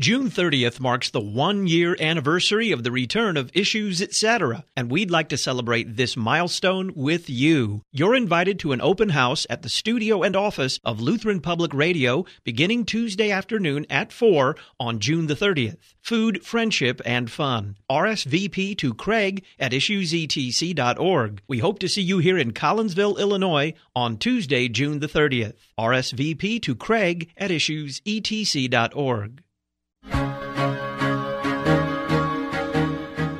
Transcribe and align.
June 0.00 0.30
30th 0.30 0.78
marks 0.78 1.10
the 1.10 1.20
one 1.20 1.66
year 1.66 1.96
anniversary 1.98 2.70
of 2.70 2.84
the 2.84 2.92
return 2.92 3.36
of 3.36 3.50
Issues 3.52 4.00
Etc., 4.00 4.64
and 4.76 4.92
we'd 4.92 5.10
like 5.10 5.28
to 5.30 5.36
celebrate 5.36 5.96
this 5.96 6.16
milestone 6.16 6.92
with 6.94 7.28
you. 7.28 7.82
You're 7.90 8.14
invited 8.14 8.60
to 8.60 8.70
an 8.70 8.80
open 8.80 9.08
house 9.08 9.44
at 9.50 9.62
the 9.62 9.68
studio 9.68 10.22
and 10.22 10.36
office 10.36 10.78
of 10.84 11.00
Lutheran 11.00 11.40
Public 11.40 11.74
Radio 11.74 12.24
beginning 12.44 12.84
Tuesday 12.84 13.32
afternoon 13.32 13.86
at 13.90 14.12
4 14.12 14.54
on 14.78 15.00
June 15.00 15.26
the 15.26 15.34
30th. 15.34 15.78
Food, 16.00 16.44
friendship, 16.44 17.02
and 17.04 17.28
fun. 17.28 17.76
RSVP 17.90 18.78
to 18.78 18.94
Craig 18.94 19.44
at 19.58 19.72
issuesetc.org. 19.72 21.42
We 21.48 21.58
hope 21.58 21.80
to 21.80 21.88
see 21.88 22.02
you 22.02 22.18
here 22.18 22.38
in 22.38 22.52
Collinsville, 22.52 23.18
Illinois 23.18 23.74
on 23.96 24.16
Tuesday, 24.16 24.68
June 24.68 25.00
the 25.00 25.08
30th. 25.08 25.54
RSVP 25.76 26.62
to 26.62 26.76
Craig 26.76 27.32
at 27.36 27.50
issuesetc.org. 27.50 29.42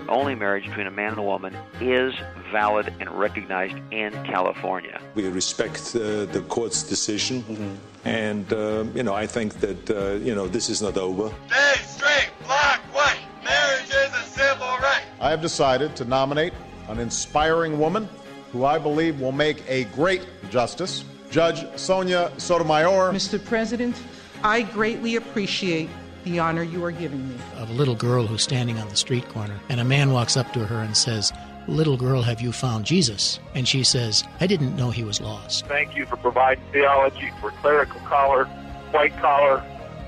Only 0.09 0.35
marriage 0.35 0.65
between 0.65 0.87
a 0.87 0.91
man 0.91 1.11
and 1.11 1.19
a 1.19 1.23
woman 1.23 1.57
is 1.81 2.15
valid 2.51 2.93
and 2.99 3.11
recognized 3.11 3.77
in 3.93 4.13
California. 4.25 5.01
We 5.15 5.29
respect 5.29 5.95
uh, 5.95 6.25
the 6.25 6.45
court's 6.49 6.83
decision, 6.83 7.43
mm-hmm. 7.43 7.75
and 8.09 8.53
uh, 8.53 8.85
you 8.95 9.03
know 9.03 9.15
I 9.15 9.27
think 9.27 9.61
that 9.61 9.91
uh, 9.91 10.25
you 10.25 10.35
know 10.35 10.49
this 10.49 10.71
is 10.71 10.81
not 10.81 10.97
over. 10.97 11.31
Stay 11.49 11.75
straight, 11.85 12.31
black, 12.45 12.81
white. 12.95 13.21
Marriage 13.45 13.91
is 13.91 14.13
a 14.15 14.25
civil 14.31 14.67
right. 14.79 15.03
I 15.21 15.31
have 15.31 15.43
decided 15.43 15.95
to 15.97 16.05
nominate 16.05 16.55
an 16.89 16.99
inspiring 16.99 17.79
woman 17.79 18.09
who 18.53 18.65
I 18.65 18.79
believe 18.79 19.21
will 19.21 19.39
make 19.47 19.63
a 19.69 19.85
great 19.95 20.27
justice, 20.51 21.05
Judge 21.31 21.67
Sonia 21.79 22.33
Sotomayor. 22.39 23.13
Mr. 23.13 23.45
President, 23.45 23.95
I 24.43 24.63
greatly 24.63 25.17
appreciate 25.17 25.91
the 26.25 26.39
honor 26.39 26.63
you 26.63 26.85
are 26.85 26.91
giving 26.91 27.29
me. 27.29 27.37
Of 27.57 27.71
a 27.71 27.73
little 27.73 27.95
girl 27.95 28.27
who's 28.27 28.43
standing 28.43 28.79
on 28.79 28.89
the 28.89 28.97
street 28.97 29.29
corner, 29.29 29.59
and 29.69 29.81
a 29.81 29.85
man 29.85 30.13
walks 30.13 30.37
up 30.37 30.53
to 30.53 30.67
her 30.67 30.81
and 30.81 30.97
says, 30.97 31.33
Little 31.67 31.99
girl, 31.99 32.23
have 32.23 32.41
you 32.41 32.51
found 32.51 32.87
Jesus? 32.87 33.41
And 33.55 33.69
she 33.69 33.85
says, 33.85 34.25
I 34.41 34.47
didn't 34.47 34.75
know 34.77 34.91
he 34.91 35.05
was 35.05 35.21
lost. 35.21 35.67
Thank 35.67 35.95
you 35.95 36.07
for 36.07 36.17
providing 36.17 36.65
theology 36.73 37.31
for 37.43 37.51
clerical 37.51 38.01
collar, 38.01 38.47
white 38.91 39.15
collar, 39.19 39.59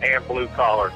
and 0.02 0.26
blue 0.26 0.48
collar. 0.48 0.90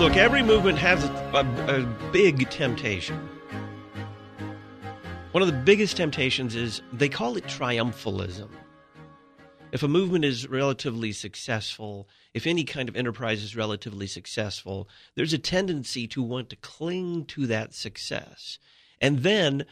Look, 0.00 0.16
every 0.16 0.42
movement 0.42 0.78
has 0.78 1.04
a, 1.04 1.08
a, 1.34 1.80
a 1.80 2.10
big 2.10 2.48
temptation. 2.48 3.28
One 5.32 5.42
of 5.42 5.48
the 5.48 5.58
biggest 5.64 5.98
temptations 5.98 6.56
is 6.56 6.80
they 6.92 7.10
call 7.10 7.36
it 7.36 7.44
triumphalism 7.44 8.48
if 9.76 9.82
a 9.82 9.88
movement 9.88 10.24
is 10.24 10.48
relatively 10.48 11.12
successful, 11.12 12.08
if 12.32 12.46
any 12.46 12.64
kind 12.64 12.88
of 12.88 12.96
enterprise 12.96 13.42
is 13.42 13.54
relatively 13.54 14.06
successful, 14.06 14.88
there's 15.16 15.34
a 15.34 15.38
tendency 15.38 16.06
to 16.08 16.22
want 16.22 16.48
to 16.48 16.56
cling 16.56 17.26
to 17.26 17.46
that 17.46 17.74
success 17.74 18.58
and 19.02 19.18
then 19.18 19.66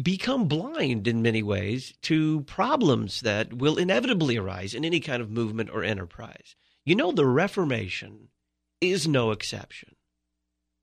become 0.00 0.46
blind 0.46 1.08
in 1.08 1.20
many 1.20 1.42
ways 1.42 1.92
to 2.02 2.42
problems 2.42 3.22
that 3.22 3.54
will 3.54 3.76
inevitably 3.76 4.36
arise 4.36 4.72
in 4.72 4.84
any 4.84 5.00
kind 5.00 5.20
of 5.20 5.28
movement 5.28 5.68
or 5.68 5.82
enterprise. 5.82 6.54
You 6.84 6.94
know, 6.94 7.10
the 7.10 7.26
Reformation 7.26 8.28
is 8.80 9.08
no 9.08 9.32
exception. 9.32 9.96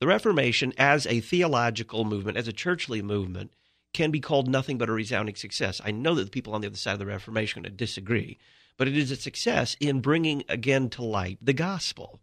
The 0.02 0.08
Reformation, 0.08 0.74
as 0.78 1.08
a 1.08 1.22
theological 1.22 2.04
movement, 2.04 2.38
as 2.38 2.50
a 2.50 2.54
churchly 2.54 3.02
movement, 3.02 3.52
can 3.94 4.12
be 4.12 4.20
called 4.20 4.48
nothing 4.48 4.78
but 4.78 4.90
a 4.90 4.94
resounding 4.94 5.36
success. 5.36 5.82
I 5.84 5.92
know 5.92 6.16
that 6.16 6.26
the 6.26 6.32
people 6.32 6.54
on 6.54 6.62
the 6.62 6.68
other 6.68 6.78
side 6.78 6.94
of 6.94 7.00
the 7.00 7.06
Reformation 7.06 7.60
are 7.60 7.64
going 7.64 7.72
to 7.72 7.78
disagree, 7.78 8.38
but 8.78 8.88
it 8.88 8.98
is 8.98 9.12
a 9.12 9.16
success 9.16 9.76
in 9.80 10.02
bringing 10.02 10.44
again 10.50 10.90
to 10.92 11.04
light 11.04 11.40
the 11.42 11.54
gospel. 11.54 12.22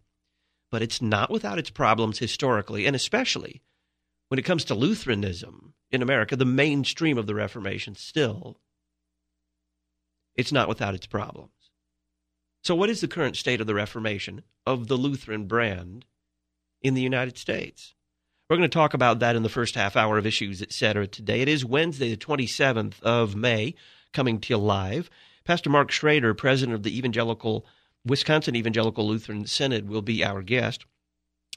But 0.71 0.83
it's 0.83 1.03
not 1.03 1.31
without 1.31 1.59
its 1.59 1.71
problems 1.71 2.19
historically, 2.19 2.87
and 2.87 2.97
especially 2.97 3.63
when 4.29 4.39
it 4.39 4.45
comes 4.45 4.65
to 4.65 4.75
Lutheranism 4.75 5.75
in 5.91 6.03
America, 6.03 6.37
the 6.37 6.45
mainstream 6.45 7.19
of 7.19 7.27
the 7.27 7.35
Reformation 7.35 7.95
still, 7.95 8.59
it's 10.35 10.53
not 10.53 10.69
without 10.69 10.95
its 10.95 11.07
problems. 11.07 11.51
So, 12.63 12.75
what 12.75 12.91
is 12.91 13.01
the 13.01 13.09
current 13.09 13.37
state 13.37 13.61
of 13.61 13.67
the 13.67 13.75
Reformation, 13.75 14.43
of 14.67 14.89
the 14.89 14.97
Lutheran 14.97 15.47
brand, 15.47 16.07
in 16.83 16.95
the 16.95 17.03
United 17.03 17.37
States? 17.39 17.95
We're 18.55 18.59
going 18.59 18.71
to 18.71 18.79
talk 18.79 18.95
about 18.95 19.19
that 19.19 19.35
in 19.35 19.43
the 19.43 19.49
first 19.49 19.75
half 19.75 19.97
hour 19.97 20.17
of 20.17 20.27
issues, 20.27 20.63
etc. 20.63 21.09
Today 21.09 21.41
it 21.41 21.49
is 21.49 21.65
Wednesday, 21.65 22.11
the 22.11 22.17
27th 22.17 23.03
of 23.03 23.35
May, 23.35 23.75
coming 24.13 24.39
to 24.39 24.55
you 24.55 24.59
live. 24.59 25.11
Pastor 25.45 25.71
Mark 25.71 25.91
Schroeder, 25.91 26.35
president 26.35 26.77
of 26.77 26.85
the 26.85 26.97
Evangelical 26.97 27.67
Wisconsin 28.07 28.55
Evangelical 28.55 29.09
Lutheran 29.09 29.45
Synod, 29.49 29.89
will 29.89 30.03
be 30.03 30.25
our 30.25 30.41
guest. 30.41 30.87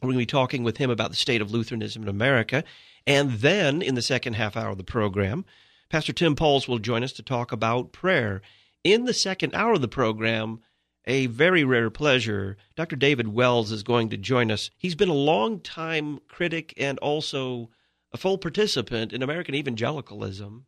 We're 0.02 0.08
going 0.08 0.16
to 0.16 0.22
be 0.22 0.26
talking 0.26 0.64
with 0.64 0.78
him 0.78 0.90
about 0.90 1.12
the 1.12 1.16
state 1.16 1.40
of 1.40 1.52
Lutheranism 1.52 2.02
in 2.02 2.10
America. 2.10 2.64
And 3.06 3.34
then 3.34 3.84
in 3.84 3.94
the 3.94 4.02
second 4.02 4.34
half 4.34 4.58
hour 4.58 4.72
of 4.72 4.80
the 4.80 4.84
program, 4.84 5.46
Pastor 5.90 6.14
Tim 6.14 6.36
Pauls 6.36 6.68
will 6.68 6.80
join 6.80 7.04
us 7.04 7.14
to 7.14 7.22
talk 7.22 7.52
about 7.52 7.92
prayer. 7.92 8.42
In 8.84 9.06
the 9.06 9.14
second 9.14 9.54
hour 9.54 9.74
of 9.74 9.82
the 9.82 9.88
program, 9.88 10.62
a 11.08 11.26
very 11.28 11.64
rare 11.64 11.90
pleasure. 11.90 12.58
Dr. 12.76 12.98
David 12.98 13.30
Wells 13.30 13.72
is 13.72 13.82
going 13.82 14.10
to 14.10 14.18
join 14.18 14.52
us. 14.52 14.70
He's 14.78 14.94
been 14.94 15.10
a 15.10 15.14
long 15.14 15.62
time 15.62 16.20
critic 16.28 16.74
and 16.78 17.00
also 17.00 17.70
a 18.12 18.18
full 18.18 18.38
participant 18.38 19.14
in 19.14 19.24
American 19.24 19.56
evangelicalism. 19.56 20.66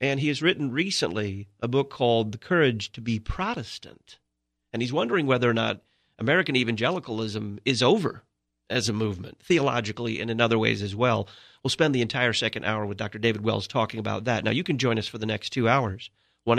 And 0.00 0.20
he 0.20 0.28
has 0.28 0.42
written 0.42 0.72
recently 0.72 1.48
a 1.60 1.68
book 1.68 1.90
called 1.90 2.32
The 2.32 2.38
Courage 2.38 2.92
to 2.92 3.02
be 3.02 3.18
Protestant. 3.20 4.18
And 4.72 4.80
he's 4.80 4.92
wondering 4.92 5.26
whether 5.26 5.48
or 5.48 5.54
not 5.54 5.82
American 6.18 6.56
evangelicalism 6.56 7.60
is 7.64 7.82
over 7.82 8.24
as 8.70 8.88
a 8.88 8.94
movement, 8.94 9.40
theologically 9.42 10.18
and 10.18 10.30
in 10.30 10.40
other 10.40 10.58
ways 10.58 10.80
as 10.82 10.96
well. 10.96 11.28
We'll 11.62 11.70
spend 11.70 11.94
the 11.94 12.02
entire 12.02 12.32
second 12.32 12.64
hour 12.64 12.86
with 12.86 12.96
Dr. 12.96 13.18
David 13.18 13.44
Wells 13.44 13.68
talking 13.68 14.00
about 14.00 14.24
that. 14.24 14.44
Now, 14.44 14.50
you 14.50 14.64
can 14.64 14.78
join 14.78 14.98
us 14.98 15.06
for 15.06 15.18
the 15.18 15.26
next 15.26 15.50
two 15.50 15.68
hours. 15.68 16.10
1 16.44 16.58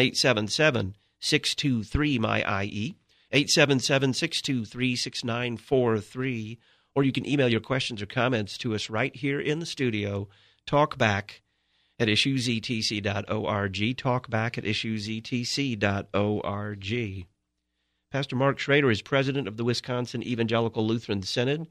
623 1.20 2.20
my 2.20 2.64
IE. 2.64 2.96
877 3.36 4.14
623 4.14 4.96
6943. 4.96 6.58
Or 6.96 7.04
you 7.04 7.12
can 7.12 7.28
email 7.28 7.50
your 7.50 7.60
questions 7.60 8.02
or 8.02 8.06
comments 8.06 8.58
to 8.60 8.74
us 8.74 8.90
right 8.90 9.14
here 9.14 9.42
in 9.42 9.60
the 9.60 9.66
studio. 9.66 10.30
Talkback 10.66 11.42
at 12.00 12.08
issuesetc.org. 12.08 13.98
Talkback 13.98 14.58
at 14.58 14.64
issuesetc.org. 14.64 17.26
Pastor 18.10 18.36
Mark 18.38 18.60
Schroeder 18.60 18.90
is 18.90 19.02
president 19.02 19.50
of 19.50 19.58
the 19.58 19.66
Wisconsin 19.66 20.24
Evangelical 20.24 20.88
Lutheran 20.88 21.22
Synod. 21.22 21.68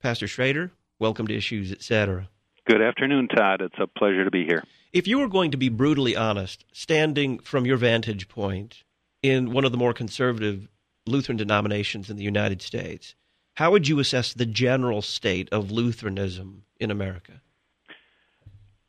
Pastor 0.00 0.26
Schroeder, 0.26 0.72
welcome 0.98 1.28
to 1.28 1.36
Issues, 1.36 1.70
etc. 1.70 2.28
Good 2.66 2.82
afternoon, 2.82 3.28
Todd. 3.28 3.60
It's 3.60 3.78
a 3.78 3.86
pleasure 3.86 4.24
to 4.24 4.32
be 4.32 4.44
here. 4.44 4.64
If 4.92 5.06
you 5.06 5.20
were 5.20 5.28
going 5.28 5.52
to 5.52 5.56
be 5.56 5.68
brutally 5.68 6.16
honest, 6.16 6.64
standing 6.72 7.38
from 7.38 7.66
your 7.66 7.76
vantage 7.76 8.28
point 8.28 8.82
in 9.22 9.52
one 9.52 9.64
of 9.64 9.70
the 9.70 9.78
more 9.78 9.94
conservative 9.94 10.66
Lutheran 11.06 11.36
denominations 11.36 12.10
in 12.10 12.16
the 12.16 12.22
United 12.22 12.62
States. 12.62 13.14
How 13.54 13.70
would 13.70 13.88
you 13.88 13.98
assess 13.98 14.32
the 14.32 14.46
general 14.46 15.02
state 15.02 15.48
of 15.52 15.70
Lutheranism 15.70 16.64
in 16.80 16.90
America? 16.90 17.42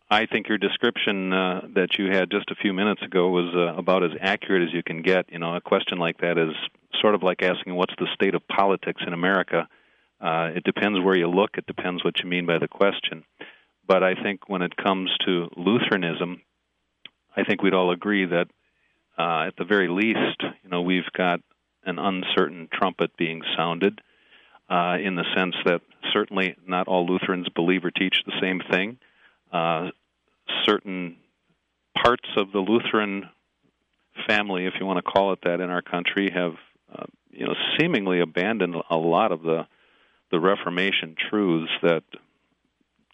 I 0.09 0.28
think 0.28 0.47
your 0.47 0.59
description 0.59 1.34
uh, 1.34 1.62
that 1.75 1.97
you 1.97 2.12
had 2.12 2.29
just 2.29 2.51
a 2.51 2.56
few 2.56 2.72
minutes 2.72 3.01
ago 3.01 3.29
was 3.29 3.51
uh, 3.56 3.78
about 3.78 4.03
as 4.03 4.12
accurate 4.22 4.62
as 4.62 4.74
you 4.74 4.84
can 4.84 5.01
get. 5.01 5.31
You 5.31 5.40
know, 5.40 5.56
a 5.56 5.62
question 5.62 5.97
like 5.97 6.19
that 6.19 6.38
is 6.38 6.53
sort 7.01 7.16
of 7.16 7.24
like 7.24 7.41
asking 7.41 7.75
what's 7.75 7.96
the 7.97 8.07
state 8.13 8.35
of 8.35 8.47
politics 8.47 9.01
in 9.06 9.13
America. 9.13 9.68
Uh, 10.22 10.51
it 10.56 10.63
depends 10.63 11.00
where 11.03 11.18
you 11.18 11.28
look. 11.28 11.57
It 11.57 11.66
depends 11.66 12.03
what 12.03 12.19
you 12.24 12.30
mean 12.30 12.45
by 12.45 12.59
the 12.59 12.68
question. 12.68 13.24
But 13.88 14.03
I 14.03 14.13
think 14.13 14.47
when 14.47 14.62
it 14.62 14.78
comes 14.78 15.09
to 15.25 15.50
Lutheranism, 15.57 16.41
I 17.35 17.44
think 17.44 17.62
we'd 17.62 17.74
all 17.74 17.91
agree 17.91 18.25
that 18.25 18.47
uh, 19.18 19.47
at 19.47 19.56
the 19.57 19.66
very 19.66 19.90
least, 19.90 20.41
you 20.63 20.69
know, 20.69 20.81
we've 20.81 21.12
got 21.18 21.41
an 21.85 22.00
uncertain 22.00 22.68
trumpet 22.71 23.15
being 23.18 23.41
sounded, 23.57 24.01
uh, 24.69 24.97
in 25.01 25.15
the 25.15 25.25
sense 25.35 25.56
that 25.65 25.81
certainly 26.12 26.56
not 26.65 26.88
all 26.88 27.06
Lutherans 27.06 27.50
believe 27.50 27.85
or 27.85 27.91
teach 27.91 28.15
the 28.25 28.39
same 28.41 28.62
thing. 28.71 28.97
Uh, 29.51 29.89
certain 30.65 31.18
parts 32.01 32.27
of 32.38 32.51
the 32.51 32.59
Lutheran 32.59 33.30
family, 34.27 34.65
if 34.65 34.74
you 34.80 34.85
want 34.85 35.03
to 35.03 35.12
call 35.12 35.33
it 35.33 35.39
that, 35.44 35.59
in 35.59 35.69
our 35.69 35.81
country 35.81 36.30
have, 36.33 36.53
uh, 36.94 37.06
you 37.31 37.45
know, 37.45 37.56
seemingly 37.77 38.19
abandoned 38.19 38.75
a 38.89 38.97
lot 38.97 39.31
of 39.31 39.41
the 39.41 39.68
the 40.31 40.39
Reformation 40.39 41.15
truths 41.29 41.71
that 41.83 42.01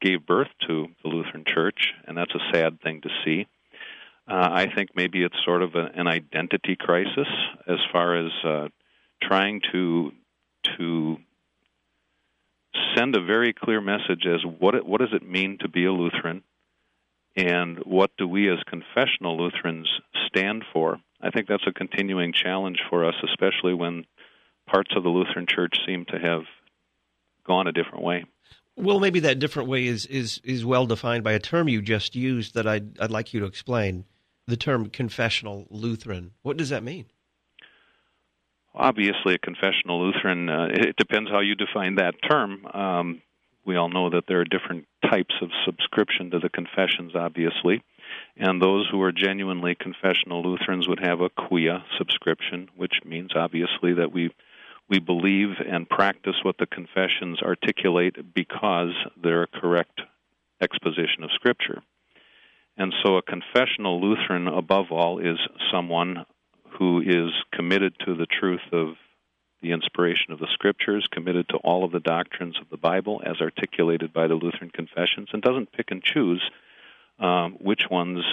gave 0.01 0.25
birth 0.25 0.47
to 0.65 0.87
the 1.03 1.09
Lutheran 1.09 1.43
Church, 1.45 1.93
and 2.07 2.17
that's 2.17 2.33
a 2.33 2.53
sad 2.53 2.81
thing 2.81 3.01
to 3.01 3.09
see. 3.25 3.45
Uh, 4.29 4.47
I 4.51 4.67
think 4.75 4.91
maybe 4.95 5.23
it's 5.23 5.35
sort 5.43 5.63
of 5.63 5.73
a, 5.73 5.89
an 5.95 6.05
identity 6.07 6.75
crisis 6.79 7.27
as 7.67 7.79
far 7.91 8.15
as 8.15 8.31
uh, 8.45 8.67
trying 9.23 9.61
to 9.71 10.11
to 10.77 11.17
send 12.95 13.15
a 13.15 13.23
very 13.23 13.53
clear 13.53 13.81
message 13.81 14.27
as 14.27 14.41
what 14.59 14.75
it, 14.75 14.85
what 14.85 15.01
does 15.01 15.13
it 15.13 15.27
mean 15.27 15.57
to 15.61 15.67
be 15.67 15.85
a 15.85 15.91
Lutheran, 15.91 16.43
and 17.35 17.79
what 17.79 18.11
do 18.17 18.27
we 18.27 18.51
as 18.51 18.59
confessional 18.67 19.37
Lutherans 19.37 19.89
stand 20.27 20.63
for. 20.71 20.99
I 21.21 21.31
think 21.31 21.47
that's 21.47 21.65
a 21.67 21.73
continuing 21.73 22.31
challenge 22.31 22.79
for 22.89 23.05
us, 23.05 23.15
especially 23.23 23.73
when 23.73 24.05
parts 24.67 24.91
of 24.95 25.01
the 25.01 25.09
Lutheran 25.09 25.47
Church 25.47 25.77
seem 25.87 26.05
to 26.05 26.19
have 26.19 26.43
gone 27.45 27.65
a 27.65 27.71
different 27.71 28.03
way. 28.03 28.25
Well, 28.75 28.99
maybe 28.99 29.21
that 29.21 29.39
different 29.39 29.69
way 29.69 29.87
is 29.87 30.05
is 30.05 30.39
is 30.43 30.63
well 30.63 30.85
defined 30.85 31.23
by 31.23 31.33
a 31.33 31.39
term 31.39 31.67
you 31.67 31.81
just 31.81 32.15
used 32.15 32.53
that 32.53 32.67
I'd 32.67 32.99
I'd 32.99 33.11
like 33.11 33.33
you 33.33 33.39
to 33.39 33.47
explain. 33.47 34.05
The 34.49 34.57
term 34.57 34.89
confessional 34.89 35.67
Lutheran. 35.69 36.31
What 36.41 36.57
does 36.57 36.69
that 36.69 36.81
mean? 36.81 37.05
Obviously, 38.73 39.35
a 39.35 39.37
confessional 39.37 40.03
Lutheran. 40.03 40.49
Uh, 40.49 40.69
it 40.71 40.95
depends 40.95 41.29
how 41.29 41.41
you 41.41 41.53
define 41.53 41.97
that 41.97 42.15
term. 42.27 42.65
Um, 42.65 43.21
we 43.63 43.75
all 43.75 43.89
know 43.89 44.09
that 44.09 44.23
there 44.27 44.39
are 44.39 44.45
different 44.45 44.87
types 45.07 45.35
of 45.43 45.51
subscription 45.65 46.31
to 46.31 46.39
the 46.39 46.49
confessions, 46.49 47.11
obviously. 47.13 47.83
And 48.37 48.59
those 48.59 48.87
who 48.91 48.99
are 49.03 49.11
genuinely 49.11 49.75
confessional 49.75 50.41
Lutherans 50.41 50.87
would 50.87 50.99
have 50.99 51.21
a 51.21 51.29
quia 51.29 51.83
subscription, 51.99 52.69
which 52.75 53.01
means 53.05 53.33
obviously 53.35 53.93
that 53.93 54.11
we 54.11 54.31
we 54.89 54.97
believe 54.97 55.49
and 55.63 55.87
practice 55.87 56.37
what 56.41 56.57
the 56.57 56.65
confessions 56.65 57.43
articulate 57.43 58.33
because 58.33 58.95
they're 59.21 59.43
a 59.43 59.61
correct 59.61 60.01
exposition 60.59 61.21
of 61.21 61.29
Scripture. 61.35 61.83
And 62.79 62.93
so 63.03 63.17
a 63.17 63.21
confessional 63.21 63.99
Lutheran, 63.99 64.47
above 64.47 64.85
all, 64.89 65.19
is 65.19 65.37
someone 65.69 66.25
who 66.79 67.01
is 67.01 67.31
committed 67.53 67.93
to 68.05 68.15
the 68.15 68.25
truth 68.25 68.61
of 68.71 68.95
the 69.61 69.73
inspiration 69.73 70.31
of 70.31 70.39
the 70.39 70.47
Scriptures, 70.53 71.05
committed 71.11 71.49
to 71.49 71.57
all 71.57 71.83
of 71.83 71.91
the 71.91 71.99
doctrines 71.99 72.55
of 72.61 72.69
the 72.69 72.77
Bible 72.77 73.21
as 73.25 73.41
articulated 73.41 74.13
by 74.13 74.27
the 74.27 74.35
Lutheran 74.35 74.71
confessions, 74.71 75.27
and 75.33 75.41
doesn't 75.41 75.73
pick 75.73 75.91
and 75.91 76.01
choose 76.01 76.41
um, 77.19 77.57
which 77.59 77.81
ones 77.91 78.23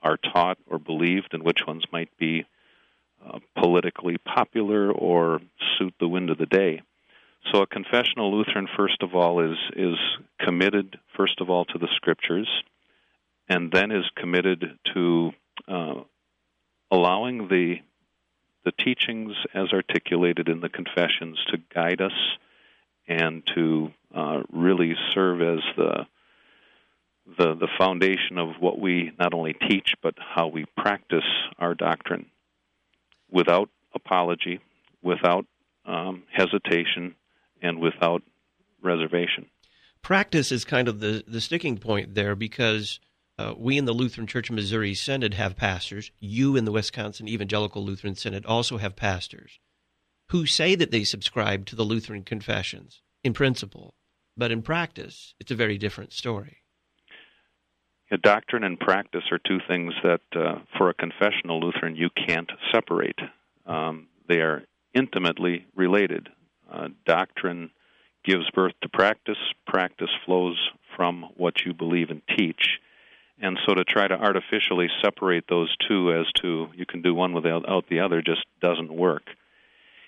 are 0.00 0.16
taught 0.16 0.56
or 0.66 0.78
believed 0.78 1.34
and 1.34 1.42
which 1.42 1.66
ones 1.66 1.84
might 1.92 2.08
be 2.16 2.46
uh, 3.26 3.40
politically 3.60 4.16
popular 4.16 4.90
or 4.90 5.40
suit 5.76 5.92
the 6.00 6.08
wind 6.08 6.30
of 6.30 6.38
the 6.38 6.46
day. 6.46 6.80
So 7.52 7.60
a 7.60 7.66
confessional 7.66 8.34
Lutheran, 8.34 8.68
first 8.74 9.02
of 9.02 9.14
all, 9.14 9.40
is 9.40 9.58
is 9.76 9.96
committed 10.40 10.98
first 11.14 11.42
of 11.42 11.50
all 11.50 11.66
to 11.66 11.78
the 11.78 11.88
Scriptures, 11.96 12.48
and 13.52 13.70
then 13.70 13.90
is 13.90 14.08
committed 14.16 14.78
to 14.94 15.30
uh, 15.68 16.00
allowing 16.90 17.48
the 17.48 17.76
the 18.64 18.72
teachings 18.72 19.34
as 19.54 19.72
articulated 19.72 20.48
in 20.48 20.60
the 20.60 20.68
confessions 20.68 21.36
to 21.48 21.58
guide 21.74 22.00
us 22.00 22.12
and 23.08 23.42
to 23.54 23.90
uh, 24.14 24.40
really 24.50 24.94
serve 25.12 25.42
as 25.42 25.60
the 25.76 26.06
the 27.36 27.54
the 27.54 27.68
foundation 27.76 28.38
of 28.38 28.54
what 28.58 28.78
we 28.78 29.12
not 29.18 29.34
only 29.34 29.52
teach 29.52 29.94
but 30.02 30.14
how 30.18 30.46
we 30.46 30.64
practice 30.76 31.30
our 31.58 31.74
doctrine 31.74 32.26
without 33.30 33.68
apology, 33.94 34.60
without 35.02 35.44
um, 35.84 36.22
hesitation, 36.32 37.14
and 37.60 37.80
without 37.80 38.22
reservation. 38.82 39.46
Practice 40.00 40.50
is 40.52 40.64
kind 40.64 40.88
of 40.88 41.00
the, 41.00 41.22
the 41.26 41.40
sticking 41.40 41.78
point 41.78 42.14
there 42.14 42.34
because 42.34 42.98
uh, 43.38 43.54
we 43.56 43.78
in 43.78 43.84
the 43.84 43.92
Lutheran 43.92 44.26
Church 44.26 44.50
of 44.50 44.56
Missouri 44.56 44.94
Synod 44.94 45.34
have 45.34 45.56
pastors. 45.56 46.10
You 46.20 46.56
in 46.56 46.64
the 46.64 46.72
Wisconsin 46.72 47.28
Evangelical 47.28 47.84
Lutheran 47.84 48.14
Synod 48.14 48.46
also 48.46 48.78
have 48.78 48.96
pastors 48.96 49.58
who 50.28 50.46
say 50.46 50.74
that 50.74 50.90
they 50.90 51.04
subscribe 51.04 51.66
to 51.66 51.76
the 51.76 51.84
Lutheran 51.84 52.22
confessions 52.22 53.02
in 53.22 53.34
principle, 53.34 53.94
but 54.36 54.50
in 54.50 54.62
practice, 54.62 55.34
it's 55.38 55.50
a 55.50 55.56
very 55.56 55.76
different 55.76 56.12
story. 56.12 56.58
Yeah, 58.10 58.18
doctrine 58.22 58.64
and 58.64 58.78
practice 58.78 59.24
are 59.30 59.38
two 59.38 59.58
things 59.68 59.92
that, 60.02 60.20
uh, 60.34 60.60
for 60.76 60.90
a 60.90 60.94
confessional 60.94 61.60
Lutheran, 61.60 61.96
you 61.96 62.08
can't 62.10 62.50
separate. 62.72 63.18
Um, 63.66 64.08
they 64.28 64.38
are 64.38 64.64
intimately 64.94 65.66
related. 65.74 66.28
Uh, 66.70 66.88
doctrine 67.06 67.70
gives 68.24 68.48
birth 68.50 68.74
to 68.82 68.88
practice, 68.88 69.38
practice 69.66 70.10
flows 70.24 70.58
from 70.96 71.26
what 71.36 71.64
you 71.64 71.74
believe 71.74 72.10
and 72.10 72.22
teach. 72.36 72.78
And 73.42 73.58
so 73.66 73.74
to 73.74 73.84
try 73.84 74.08
to 74.08 74.14
artificially 74.14 74.88
separate 75.04 75.44
those 75.48 75.74
two 75.88 76.12
as 76.12 76.26
to 76.40 76.68
you 76.74 76.86
can 76.86 77.02
do 77.02 77.12
one 77.12 77.34
without 77.34 77.88
the 77.90 78.00
other 78.00 78.22
just 78.22 78.46
doesn't 78.60 78.92
work. 78.92 79.24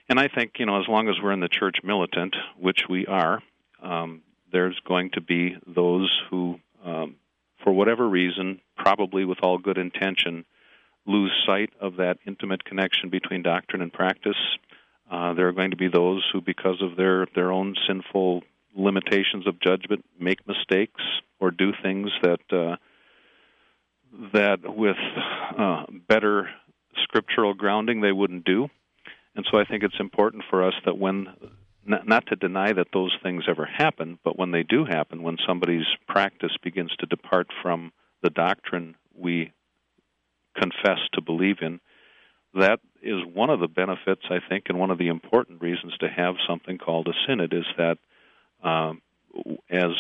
And 0.09 0.21
I 0.21 0.29
think, 0.29 0.53
you 0.59 0.67
know, 0.67 0.81
as 0.81 0.89
long 0.89 1.09
as 1.09 1.17
we're 1.23 1.33
in 1.33 1.41
the 1.41 1.49
church 1.49 1.79
militant, 1.83 2.37
which 2.59 2.83
we 2.89 3.07
are, 3.07 3.43
um, 3.83 4.23
there's 4.53 4.79
going 4.87 5.11
to 5.15 5.21
be 5.21 5.57
those 5.67 6.11
who 6.31 6.61
um, 6.85 7.17
for 7.65 7.73
whatever 7.73 8.07
reason, 8.09 8.61
probably 8.77 9.25
with 9.25 9.39
all 9.43 9.59
good 9.59 9.79
intention, 9.79 10.45
lose 11.07 11.33
sight 11.47 11.71
of 11.81 11.97
that 11.97 12.19
intimate 12.27 12.65
connection 12.65 13.09
between 13.09 13.43
doctrine 13.43 13.83
and 13.83 13.93
practice. 13.93 14.37
Uh, 15.11 15.33
there 15.35 15.49
are 15.49 15.53
going 15.53 15.71
to 15.71 15.77
be 15.77 15.89
those 15.89 16.25
who, 16.33 16.41
because 16.41 16.81
of 16.83 16.97
their, 16.97 17.27
their 17.35 17.51
own 17.51 17.75
sinful 17.89 18.43
limitations 18.77 19.47
of 19.47 19.61
judgment, 19.61 20.05
make 20.21 20.47
mistakes 20.47 21.03
or 21.41 21.51
do 21.51 21.73
things 21.83 22.11
that 22.23 22.41
uh, 22.53 22.77
that 24.33 24.59
with 24.65 24.97
uh, 25.59 25.85
better 26.09 26.49
scriptural 27.03 27.55
grounding 27.55 28.01
they 28.01 28.13
wouldn't 28.13 28.45
do. 28.45 28.69
And 29.35 29.45
so 29.51 29.59
I 29.59 29.65
think 29.65 29.83
it's 29.83 29.99
important 29.99 30.45
for 30.49 30.67
us 30.67 30.75
that 30.85 30.99
when 30.99 31.27
not, 31.87 32.27
to 32.29 32.37
deny 32.37 32.73
that 32.73 32.89
those 32.93 33.15
things 33.23 33.45
ever 33.49 33.67
happen, 33.67 34.19
but 34.25 34.39
when 34.39 34.53
they 34.53 34.63
do 34.63 34.85
happen, 34.85 35.23
when 35.23 35.37
somebody's 35.47 35.87
practice 36.09 36.53
begins 36.63 36.95
to 36.99 37.07
depart 37.07 37.49
from 37.63 37.93
the 38.23 38.31
doctrine 38.31 38.95
we 39.15 39.53
confess 40.57 40.99
to 41.13 41.21
believe 41.21 41.57
in, 41.61 41.81
that 42.55 42.81
is 43.03 43.21
one 43.35 43.51
of 43.51 43.61
the 43.61 43.69
benefits, 43.69 44.23
I 44.31 44.39
think, 44.49 44.65
and 44.69 44.79
one 44.79 44.91
of 44.91 44.99
the 44.99 45.09
important 45.09 45.61
reasons 45.61 45.95
to 45.99 46.09
have 46.09 46.37
something 46.49 46.79
called 46.79 47.09
a 47.09 47.13
synod 47.27 47.53
is 47.53 47.67
that 47.77 47.99
um, 48.63 49.03
as 49.69 49.91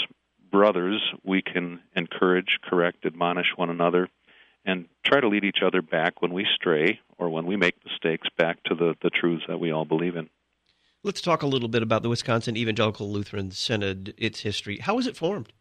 brothers, 0.54 1.02
we 1.24 1.42
can 1.42 1.80
encourage, 1.96 2.58
correct, 2.62 3.04
admonish 3.04 3.48
one 3.56 3.70
another, 3.70 4.08
and 4.64 4.86
try 5.04 5.18
to 5.20 5.26
lead 5.26 5.42
each 5.42 5.58
other 5.66 5.82
back 5.82 6.22
when 6.22 6.32
we 6.32 6.46
stray 6.54 7.00
or 7.18 7.28
when 7.28 7.44
we 7.44 7.56
make 7.56 7.74
mistakes 7.84 8.28
back 8.38 8.62
to 8.62 8.76
the, 8.76 8.94
the 9.02 9.10
truths 9.10 9.42
that 9.48 9.58
we 9.58 9.72
all 9.72 9.84
believe 9.84 10.14
in. 10.14 10.30
Let's 11.02 11.20
talk 11.20 11.42
a 11.42 11.48
little 11.48 11.68
bit 11.68 11.82
about 11.82 12.04
the 12.04 12.08
Wisconsin 12.08 12.56
Evangelical 12.56 13.10
Lutheran 13.10 13.50
Synod, 13.50 14.14
its 14.16 14.40
history. 14.40 14.78
How 14.78 14.94
was 14.94 15.08
it 15.08 15.16
formed? 15.16 15.52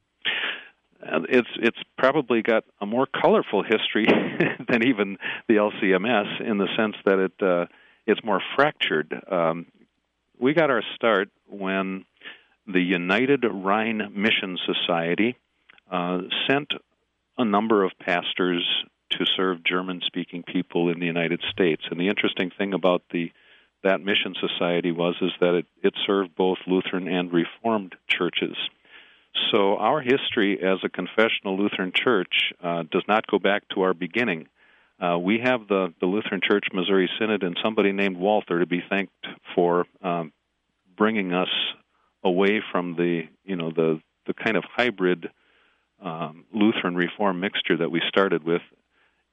Uh, 1.02 1.22
it's 1.28 1.50
it's 1.58 1.80
probably 1.98 2.44
got 2.44 2.64
a 2.80 2.86
more 2.86 3.08
colorful 3.08 3.64
history 3.64 4.06
than 4.70 4.88
even 4.88 5.18
the 5.50 5.56
LCMS 5.56 6.40
in 6.40 6.60
the 6.60 6.68
sense 6.78 6.96
that 7.04 7.18
it 7.18 7.34
uh, 7.42 7.66
it's 8.06 8.24
more 8.24 8.42
fractured. 8.56 9.12
Um, 9.30 9.66
we 10.40 10.54
got 10.54 10.70
our 10.70 10.84
start 10.96 11.30
when 11.50 12.06
the 12.68 12.82
United 12.82 13.44
Rhine 13.44 14.14
Mission 14.16 14.58
Society 14.66 15.38
uh, 15.92 16.20
sent 16.48 16.74
a 17.38 17.46
number 17.46 17.84
of 17.84 17.92
pastors 18.00 18.66
to 19.12 19.26
serve 19.36 19.64
German-speaking 19.64 20.44
people 20.44 20.90
in 20.90 21.00
the 21.00 21.06
United 21.06 21.42
States. 21.52 21.84
And 21.90 22.00
the 22.00 22.10
interesting 22.10 22.52
thing 22.58 22.74
about 22.74 23.04
the 23.12 23.32
that 23.84 24.02
mission 24.02 24.34
society 24.40 24.92
was 24.94 25.16
is 25.22 25.32
that 25.42 25.56
it, 25.56 25.66
it 25.84 25.94
served 26.08 26.34
both 26.36 26.58
Lutheran 26.66 27.10
and 27.10 27.34
Reformed 27.34 27.96
churches. 28.08 28.56
So 29.52 29.76
our 29.78 30.00
history 30.00 30.58
as 30.64 30.80
a 30.84 30.90
confessional 30.90 31.58
Lutheran 31.58 31.92
church 31.94 32.54
uh, 32.64 32.84
does 32.90 33.04
not 33.10 33.28
go 33.28 33.40
back 33.40 33.68
to 33.74 33.82
our 33.82 33.94
beginning. 33.94 34.48
Uh, 35.02 35.18
we 35.18 35.40
have 35.44 35.68
the, 35.68 35.94
the 36.00 36.06
Lutheran 36.06 36.40
Church 36.42 36.66
Missouri 36.74 37.10
Synod 37.20 37.44
and 37.44 37.58
somebody 37.62 37.92
named 37.92 38.16
Walther 38.16 38.60
to 38.60 38.66
be 38.66 38.82
thanked 38.90 39.12
for 39.54 39.86
um, 40.02 40.32
bringing 40.96 41.34
us 41.34 41.50
away 42.24 42.62
from 42.72 42.96
the 42.96 43.24
you 43.44 43.56
know 43.56 43.72
the 43.72 44.02
the 44.26 44.34
kind 44.34 44.58
of 44.58 44.64
hybrid 44.64 45.30
um, 46.02 46.46
Lutheran 46.54 46.96
Reform 46.96 47.40
mixture 47.40 47.78
that 47.78 47.92
we 47.92 48.02
started 48.08 48.44
with 48.44 48.62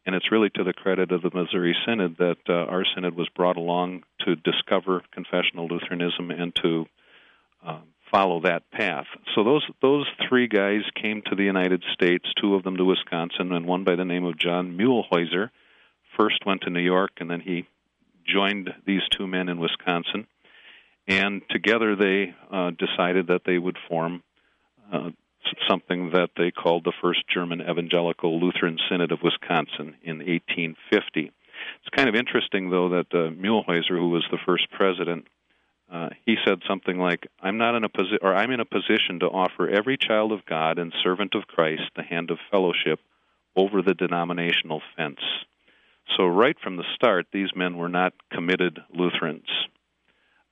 and 0.06 0.14
it's 0.14 0.32
really 0.32 0.50
to 0.50 0.64
the 0.64 0.72
credit 0.72 1.12
of 1.12 1.22
the 1.22 1.30
Missouri 1.32 1.76
Synod 1.86 2.16
that 2.18 2.38
uh, 2.48 2.52
our 2.52 2.84
synod 2.94 3.14
was 3.14 3.28
brought 3.28 3.56
along 3.56 4.02
to 4.20 4.34
discover 4.36 5.02
confessional 5.12 5.68
Lutheranism 5.68 6.30
and 6.30 6.54
to 6.56 6.86
uh, 7.64 7.80
follow 8.10 8.40
that 8.40 8.70
path. 8.70 9.06
So 9.34 9.44
those 9.44 9.64
those 9.82 10.06
three 10.28 10.48
guys 10.48 10.82
came 11.00 11.22
to 11.26 11.36
the 11.36 11.44
United 11.44 11.84
States, 11.92 12.24
two 12.40 12.54
of 12.54 12.62
them 12.62 12.76
to 12.76 12.84
Wisconsin, 12.84 13.52
and 13.52 13.66
one 13.66 13.84
by 13.84 13.96
the 13.96 14.04
name 14.04 14.24
of 14.24 14.38
John 14.38 14.76
Muehlhäuser. 14.76 15.50
First 16.16 16.46
went 16.46 16.62
to 16.62 16.70
New 16.70 16.80
York, 16.80 17.12
and 17.20 17.30
then 17.30 17.40
he 17.40 17.68
joined 18.26 18.70
these 18.86 19.02
two 19.10 19.26
men 19.26 19.48
in 19.48 19.60
Wisconsin, 19.60 20.26
and 21.10 21.42
together 21.50 21.96
they 21.96 22.32
uh, 22.52 22.70
decided 22.70 23.26
that 23.26 23.42
they 23.44 23.58
would 23.58 23.76
form 23.88 24.22
uh, 24.92 25.10
something 25.68 26.12
that 26.12 26.30
they 26.36 26.52
called 26.52 26.84
the 26.84 26.92
First 27.02 27.24
German 27.28 27.60
Evangelical 27.60 28.40
Lutheran 28.40 28.78
Synod 28.88 29.10
of 29.10 29.18
Wisconsin 29.22 29.96
in 30.04 30.18
1850. 30.18 31.32
It's 31.80 31.96
kind 31.96 32.08
of 32.08 32.14
interesting, 32.14 32.70
though, 32.70 32.90
that 32.90 33.12
uh, 33.12 33.30
who 33.30 34.08
was 34.08 34.24
the 34.30 34.38
first 34.46 34.70
president, 34.70 35.26
uh, 35.92 36.10
he 36.24 36.36
said 36.46 36.60
something 36.68 36.96
like, 36.98 37.26
"I'm 37.42 37.58
not 37.58 37.74
in 37.74 37.82
a 37.82 37.88
position, 37.88 38.18
or 38.22 38.32
I'm 38.32 38.52
in 38.52 38.60
a 38.60 38.64
position 38.64 39.18
to 39.20 39.26
offer 39.26 39.68
every 39.68 39.96
child 39.96 40.30
of 40.30 40.46
God 40.46 40.78
and 40.78 40.94
servant 41.02 41.34
of 41.34 41.48
Christ 41.48 41.82
the 41.96 42.04
hand 42.04 42.30
of 42.30 42.38
fellowship 42.52 43.00
over 43.56 43.82
the 43.82 43.94
denominational 43.94 44.80
fence." 44.96 45.20
So, 46.16 46.26
right 46.26 46.56
from 46.62 46.76
the 46.76 46.84
start, 46.94 47.26
these 47.32 47.50
men 47.56 47.76
were 47.76 47.88
not 47.88 48.14
committed 48.32 48.78
Lutherans. 48.94 49.48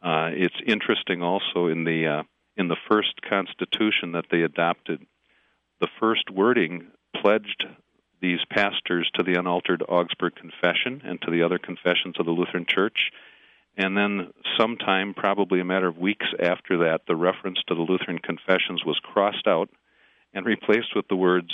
Uh, 0.03 0.31
it's 0.33 0.55
interesting 0.67 1.23
also 1.23 1.67
in 1.67 1.85
the 1.85 2.07
uh, 2.07 2.23
in 2.57 2.69
the 2.69 2.77
first 2.89 3.21
constitution 3.23 4.13
that 4.13 4.27
they 4.31 4.43
adopted, 4.43 5.01
the 5.81 5.89
first 6.01 6.31
wording 6.31 6.89
pledged 7.17 7.65
these 8.21 8.41
pastors 8.51 9.09
to 9.15 9.23
the 9.23 9.39
unaltered 9.39 9.83
Augsburg 9.89 10.35
Confession 10.35 11.03
and 11.05 11.21
to 11.23 11.31
the 11.31 11.43
other 11.43 11.59
confessions 11.59 12.17
of 12.19 12.27
the 12.27 12.33
Lutheran 12.33 12.67
Church. 12.69 13.11
And 13.77 13.97
then, 13.97 14.33
sometime, 14.59 15.15
probably 15.15 15.61
a 15.61 15.65
matter 15.65 15.87
of 15.87 15.99
weeks 15.99 16.27
after 16.41 16.79
that, 16.79 17.03
the 17.07 17.15
reference 17.15 17.61
to 17.69 17.77
the 17.77 17.83
Lutheran 17.83 18.19
confessions 18.19 18.85
was 18.85 18.99
crossed 19.01 19.47
out 19.47 19.71
and 20.35 20.45
replaced 20.45 20.97
with 20.97 21.07
the 21.07 21.17
words, 21.17 21.53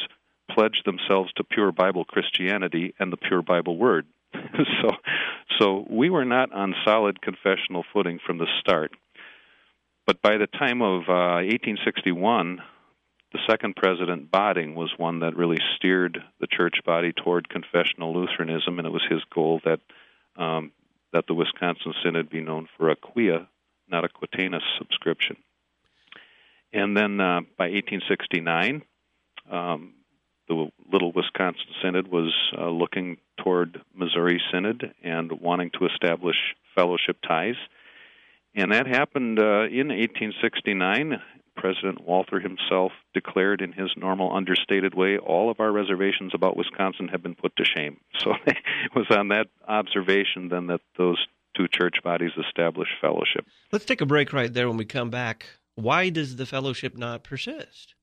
pledge 0.50 0.82
themselves 0.86 1.30
to 1.34 1.44
pure 1.44 1.70
Bible 1.70 2.06
Christianity 2.06 2.94
and 2.98 3.12
the 3.12 3.18
pure 3.18 3.42
Bible 3.42 3.76
Word. 3.76 4.06
so, 4.82 4.90
so 5.58 5.86
we 5.88 6.10
were 6.10 6.24
not 6.24 6.52
on 6.52 6.74
solid 6.84 7.20
confessional 7.20 7.84
footing 7.92 8.18
from 8.24 8.38
the 8.38 8.46
start. 8.60 8.92
But 10.06 10.20
by 10.20 10.36
the 10.36 10.46
time 10.46 10.82
of 10.82 11.02
uh, 11.08 11.40
1861, 11.46 12.60
the 13.32 13.38
second 13.48 13.74
president, 13.76 14.30
Bading, 14.30 14.74
was 14.74 14.92
one 14.96 15.20
that 15.20 15.36
really 15.36 15.58
steered 15.76 16.18
the 16.40 16.46
church 16.46 16.74
body 16.84 17.12
toward 17.12 17.48
confessional 17.48 18.14
Lutheranism, 18.14 18.78
and 18.78 18.86
it 18.86 18.92
was 18.92 19.02
his 19.08 19.22
goal 19.34 19.60
that 19.64 19.80
um, 20.36 20.72
that 21.12 21.26
the 21.28 21.34
Wisconsin 21.34 21.94
Synod 22.02 22.28
be 22.28 22.40
known 22.40 22.68
for 22.76 22.90
a 22.90 22.96
quia, 22.96 23.46
not 23.88 24.04
a 24.04 24.08
quatenus 24.08 24.62
subscription. 24.78 25.36
And 26.72 26.96
then 26.96 27.20
uh, 27.20 27.42
by 27.56 27.70
1869, 27.70 28.82
um, 29.50 29.94
the 30.48 30.68
Little 30.92 31.12
Wisconsin 31.12 31.66
Synod 31.82 32.08
was 32.08 32.34
uh, 32.58 32.68
looking 32.68 33.18
toward 33.42 33.80
Missouri 33.94 34.40
Synod 34.52 34.94
and 35.02 35.32
wanting 35.40 35.70
to 35.78 35.86
establish 35.86 36.36
fellowship 36.74 37.18
ties. 37.26 37.56
And 38.54 38.72
that 38.72 38.86
happened 38.86 39.38
uh, 39.38 39.66
in 39.66 39.88
1869. 39.88 41.20
President 41.56 42.04
Walther 42.04 42.40
himself 42.40 42.92
declared 43.12 43.60
in 43.60 43.72
his 43.72 43.90
normal 43.96 44.34
understated 44.34 44.94
way, 44.94 45.18
all 45.18 45.50
of 45.50 45.60
our 45.60 45.70
reservations 45.70 46.32
about 46.34 46.56
Wisconsin 46.56 47.08
have 47.08 47.22
been 47.22 47.34
put 47.34 47.54
to 47.56 47.64
shame. 47.64 47.98
So 48.20 48.32
it 48.46 48.56
was 48.94 49.06
on 49.10 49.28
that 49.28 49.48
observation 49.68 50.48
then 50.48 50.68
that 50.68 50.80
those 50.96 51.18
two 51.56 51.68
church 51.68 51.96
bodies 52.02 52.30
established 52.38 52.92
fellowship. 53.00 53.46
Let's 53.70 53.84
take 53.84 54.00
a 54.00 54.06
break 54.06 54.32
right 54.32 54.52
there 54.52 54.68
when 54.68 54.78
we 54.78 54.84
come 54.84 55.10
back. 55.10 55.46
Why 55.74 56.08
does 56.08 56.36
the 56.36 56.46
fellowship 56.46 56.96
not 56.96 57.24
persist? 57.24 57.93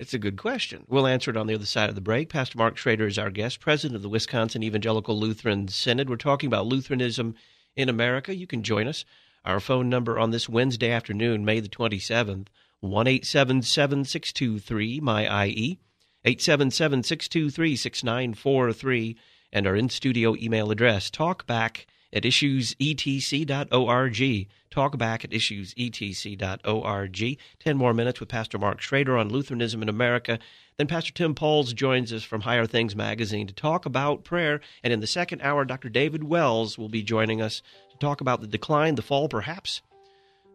It's 0.00 0.14
a 0.14 0.18
good 0.18 0.38
question. 0.38 0.86
We'll 0.88 1.06
answer 1.06 1.30
it 1.30 1.36
on 1.36 1.46
the 1.46 1.54
other 1.54 1.66
side 1.66 1.90
of 1.90 1.94
the 1.94 2.00
break. 2.00 2.30
Pastor 2.30 2.56
Mark 2.56 2.78
Schroeder 2.78 3.06
is 3.06 3.18
our 3.18 3.28
guest, 3.30 3.60
president 3.60 3.96
of 3.96 4.00
the 4.00 4.08
Wisconsin 4.08 4.62
Evangelical 4.62 5.20
Lutheran 5.20 5.68
Synod. 5.68 6.08
We're 6.08 6.16
talking 6.16 6.46
about 6.46 6.64
Lutheranism 6.64 7.34
in 7.76 7.90
America. 7.90 8.34
You 8.34 8.46
can 8.46 8.62
join 8.62 8.88
us. 8.88 9.04
Our 9.44 9.60
phone 9.60 9.90
number 9.90 10.18
on 10.18 10.30
this 10.30 10.48
Wednesday 10.48 10.90
afternoon, 10.90 11.44
May 11.44 11.60
the 11.60 11.68
27th, 11.68 12.46
1 12.80 13.04
623 13.22 15.00
my 15.00 15.44
IE, 15.44 15.78
877 16.24 17.02
623 17.02 17.76
6943, 17.76 19.18
and 19.52 19.66
our 19.66 19.76
in 19.76 19.90
studio 19.90 20.34
email 20.34 20.70
address, 20.70 21.10
talkback 21.10 21.84
at 22.12 22.24
issuesetc.org. 22.24 24.48
Talkback 24.70 25.24
at 25.24 25.30
issuesetc.org. 25.30 27.38
Ten 27.58 27.76
more 27.76 27.94
minutes 27.94 28.20
with 28.20 28.28
Pastor 28.28 28.58
Mark 28.58 28.80
Schroeder 28.80 29.16
on 29.16 29.28
Lutheranism 29.28 29.82
in 29.82 29.88
America. 29.88 30.38
Then 30.76 30.86
Pastor 30.86 31.12
Tim 31.12 31.34
Pauls 31.34 31.72
joins 31.72 32.12
us 32.12 32.22
from 32.22 32.42
Higher 32.42 32.66
Things 32.66 32.96
Magazine 32.96 33.46
to 33.46 33.54
talk 33.54 33.84
about 33.84 34.24
prayer. 34.24 34.60
And 34.82 34.92
in 34.92 35.00
the 35.00 35.06
second 35.06 35.42
hour, 35.42 35.64
Dr. 35.64 35.88
David 35.88 36.24
Wells 36.24 36.78
will 36.78 36.88
be 36.88 37.02
joining 37.02 37.42
us 37.42 37.62
to 37.90 37.98
talk 37.98 38.20
about 38.20 38.40
the 38.40 38.46
decline, 38.46 38.94
the 38.94 39.02
fall, 39.02 39.28
perhaps 39.28 39.82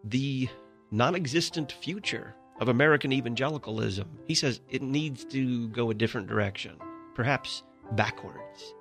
the 0.03 0.49
non 0.91 1.15
existent 1.15 1.71
future 1.71 2.35
of 2.59 2.69
American 2.69 3.11
evangelicalism. 3.11 4.07
He 4.25 4.35
says 4.35 4.61
it 4.69 4.81
needs 4.81 5.25
to 5.25 5.67
go 5.69 5.89
a 5.89 5.93
different 5.93 6.27
direction, 6.27 6.77
perhaps 7.13 7.63
backwards. 7.91 8.73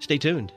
Stay 0.00 0.18
tuned. 0.18 0.52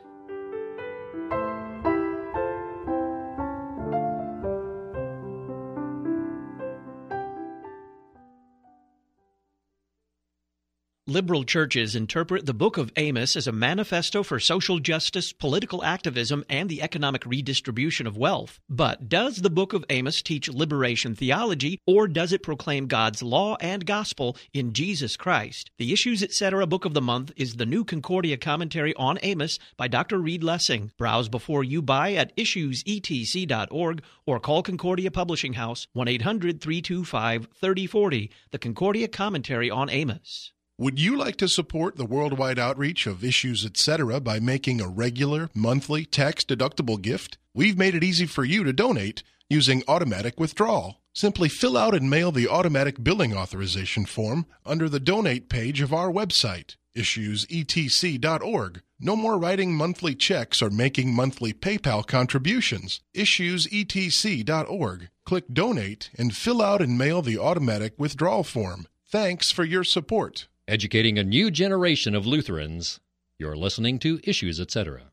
Liberal 11.13 11.43
churches 11.43 11.95
interpret 11.95 12.47
the 12.47 12.55
book 12.55 12.75
of 12.75 12.91
Amos 12.95 13.35
as 13.35 13.45
a 13.45 13.51
manifesto 13.51 14.23
for 14.23 14.39
social 14.39 14.79
justice, 14.79 15.31
political 15.31 15.83
activism, 15.83 16.43
and 16.49 16.67
the 16.67 16.81
economic 16.81 17.23
redistribution 17.23 18.07
of 18.07 18.17
wealth. 18.17 18.59
But 18.67 19.09
does 19.09 19.35
the 19.35 19.51
book 19.51 19.73
of 19.73 19.85
Amos 19.91 20.23
teach 20.23 20.49
liberation 20.49 21.13
theology, 21.13 21.79
or 21.85 22.07
does 22.07 22.33
it 22.33 22.41
proclaim 22.41 22.87
God's 22.87 23.21
law 23.21 23.57
and 23.61 23.85
gospel 23.85 24.35
in 24.55 24.73
Jesus 24.73 25.15
Christ? 25.15 25.69
The 25.77 25.93
Issues 25.93 26.23
Etc. 26.23 26.65
book 26.65 26.83
of 26.83 26.95
the 26.95 26.99
month 26.99 27.31
is 27.35 27.57
the 27.57 27.67
new 27.67 27.85
Concordia 27.85 28.35
commentary 28.35 28.95
on 28.95 29.19
Amos 29.21 29.59
by 29.77 29.87
Dr. 29.87 30.17
Reed 30.17 30.43
Lessing. 30.43 30.93
Browse 30.97 31.29
before 31.29 31.63
you 31.63 31.83
buy 31.83 32.13
at 32.13 32.35
issuesetc.org 32.37 34.01
or 34.25 34.39
call 34.39 34.63
Concordia 34.63 35.11
Publishing 35.11 35.53
House 35.53 35.85
1 35.93 36.07
800 36.07 36.59
325 36.59 37.49
3040. 37.53 38.31
The 38.49 38.57
Concordia 38.57 39.07
commentary 39.07 39.69
on 39.69 39.91
Amos. 39.91 40.53
Would 40.79 40.99
you 40.99 41.15
like 41.15 41.35
to 41.35 41.47
support 41.47 41.97
the 41.97 42.05
worldwide 42.05 42.57
outreach 42.57 43.05
of 43.05 43.23
Issues 43.23 43.63
Etc. 43.63 44.19
by 44.19 44.39
making 44.39 44.81
a 44.81 44.87
regular, 44.87 45.51
monthly, 45.53 46.03
tax 46.03 46.43
deductible 46.43 46.99
gift? 46.99 47.37
We've 47.53 47.77
made 47.77 47.93
it 47.93 48.03
easy 48.03 48.25
for 48.25 48.43
you 48.43 48.63
to 48.63 48.73
donate 48.73 49.21
using 49.47 49.83
automatic 49.87 50.39
withdrawal. 50.39 50.97
Simply 51.13 51.47
fill 51.47 51.77
out 51.77 51.93
and 51.93 52.09
mail 52.09 52.31
the 52.31 52.47
automatic 52.47 53.03
billing 53.03 53.37
authorization 53.37 54.07
form 54.07 54.47
under 54.65 54.89
the 54.89 54.99
donate 54.99 55.47
page 55.47 55.79
of 55.79 55.93
our 55.93 56.11
website, 56.11 56.75
issuesetc.org. 56.97 58.81
No 58.99 59.15
more 59.15 59.37
writing 59.37 59.75
monthly 59.75 60.15
checks 60.15 60.59
or 60.59 60.71
making 60.71 61.13
monthly 61.13 61.53
PayPal 61.53 62.03
contributions. 62.03 62.99
Issuesetc.org. 63.13 65.09
Click 65.23 65.45
donate 65.53 66.09
and 66.17 66.35
fill 66.35 66.63
out 66.63 66.81
and 66.81 66.97
mail 66.97 67.21
the 67.21 67.37
automatic 67.37 67.93
withdrawal 67.99 68.43
form. 68.43 68.87
Thanks 69.11 69.51
for 69.51 69.63
your 69.63 69.83
support 69.83 70.47
educating 70.67 71.17
a 71.17 71.23
new 71.23 71.51
generation 71.51 72.15
of 72.15 72.25
Lutherans. 72.25 72.99
You're 73.37 73.57
listening 73.57 73.99
to 73.99 74.19
Issues, 74.23 74.59
etc. 74.59 75.11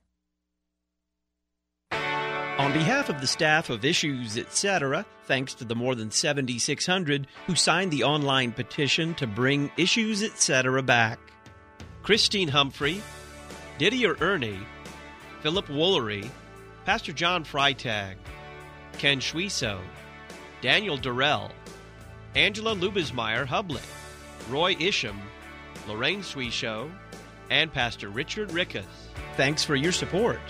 On 1.93 2.73
behalf 2.73 3.09
of 3.09 3.21
the 3.21 3.27
staff 3.27 3.71
of 3.71 3.85
Issues, 3.85 4.37
etc., 4.37 5.05
thanks 5.25 5.55
to 5.55 5.65
the 5.65 5.75
more 5.75 5.95
than 5.95 6.11
7,600 6.11 7.27
who 7.47 7.55
signed 7.55 7.91
the 7.91 8.05
online 8.05 8.53
petition 8.53 9.15
to 9.15 9.27
bring 9.27 9.73
Issues, 9.77 10.23
etc. 10.23 10.83
back 10.83 11.19
Christine 12.03 12.49
Humphrey, 12.49 13.03
Didier 13.79 14.17
Ernie, 14.21 14.61
Philip 15.41 15.67
Woolery, 15.67 16.31
Pastor 16.85 17.13
John 17.13 17.45
Freitag, 17.45 18.17
Ken 18.99 19.21
Schwieso, 19.21 19.81
Daniel 20.61 20.97
Durrell, 20.97 21.51
Angela 22.35 22.77
Lubismeyer 22.77 23.47
Hubley, 23.47 23.83
Roy 24.49 24.77
Isham, 24.79 25.19
Lorraine 25.89 26.23
Show, 26.23 26.91
and 27.51 27.73
Pastor 27.73 28.09
Richard 28.09 28.51
Rickus. 28.51 28.85
Thanks 29.37 29.65
for 29.65 29.77
your 29.77 29.93
support. 29.93 30.41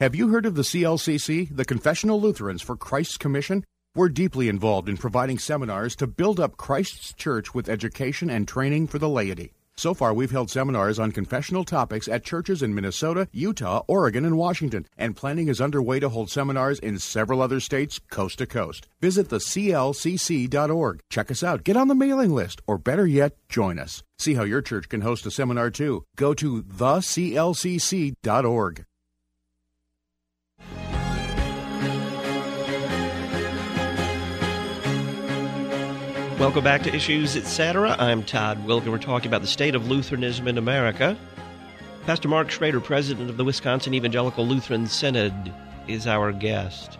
Have 0.00 0.14
you 0.14 0.28
heard 0.28 0.44
of 0.44 0.54
the 0.54 0.62
CLCC, 0.62 1.56
the 1.56 1.64
Confessional 1.64 2.20
Lutherans 2.20 2.60
for 2.60 2.76
Christ's 2.76 3.16
Commission? 3.16 3.64
We're 3.94 4.10
deeply 4.10 4.50
involved 4.50 4.90
in 4.90 4.98
providing 4.98 5.38
seminars 5.38 5.96
to 5.96 6.06
build 6.06 6.38
up 6.38 6.58
Christ's 6.58 7.14
church 7.14 7.54
with 7.54 7.68
education 7.68 8.28
and 8.28 8.46
training 8.46 8.88
for 8.88 8.98
the 8.98 9.08
laity. 9.08 9.55
So 9.78 9.92
far, 9.92 10.14
we've 10.14 10.30
held 10.30 10.50
seminars 10.50 10.98
on 10.98 11.12
confessional 11.12 11.62
topics 11.62 12.08
at 12.08 12.24
churches 12.24 12.62
in 12.62 12.74
Minnesota, 12.74 13.28
Utah, 13.30 13.82
Oregon, 13.86 14.24
and 14.24 14.38
Washington, 14.38 14.86
and 14.96 15.14
planning 15.14 15.48
is 15.48 15.60
underway 15.60 16.00
to 16.00 16.08
hold 16.08 16.30
seminars 16.30 16.78
in 16.78 16.98
several 16.98 17.42
other 17.42 17.60
states, 17.60 18.00
coast 18.10 18.38
to 18.38 18.46
coast. 18.46 18.88
Visit 19.02 19.28
the 19.28 19.36
CLCC.org. 19.36 21.00
Check 21.10 21.30
us 21.30 21.42
out, 21.42 21.62
get 21.62 21.76
on 21.76 21.88
the 21.88 21.94
mailing 21.94 22.34
list, 22.34 22.62
or 22.66 22.78
better 22.78 23.06
yet, 23.06 23.36
join 23.50 23.78
us. 23.78 24.02
See 24.18 24.32
how 24.32 24.44
your 24.44 24.62
church 24.62 24.88
can 24.88 25.02
host 25.02 25.26
a 25.26 25.30
seminar 25.30 25.70
too. 25.70 26.04
Go 26.16 26.32
to 26.32 26.62
theclcc.org. 26.62 28.16
Welcome 36.38 36.64
back 36.64 36.82
to 36.82 36.94
Issues 36.94 37.34
Etc. 37.34 37.96
I'm 37.98 38.22
Todd 38.22 38.66
Wilken. 38.66 38.88
We're 38.88 38.98
talking 38.98 39.28
about 39.28 39.40
the 39.40 39.46
state 39.46 39.74
of 39.74 39.88
Lutheranism 39.88 40.46
in 40.46 40.58
America. 40.58 41.16
Pastor 42.04 42.28
Mark 42.28 42.50
Schroeder, 42.50 42.78
president 42.78 43.30
of 43.30 43.38
the 43.38 43.44
Wisconsin 43.44 43.94
Evangelical 43.94 44.46
Lutheran 44.46 44.86
Synod, 44.86 45.50
is 45.88 46.06
our 46.06 46.32
guest. 46.32 46.98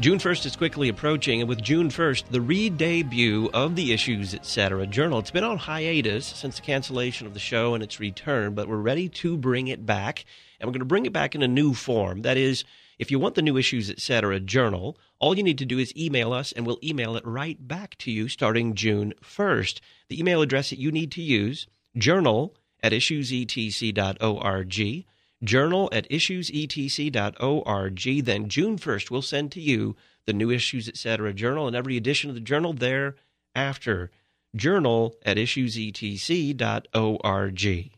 June 0.00 0.18
1st 0.18 0.46
is 0.46 0.56
quickly 0.56 0.88
approaching, 0.88 1.40
and 1.40 1.48
with 1.48 1.60
June 1.60 1.90
1st, 1.90 2.28
the 2.30 2.40
re 2.40 2.70
debut 2.70 3.50
of 3.52 3.76
the 3.76 3.92
Issues 3.92 4.32
Etc. 4.32 4.86
journal. 4.86 5.18
It's 5.18 5.30
been 5.30 5.44
on 5.44 5.58
hiatus 5.58 6.24
since 6.24 6.56
the 6.56 6.62
cancellation 6.62 7.26
of 7.26 7.34
the 7.34 7.38
show 7.38 7.74
and 7.74 7.82
its 7.82 8.00
return, 8.00 8.54
but 8.54 8.66
we're 8.66 8.76
ready 8.76 9.10
to 9.10 9.36
bring 9.36 9.68
it 9.68 9.84
back. 9.84 10.24
And 10.58 10.66
we're 10.66 10.72
going 10.72 10.78
to 10.80 10.86
bring 10.86 11.04
it 11.04 11.12
back 11.12 11.34
in 11.34 11.42
a 11.42 11.48
new 11.48 11.74
form. 11.74 12.22
That 12.22 12.38
is, 12.38 12.64
if 12.98 13.10
you 13.10 13.18
want 13.18 13.34
the 13.34 13.42
new 13.42 13.58
Issues 13.58 13.90
Etc. 13.90 14.40
journal, 14.40 14.96
all 15.20 15.36
you 15.36 15.42
need 15.42 15.58
to 15.58 15.66
do 15.66 15.78
is 15.78 15.94
email 15.96 16.32
us, 16.32 16.52
and 16.52 16.66
we'll 16.66 16.78
email 16.82 17.16
it 17.16 17.26
right 17.26 17.68
back 17.68 17.96
to 17.98 18.10
you 18.10 18.28
starting 18.28 18.74
June 18.74 19.12
1st. 19.22 19.80
The 20.08 20.18
email 20.18 20.40
address 20.42 20.70
that 20.70 20.78
you 20.78 20.90
need 20.90 21.12
to 21.12 21.22
use, 21.22 21.66
journal 21.96 22.56
at 22.82 22.92
issuesetc.org 22.92 25.04
journal 25.42 25.88
at 25.92 26.08
issuesetc.org. 26.10 28.24
Then 28.24 28.48
June 28.48 28.78
1st, 28.78 29.10
we'll 29.10 29.22
send 29.22 29.52
to 29.52 29.60
you 29.60 29.96
the 30.26 30.32
new 30.32 30.50
Issues 30.50 30.88
Etc. 30.88 31.32
journal 31.34 31.66
and 31.66 31.76
every 31.76 31.96
edition 31.96 32.30
of 32.30 32.34
the 32.34 32.40
journal 32.40 32.72
thereafter. 32.72 34.10
Journal 34.54 35.16
at 35.24 35.36
issuesetc.org. 35.36 37.90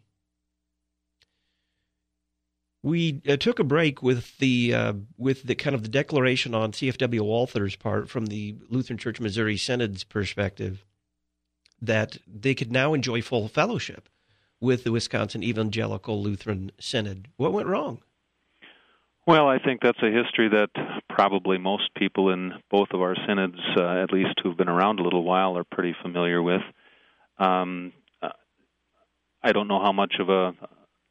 We 2.83 3.23
uh, 3.29 3.37
took 3.37 3.59
a 3.59 3.65
break 3.65 4.03
with 4.03 4.39
the 4.39 4.75
uh, 4.75 4.93
with 5.17 5.45
the 5.45 5.55
kind 5.55 5.75
of 5.75 5.83
the 5.83 5.89
declaration 5.89 6.55
on 6.55 6.73
CFW 6.73 7.21
Walther's 7.21 7.77
part 7.77 8.09
from 8.09 8.27
the 8.27 8.57
Lutheran 8.69 8.99
Church 8.99 9.21
Missouri 9.21 9.57
Synod's 9.57 10.03
perspective 10.03 10.85
that 11.81 12.19
they 12.27 12.55
could 12.55 12.73
now 12.73 12.95
enjoy 12.95 13.23
full 13.23 13.49
fellowship 13.49 14.09
with 14.61 14.85
the 14.85 14.93
Wisconsin 14.93 15.43
Evangelical 15.43 16.23
Lutheran 16.23 16.71
Synod. 16.79 17.29
What 17.37 17.53
went 17.53 17.69
wrong? 17.69 18.01
Well, 19.27 19.49
I 19.49 19.59
think 19.59 19.81
that's 19.83 20.03
a 20.03 20.11
history 20.11 20.49
that 20.49 20.71
probably 21.09 21.59
most 21.59 21.95
people 21.95 22.31
in 22.31 22.53
both 22.71 22.89
of 22.93 23.01
our 23.01 23.15
synods, 23.27 23.59
uh, 23.77 24.03
at 24.03 24.13
least 24.13 24.41
who've 24.43 24.57
been 24.57 24.69
around 24.69 24.99
a 24.99 25.03
little 25.05 25.23
while, 25.23 25.57
are 25.57 25.65
pretty 25.65 25.95
familiar 26.03 26.43
with. 26.43 26.63
Um, 27.39 27.93
uh, 28.21 28.31
I 29.43 29.53
don't 29.53 29.69
know 29.69 29.81
how 29.81 29.93
much 29.93 30.15
of 30.19 30.29
a 30.29 30.55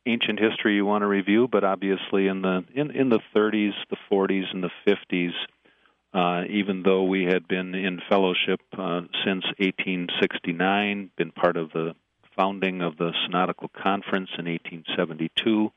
ancient 0.05 0.39
history 0.39 0.75
you 0.75 0.85
want 0.85 1.03
to 1.03 1.07
review, 1.07 1.47
but 1.47 1.63
obviously 1.63 2.27
in 2.27 2.41
the 2.41 2.63
in, 2.73 2.91
in 2.91 3.09
the 3.09 3.19
30s, 3.35 3.73
the 3.89 3.97
40s, 4.11 4.51
and 4.53 4.63
the 4.63 4.71
50s, 4.87 5.33
uh, 6.13 6.45
even 6.49 6.83
though 6.83 7.03
we 7.03 7.23
had 7.23 7.47
been 7.47 7.75
in 7.75 8.01
fellowship 8.09 8.61
uh, 8.77 9.01
since 9.25 9.45
1869, 9.57 11.11
been 11.15 11.31
part 11.31 11.57
of 11.57 11.71
the 11.71 11.95
founding 12.35 12.81
of 12.81 12.97
the 12.97 13.11
Synodical 13.25 13.69
Conference 13.69 14.29
in 14.37 14.45
1872 14.45 15.71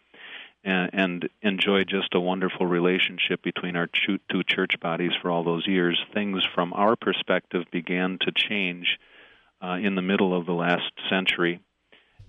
and, 0.64 0.90
and 0.92 1.28
enjoyed 1.42 1.88
just 1.88 2.14
a 2.14 2.20
wonderful 2.20 2.66
relationship 2.66 3.42
between 3.42 3.76
our 3.76 3.88
two 4.06 4.18
church 4.44 4.80
bodies 4.80 5.12
for 5.20 5.30
all 5.30 5.44
those 5.44 5.66
years. 5.66 6.02
Things 6.12 6.42
from 6.54 6.72
our 6.72 6.96
perspective 6.96 7.64
began 7.70 8.18
to 8.22 8.32
change 8.34 8.98
uh, 9.62 9.78
in 9.82 9.94
the 9.94 10.02
middle 10.02 10.36
of 10.36 10.46
the 10.46 10.52
last 10.52 10.90
century. 11.10 11.60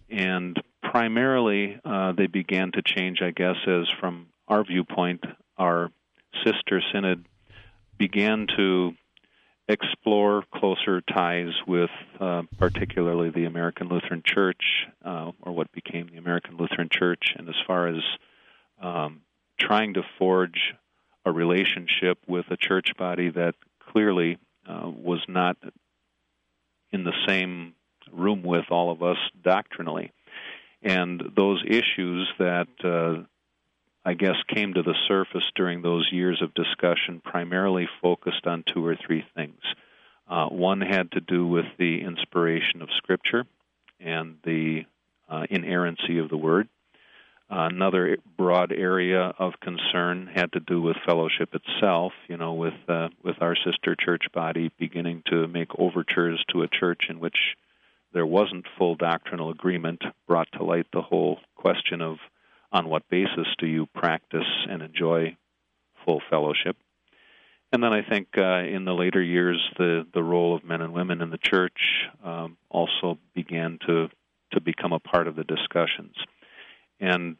And 0.09 0.61
primarily, 0.83 1.79
uh, 1.83 2.13
they 2.13 2.27
began 2.27 2.71
to 2.73 2.81
change, 2.81 3.21
I 3.21 3.31
guess, 3.31 3.55
as 3.67 3.89
from 3.99 4.27
our 4.47 4.63
viewpoint, 4.63 5.23
our 5.57 5.91
sister 6.43 6.81
synod 6.91 7.25
began 7.97 8.47
to 8.57 8.93
explore 9.67 10.43
closer 10.53 11.01
ties 11.01 11.53
with 11.65 11.89
uh, 12.19 12.43
particularly 12.59 13.31
the 13.31 13.45
American 13.45 13.87
Lutheran 13.87 14.21
Church, 14.23 14.61
uh, 15.03 15.31
or 15.41 15.53
what 15.53 15.71
became 15.71 16.07
the 16.11 16.17
American 16.17 16.57
Lutheran 16.57 16.89
Church, 16.91 17.33
and 17.35 17.49
as 17.49 17.55
far 17.65 17.87
as 17.87 18.01
um, 18.81 19.21
trying 19.59 19.95
to 19.95 20.03
forge 20.19 20.73
a 21.25 21.31
relationship 21.31 22.19
with 22.27 22.45
a 22.51 22.57
church 22.57 22.91
body 22.97 23.29
that 23.31 23.55
clearly 23.91 24.37
uh, 24.67 24.87
was 24.87 25.23
not 25.27 25.57
in 26.91 27.03
the 27.03 27.13
same 27.27 27.73
room 28.11 28.43
with 28.43 28.65
all 28.69 28.91
of 28.91 29.03
us 29.03 29.17
doctrinally. 29.43 30.11
And 30.81 31.21
those 31.35 31.63
issues 31.65 32.29
that 32.37 32.67
uh, 32.83 33.23
I 34.05 34.13
guess, 34.13 34.35
came 34.53 34.75
to 34.75 34.83
the 34.83 34.93
surface 35.07 35.49
during 35.55 35.81
those 35.81 36.07
years 36.11 36.39
of 36.43 36.53
discussion 36.53 37.21
primarily 37.23 37.89
focused 38.03 38.45
on 38.45 38.63
two 38.71 38.85
or 38.85 38.95
three 38.95 39.25
things. 39.35 39.59
Uh, 40.29 40.45
one 40.47 40.79
had 40.79 41.11
to 41.13 41.21
do 41.21 41.47
with 41.47 41.65
the 41.79 42.01
inspiration 42.01 42.83
of 42.83 42.89
Scripture 42.97 43.45
and 43.99 44.37
the 44.43 44.85
uh, 45.27 45.47
inerrancy 45.49 46.19
of 46.19 46.29
the 46.29 46.37
Word. 46.37 46.69
Uh, 47.49 47.69
another 47.71 48.17
broad 48.37 48.71
area 48.71 49.33
of 49.39 49.53
concern 49.59 50.29
had 50.33 50.51
to 50.51 50.59
do 50.59 50.81
with 50.81 50.97
fellowship 51.05 51.49
itself. 51.53 52.11
You 52.27 52.37
know, 52.37 52.53
with 52.53 52.73
uh, 52.87 53.09
with 53.23 53.35
our 53.41 53.55
sister 53.55 53.95
church 53.95 54.25
body 54.33 54.71
beginning 54.79 55.23
to 55.29 55.47
make 55.47 55.69
overtures 55.77 56.43
to 56.51 56.63
a 56.63 56.67
church 56.67 57.03
in 57.09 57.19
which 57.19 57.37
there 58.15 58.25
wasn't 58.25 58.65
full 58.77 58.95
doctrinal 58.95 59.51
agreement, 59.51 60.01
brought 60.25 60.47
to 60.53 60.63
light 60.63 60.87
the 60.93 61.01
whole 61.01 61.37
question 61.57 62.01
of 62.01 62.15
on 62.71 62.87
what 62.87 63.09
basis 63.09 63.45
do 63.59 63.67
you 63.67 63.87
practice 63.87 64.47
and 64.69 64.81
enjoy 64.81 65.35
full 66.05 66.21
fellowship? 66.29 66.77
And 67.73 67.83
then 67.83 67.91
I 67.91 68.03
think 68.09 68.29
uh, 68.37 68.59
in 68.59 68.85
the 68.85 68.93
later 68.93 69.21
years, 69.21 69.61
the, 69.77 70.07
the 70.13 70.23
role 70.23 70.55
of 70.55 70.63
men 70.63 70.81
and 70.81 70.93
women 70.93 71.21
in 71.21 71.29
the 71.29 71.37
church 71.37 71.77
um, 72.23 72.55
also 72.69 73.19
began 73.33 73.79
to, 73.85 74.07
to 74.53 74.61
become 74.61 74.93
a 74.93 74.99
part 74.99 75.27
of 75.27 75.35
the 75.35 75.43
discussions. 75.43 76.15
And 77.01 77.35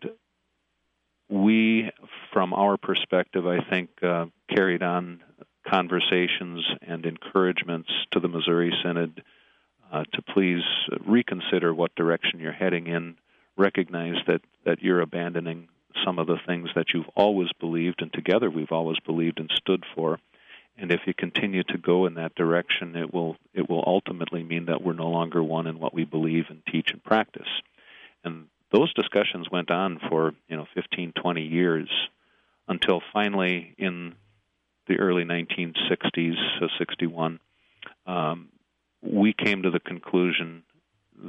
we, 1.30 1.90
from 2.34 2.54
our 2.54 2.76
perspective, 2.76 3.48
I 3.48 3.60
think, 3.70 3.92
uh, 4.04 4.26
carried 4.54 4.84
on 4.84 5.22
conversations 5.66 6.66
and 6.86 7.06
encouragements 7.06 7.90
to 8.12 8.20
the 8.20 8.28
Missouri 8.28 8.74
Synod 8.84 9.24
uh, 9.96 10.04
to 10.12 10.22
please 10.22 10.64
reconsider 11.06 11.74
what 11.74 11.96
direction 11.96 12.40
you're 12.40 12.52
heading 12.52 12.88
in 12.88 13.16
recognize 13.56 14.16
that 14.28 14.42
that 14.66 14.82
you're 14.82 15.00
abandoning 15.00 15.70
some 16.04 16.20
of 16.20 16.28
the 16.28 16.38
things 16.46 16.70
that 16.76 16.88
you've 16.94 17.08
always 17.16 17.48
believed 17.62 18.02
and 18.02 18.12
together 18.12 18.50
we've 18.50 18.74
always 18.74 19.00
believed 19.06 19.40
and 19.40 19.50
stood 19.56 19.86
for. 19.96 20.20
And 20.78 20.92
if 20.92 21.00
you 21.06 21.14
continue 21.14 21.64
to 21.64 21.78
go 21.78 22.06
in 22.06 22.16
that 22.16 22.36
direction 22.36 22.98
it 22.98 23.14
will 23.14 23.38
it 23.54 23.70
will 23.70 23.84
ultimately 23.88 24.44
mean 24.44 24.66
that 24.66 24.82
we're 24.82 24.94
no 24.94 25.10
longer 25.10 25.42
one 25.42 25.68
in 25.68 25.80
what 25.80 25.94
we 25.94 26.04
believe 26.04 26.46
and 26.50 26.62
teach 26.70 26.92
and 26.92 27.02
practice. 27.02 27.48
And 28.26 28.48
those 28.74 28.94
discussions 28.94 29.50
went 29.50 29.72
on 29.72 30.00
for 30.10 30.34
you 30.50 30.58
know 30.58 30.68
15 30.74 31.14
20 31.14 31.42
years 31.42 31.90
until 32.68 33.02
finally 33.14 33.74
in 33.78 34.16
the 34.88 34.98
early 34.98 35.24
1960s 35.24 36.36
so 36.60 36.68
61 36.78 37.40
um, 38.06 38.50
we 39.06 39.34
came 39.34 39.64
to 39.64 39.72
the 39.72 39.80
conclusion 39.80 40.64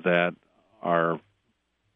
that 0.05 0.35
our 0.83 1.21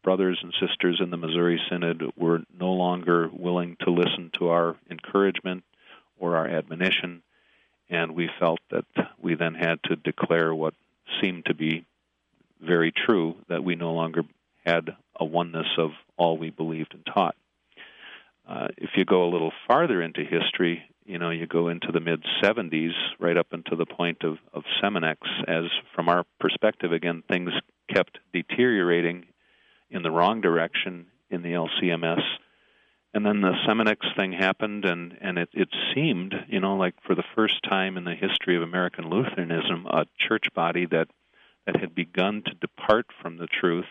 brothers 0.03 0.39
and 0.41 0.53
sisters 0.59 0.99
in 1.01 1.09
the 1.09 1.17
Missouri 1.17 1.61
Synod 1.69 2.03
were 2.15 2.41
no 2.57 2.71
longer 2.71 3.29
willing 3.31 3.77
to 3.81 3.91
listen 3.91 4.31
to 4.39 4.49
our 4.49 4.75
encouragement 4.89 5.63
or 6.19 6.37
our 6.37 6.47
admonition, 6.47 7.21
and 7.89 8.15
we 8.15 8.29
felt 8.39 8.59
that 8.71 8.85
we 9.21 9.35
then 9.35 9.53
had 9.53 9.79
to 9.83 9.95
declare 9.95 10.53
what 10.53 10.73
seemed 11.21 11.45
to 11.45 11.53
be 11.53 11.85
very 12.61 12.91
true 12.91 13.35
that 13.49 13.63
we 13.63 13.75
no 13.75 13.91
longer 13.93 14.23
had 14.65 14.95
a 15.19 15.25
oneness 15.25 15.67
of 15.77 15.91
all 16.17 16.37
we 16.37 16.49
believed 16.49 16.93
and 16.93 17.05
taught. 17.05 17.35
Uh, 18.47 18.67
if 18.77 18.91
you 18.95 19.05
go 19.05 19.23
a 19.23 19.29
little 19.31 19.53
farther 19.67 20.01
into 20.01 20.23
history, 20.23 20.83
you 21.05 21.17
know, 21.17 21.29
you 21.29 21.47
go 21.47 21.67
into 21.67 21.91
the 21.91 21.99
mid 21.99 22.23
70s, 22.43 22.93
right 23.19 23.37
up 23.37 23.47
until 23.51 23.77
the 23.77 23.85
point 23.85 24.23
of, 24.23 24.37
of 24.53 24.63
Seminex, 24.81 25.17
as 25.47 25.65
from 25.95 26.09
our 26.09 26.25
perspective, 26.39 26.91
again, 26.91 27.23
things 27.29 27.51
kept 27.93 28.19
deteriorating 28.33 29.25
in 29.89 30.03
the 30.03 30.11
wrong 30.11 30.41
direction 30.41 31.07
in 31.29 31.41
the 31.41 31.49
LCMS. 31.49 32.21
And 33.13 33.25
then 33.25 33.41
the 33.41 33.53
Seminex 33.67 34.15
thing 34.15 34.31
happened, 34.31 34.85
and, 34.85 35.17
and 35.19 35.37
it, 35.37 35.49
it 35.53 35.67
seemed, 35.93 36.33
you 36.47 36.61
know, 36.61 36.77
like 36.77 36.95
for 37.05 37.13
the 37.13 37.25
first 37.35 37.61
time 37.67 37.97
in 37.97 38.05
the 38.05 38.15
history 38.15 38.55
of 38.55 38.61
American 38.61 39.09
Lutheranism, 39.09 39.85
a 39.87 40.05
church 40.17 40.45
body 40.55 40.85
that, 40.85 41.07
that 41.65 41.77
had 41.77 41.93
begun 41.93 42.41
to 42.45 42.53
depart 42.53 43.07
from 43.21 43.37
the 43.37 43.47
truth 43.47 43.85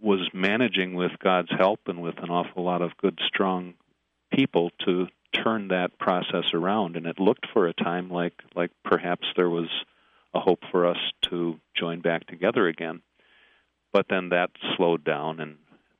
was 0.00 0.28
managing 0.32 0.94
with 0.94 1.12
God's 1.22 1.50
help 1.50 1.80
and 1.86 2.00
with 2.00 2.18
an 2.18 2.30
awful 2.30 2.62
lot 2.62 2.82
of 2.82 2.96
good, 2.98 3.18
strong 3.26 3.74
people 4.32 4.70
to 4.84 5.06
turn 5.42 5.68
that 5.68 5.98
process 5.98 6.52
around. 6.52 6.96
And 6.96 7.06
it 7.06 7.18
looked 7.18 7.46
for 7.52 7.66
a 7.66 7.72
time 7.72 8.10
like, 8.10 8.34
like 8.54 8.70
perhaps 8.84 9.26
there 9.36 9.50
was 9.50 9.68
a 10.34 10.40
hope 10.40 10.62
for 10.70 10.86
us 10.86 10.98
to 11.30 11.58
join 11.74 12.00
back 12.00 12.26
together 12.26 12.66
again 12.66 13.02
but 13.96 14.08
then 14.10 14.28
that 14.28 14.50
slowed 14.76 15.04
down 15.04 15.40
and 15.40 15.56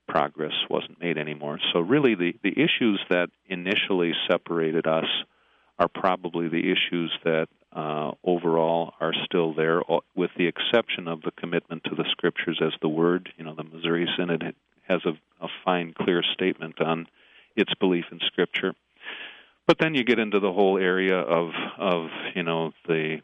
progress 0.06 0.52
wasn't 0.68 1.00
made 1.00 1.16
anymore. 1.16 1.58
So 1.72 1.80
really 1.80 2.14
the, 2.14 2.34
the 2.42 2.52
issues 2.52 3.00
that 3.08 3.30
initially 3.46 4.12
separated 4.30 4.86
us 4.86 5.06
are 5.78 5.88
probably 5.88 6.48
the 6.48 6.70
issues 6.70 7.10
that 7.24 7.48
uh, 7.74 8.10
overall 8.22 8.92
are 9.00 9.14
still 9.24 9.54
there, 9.54 9.80
with 10.14 10.30
the 10.36 10.46
exception 10.46 11.08
of 11.08 11.22
the 11.22 11.30
commitment 11.30 11.84
to 11.84 11.94
the 11.94 12.04
scriptures 12.10 12.60
as 12.62 12.72
the 12.82 12.88
word. 12.88 13.30
You 13.38 13.44
know, 13.44 13.54
the 13.54 13.64
Missouri 13.64 14.06
Synod 14.18 14.54
has 14.86 15.00
a, 15.06 15.12
a 15.42 15.48
fine, 15.64 15.94
clear 15.98 16.22
statement 16.34 16.82
on 16.82 17.06
its 17.56 17.72
belief 17.80 18.04
in 18.12 18.20
scripture. 18.26 18.74
But 19.66 19.78
then 19.80 19.94
you 19.94 20.04
get 20.04 20.18
into 20.18 20.38
the 20.38 20.52
whole 20.52 20.78
area 20.78 21.18
of 21.18 21.50
of 21.78 22.08
you 22.34 22.42
know 22.42 22.72
the 22.86 23.20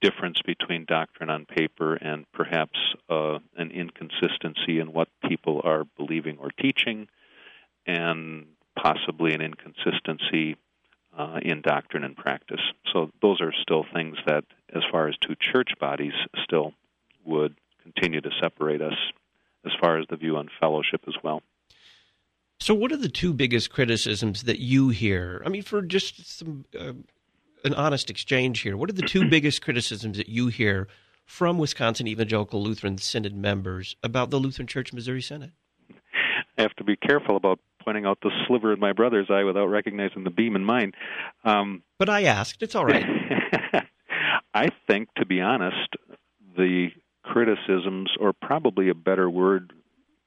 difference 0.00 0.40
between 0.44 0.84
doctrine 0.84 1.30
on 1.30 1.44
paper 1.44 1.94
and 1.94 2.24
perhaps 2.32 2.78
uh, 3.08 3.38
an 3.56 3.70
inconsistency 3.70 4.80
in 4.80 4.92
what 4.92 5.08
people 5.28 5.60
are 5.64 5.84
believing 5.96 6.38
or 6.38 6.50
teaching, 6.50 7.08
and 7.86 8.46
possibly 8.76 9.32
an 9.32 9.40
inconsistency 9.40 10.56
uh, 11.16 11.38
in 11.42 11.62
doctrine 11.62 12.04
and 12.04 12.16
practice. 12.16 12.60
So 12.92 13.10
those 13.20 13.40
are 13.40 13.52
still 13.52 13.84
things 13.92 14.16
that, 14.26 14.44
as 14.74 14.82
far 14.90 15.08
as 15.08 15.16
two 15.18 15.36
church 15.52 15.72
bodies, 15.80 16.14
still 16.42 16.74
would 17.24 17.54
continue 17.82 18.20
to 18.20 18.30
separate 18.40 18.82
us 18.82 18.96
as 19.64 19.72
far 19.80 19.98
as 19.98 20.06
the 20.08 20.16
view 20.16 20.36
on 20.36 20.48
fellowship 20.60 21.02
as 21.06 21.14
well. 21.22 21.42
So, 22.60 22.74
what 22.74 22.92
are 22.92 22.96
the 22.96 23.08
two 23.08 23.32
biggest 23.32 23.70
criticisms 23.70 24.44
that 24.44 24.60
you 24.60 24.90
hear? 24.90 25.42
I 25.44 25.48
mean, 25.48 25.62
for 25.62 25.82
just 25.82 26.38
some 26.38 26.64
uh, 26.78 26.92
an 27.64 27.74
honest 27.74 28.10
exchange 28.10 28.60
here, 28.60 28.76
what 28.76 28.88
are 28.88 28.94
the 28.94 29.02
two 29.02 29.28
biggest 29.30 29.62
criticisms 29.62 30.16
that 30.16 30.28
you 30.28 30.48
hear 30.48 30.88
from 31.24 31.58
Wisconsin 31.58 32.06
Evangelical 32.06 32.62
Lutheran 32.62 32.98
Synod 32.98 33.34
members 33.34 33.96
about 34.02 34.30
the 34.30 34.38
Lutheran 34.38 34.66
Church 34.66 34.92
Missouri 34.92 35.22
Synod? 35.22 35.52
I 36.58 36.62
have 36.62 36.74
to 36.76 36.84
be 36.84 36.96
careful 36.96 37.36
about 37.36 37.58
pointing 37.84 38.04
out 38.04 38.18
the 38.22 38.30
sliver 38.46 38.72
in 38.72 38.80
my 38.80 38.92
brother's 38.92 39.28
eye 39.30 39.44
without 39.44 39.66
recognizing 39.66 40.24
the 40.24 40.30
beam 40.30 40.54
in 40.54 40.64
mine. 40.64 40.92
Um, 41.44 41.82
but 41.98 42.08
I 42.08 42.24
asked. 42.24 42.62
It's 42.62 42.74
all 42.74 42.84
right. 42.84 43.04
I 44.54 44.68
think, 44.86 45.08
to 45.16 45.26
be 45.26 45.40
honest, 45.40 45.88
the 46.56 46.88
criticisms, 47.24 48.10
or 48.20 48.32
probably 48.32 48.88
a 48.88 48.94
better 48.94 49.28
word, 49.30 49.72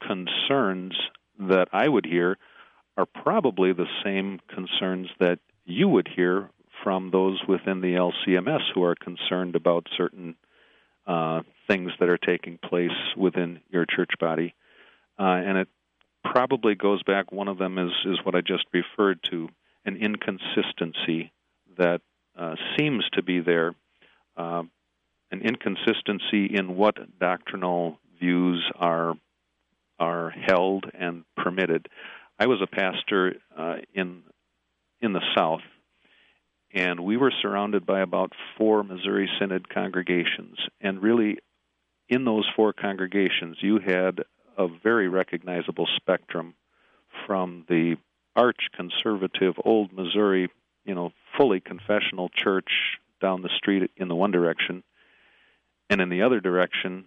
concerns 0.06 0.96
that 1.40 1.70
I 1.74 1.88
would 1.88 2.06
hear 2.06 2.38
are 2.98 3.06
probably 3.06 3.74
the 3.74 3.88
same 4.04 4.40
concerns 4.48 5.08
that 5.20 5.40
you 5.66 5.88
would 5.90 6.08
hear 6.08 6.50
from 6.84 7.12
those 7.12 7.42
within 7.48 7.82
the 7.82 7.94
LCMS 7.96 8.62
who 8.74 8.84
are 8.84 8.96
concerned 8.96 9.56
about 9.56 9.88
certain 9.98 10.36
uh, 11.08 11.42
things 11.68 11.92
that 12.00 12.10
are 12.10 12.18
taking 12.18 12.58
place 12.58 12.92
within 13.18 13.60
your 13.70 13.86
church 13.86 14.12
body. 14.20 14.54
Uh, 15.20 15.24
and 15.24 15.58
it 15.58 15.68
probably 16.24 16.76
goes 16.76 17.04
back, 17.04 17.32
one 17.32 17.48
of 17.48 17.58
them 17.58 17.78
is, 17.78 17.92
is 18.06 18.18
what 18.24 18.36
I 18.36 18.42
just 18.42 18.66
referred 18.74 19.22
to 19.32 19.50
an 19.86 19.98
inconsistency 19.98 21.32
that 21.78 22.02
uh, 22.38 22.56
seems 22.78 23.08
to 23.14 23.22
be 23.22 23.40
there, 23.40 23.76
uh, 24.36 24.64
an 25.32 25.42
inconsistency 25.42 26.46
in 26.46 26.76
what 26.76 26.98
doctrinal 27.20 28.00
views 28.20 28.64
are 28.76 29.16
are 30.00 30.30
held 30.30 30.86
and 30.94 31.24
permitted. 31.38 31.88
I 32.40 32.48
was 32.48 32.62
a 32.62 32.68
pastor 32.68 33.36
uh, 33.58 33.78
in 33.94 34.24
in 35.02 35.14
the 35.14 35.22
South, 35.36 35.62
and 36.74 37.00
we 37.00 37.18
were 37.18 37.34
surrounded 37.42 37.86
by 37.86 38.02
about 38.02 38.34
four 38.58 38.84
Missouri 38.84 39.30
Synod 39.40 39.70
congregations. 39.70 40.58
And 40.82 41.02
really, 41.02 41.38
in 42.10 42.26
those 42.26 42.50
four 42.56 42.74
congregations, 42.74 43.58
you 43.62 43.80
had 43.80 44.22
a 44.58 44.68
very 44.68 45.08
recognizable 45.08 45.88
spectrum 45.96 46.56
from 47.26 47.66
the 47.70 47.96
arch 48.36 48.70
conservative 48.76 49.56
old 49.64 49.94
Missouri, 49.94 50.50
you 50.86 50.96
know, 50.96 51.12
fully 51.38 51.60
confessional 51.60 52.30
church 52.30 52.70
down 53.22 53.42
the 53.42 53.50
street 53.58 53.92
in 53.96 54.08
the 54.08 54.16
one 54.16 54.32
direction, 54.32 54.84
and 55.90 56.02
in 56.02 56.10
the 56.10 56.22
other 56.22 56.40
direction, 56.40 57.06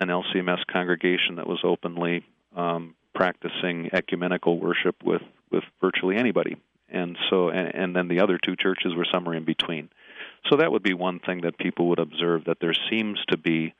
an 0.00 0.08
LCMS 0.08 0.66
congregation 0.70 1.36
that 1.36 1.46
was 1.46 1.60
openly 1.64 2.24
um, 2.56 2.94
practicing 3.14 3.90
ecumenical 3.92 4.58
worship 4.58 4.96
with 5.04 5.22
with 5.50 5.64
virtually 5.80 6.16
anybody, 6.16 6.56
and 6.88 7.16
so 7.30 7.48
and, 7.48 7.74
and 7.74 7.96
then 7.96 8.08
the 8.08 8.20
other 8.20 8.38
two 8.42 8.56
churches 8.56 8.94
were 8.94 9.06
somewhere 9.12 9.34
in 9.34 9.44
between. 9.44 9.88
So 10.48 10.56
that 10.56 10.70
would 10.70 10.82
be 10.82 10.94
one 10.94 11.18
thing 11.18 11.42
that 11.42 11.58
people 11.58 11.88
would 11.88 11.98
observe 11.98 12.44
that 12.44 12.58
there 12.60 12.74
seems 12.90 13.18
to 13.28 13.36
be 13.36 13.74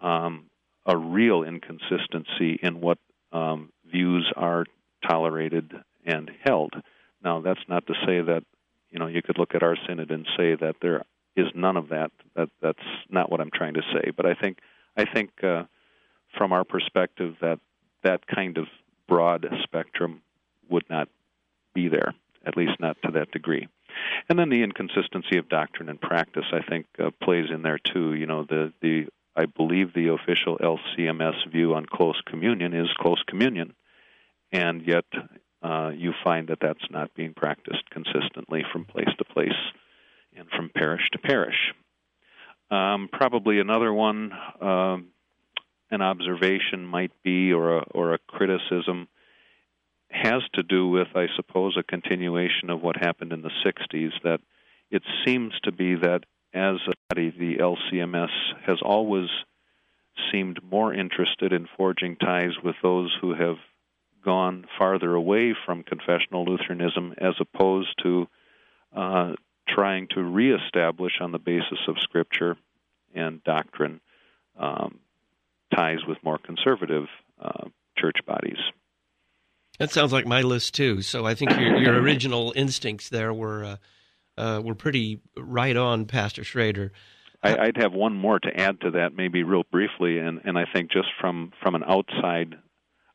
um, 0.00 0.44
a 0.84 0.96
real 0.96 1.42
inconsistency 1.42 2.58
in 2.62 2.80
what 2.80 2.98
um, 3.32 3.70
views 3.90 4.30
are 4.36 4.66
tolerated 5.08 5.72
and 6.04 6.30
held. 6.44 6.74
Now, 7.24 7.40
that's 7.40 7.60
not 7.68 7.86
to 7.86 7.94
say 8.06 8.20
that 8.20 8.44
you 8.90 8.98
know 8.98 9.06
you 9.06 9.22
could 9.22 9.38
look 9.38 9.54
at 9.54 9.62
our 9.62 9.76
synod 9.86 10.10
and 10.10 10.26
say 10.36 10.54
that 10.54 10.76
there 10.82 11.04
is 11.36 11.46
none 11.54 11.76
of 11.76 11.88
that. 11.88 12.10
That 12.36 12.50
that's 12.60 12.78
not 13.08 13.30
what 13.30 13.40
I'm 13.40 13.50
trying 13.50 13.74
to 13.74 13.82
say. 13.92 14.10
But 14.14 14.26
I 14.26 14.34
think 14.34 14.58
I 14.96 15.04
think 15.04 15.30
uh, 15.42 15.64
from 16.36 16.52
our 16.52 16.64
perspective 16.64 17.36
that 17.40 17.60
that 18.02 18.26
kind 18.26 18.58
of 18.58 18.66
broad 19.08 19.46
spectrum 19.62 20.22
would 20.68 20.84
not 20.90 21.08
be 21.74 21.88
there, 21.88 22.14
at 22.44 22.56
least 22.56 22.80
not 22.80 22.96
to 23.04 23.12
that 23.12 23.30
degree. 23.30 23.68
And 24.28 24.38
then 24.38 24.48
the 24.48 24.62
inconsistency 24.62 25.38
of 25.38 25.48
doctrine 25.48 25.88
and 25.88 26.00
practice, 26.00 26.46
I 26.52 26.62
think, 26.62 26.86
uh, 26.98 27.10
plays 27.22 27.46
in 27.52 27.62
there 27.62 27.78
too. 27.78 28.14
You 28.14 28.26
know, 28.26 28.44
the 28.44 28.72
the 28.80 29.06
I 29.36 29.46
believe 29.46 29.92
the 29.94 30.08
official 30.08 30.58
LCMS 30.58 31.50
view 31.50 31.74
on 31.74 31.86
close 31.86 32.20
communion 32.26 32.74
is 32.74 32.88
close 32.98 33.22
communion, 33.26 33.74
and 34.50 34.82
yet 34.86 35.04
uh, 35.62 35.90
you 35.94 36.12
find 36.24 36.48
that 36.48 36.58
that's 36.60 36.90
not 36.90 37.14
being 37.14 37.34
practiced 37.34 37.88
consistently 37.90 38.64
from 38.72 38.84
place 38.84 39.08
to 39.18 39.24
place 39.24 39.50
and 40.36 40.48
from 40.50 40.70
parish 40.74 41.02
to 41.12 41.18
parish. 41.18 41.72
Um, 42.72 43.10
probably 43.12 43.60
another 43.60 43.92
one, 43.92 44.32
uh, 44.32 44.96
an 45.90 46.00
observation 46.00 46.86
might 46.86 47.12
be, 47.22 47.52
or 47.52 47.78
a, 47.78 47.84
or 47.90 48.14
a 48.14 48.18
criticism, 48.18 49.08
has 50.10 50.40
to 50.54 50.62
do 50.62 50.88
with, 50.88 51.08
I 51.14 51.26
suppose, 51.36 51.76
a 51.76 51.82
continuation 51.82 52.70
of 52.70 52.80
what 52.80 52.96
happened 52.96 53.34
in 53.34 53.42
the 53.42 53.50
60s. 53.62 54.12
That 54.24 54.40
it 54.90 55.02
seems 55.22 55.52
to 55.64 55.72
be 55.72 55.96
that 55.96 56.24
as 56.54 56.76
a 56.88 56.94
body, 57.10 57.28
the 57.30 57.56
LCMS 57.62 58.30
has 58.66 58.78
always 58.80 59.28
seemed 60.30 60.60
more 60.62 60.94
interested 60.94 61.52
in 61.52 61.68
forging 61.76 62.16
ties 62.16 62.52
with 62.64 62.76
those 62.82 63.14
who 63.20 63.34
have 63.34 63.56
gone 64.24 64.64
farther 64.78 65.14
away 65.14 65.54
from 65.66 65.82
confessional 65.82 66.46
Lutheranism 66.46 67.14
as 67.18 67.34
opposed 67.38 67.94
to 68.02 68.28
uh, 68.96 69.32
trying 69.74 70.08
to 70.08 70.22
reestablish 70.22 71.12
on 71.20 71.32
the 71.32 71.38
basis 71.38 71.78
of 71.88 71.96
Scripture 72.00 72.56
and 73.14 73.42
doctrine 73.44 74.00
um, 74.58 74.98
ties 75.74 75.98
with 76.06 76.18
more 76.22 76.38
conservative 76.38 77.06
uh, 77.40 77.68
church 77.96 78.18
bodies. 78.26 78.58
That 79.78 79.90
sounds 79.90 80.12
like 80.12 80.26
my 80.26 80.42
list 80.42 80.74
too. 80.74 81.02
So 81.02 81.26
I 81.26 81.34
think 81.34 81.50
your, 81.52 81.76
your 81.78 81.94
original 82.00 82.52
instincts 82.54 83.08
there 83.08 83.32
were 83.32 83.64
uh, 83.64 83.76
uh, 84.36 84.60
were 84.62 84.74
pretty 84.74 85.20
right 85.36 85.76
on, 85.76 86.06
Pastor 86.06 86.44
Schroeder. 86.44 86.92
I, 87.42 87.66
would 87.66 87.76
have 87.76 87.92
one 87.92 88.14
more 88.14 88.38
to 88.38 88.60
add 88.60 88.80
to 88.82 88.92
that, 88.92 89.16
maybe 89.16 89.42
real 89.42 89.64
briefly, 89.70 90.18
and, 90.18 90.40
and 90.44 90.56
I 90.56 90.64
think 90.72 90.92
just 90.92 91.08
from, 91.20 91.52
from 91.60 91.74
an 91.74 91.82
outside 91.82 92.54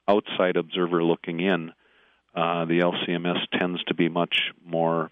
outside 0.10 0.58
observer 0.58 1.04
looking 1.04 1.40
in, 1.40 1.72
uh, 2.36 2.66
the 2.66 2.80
LCMS 2.80 3.40
tends 3.58 3.84
to 3.86 3.94
be 3.94 4.10
much 4.10 4.52
more 4.66 5.12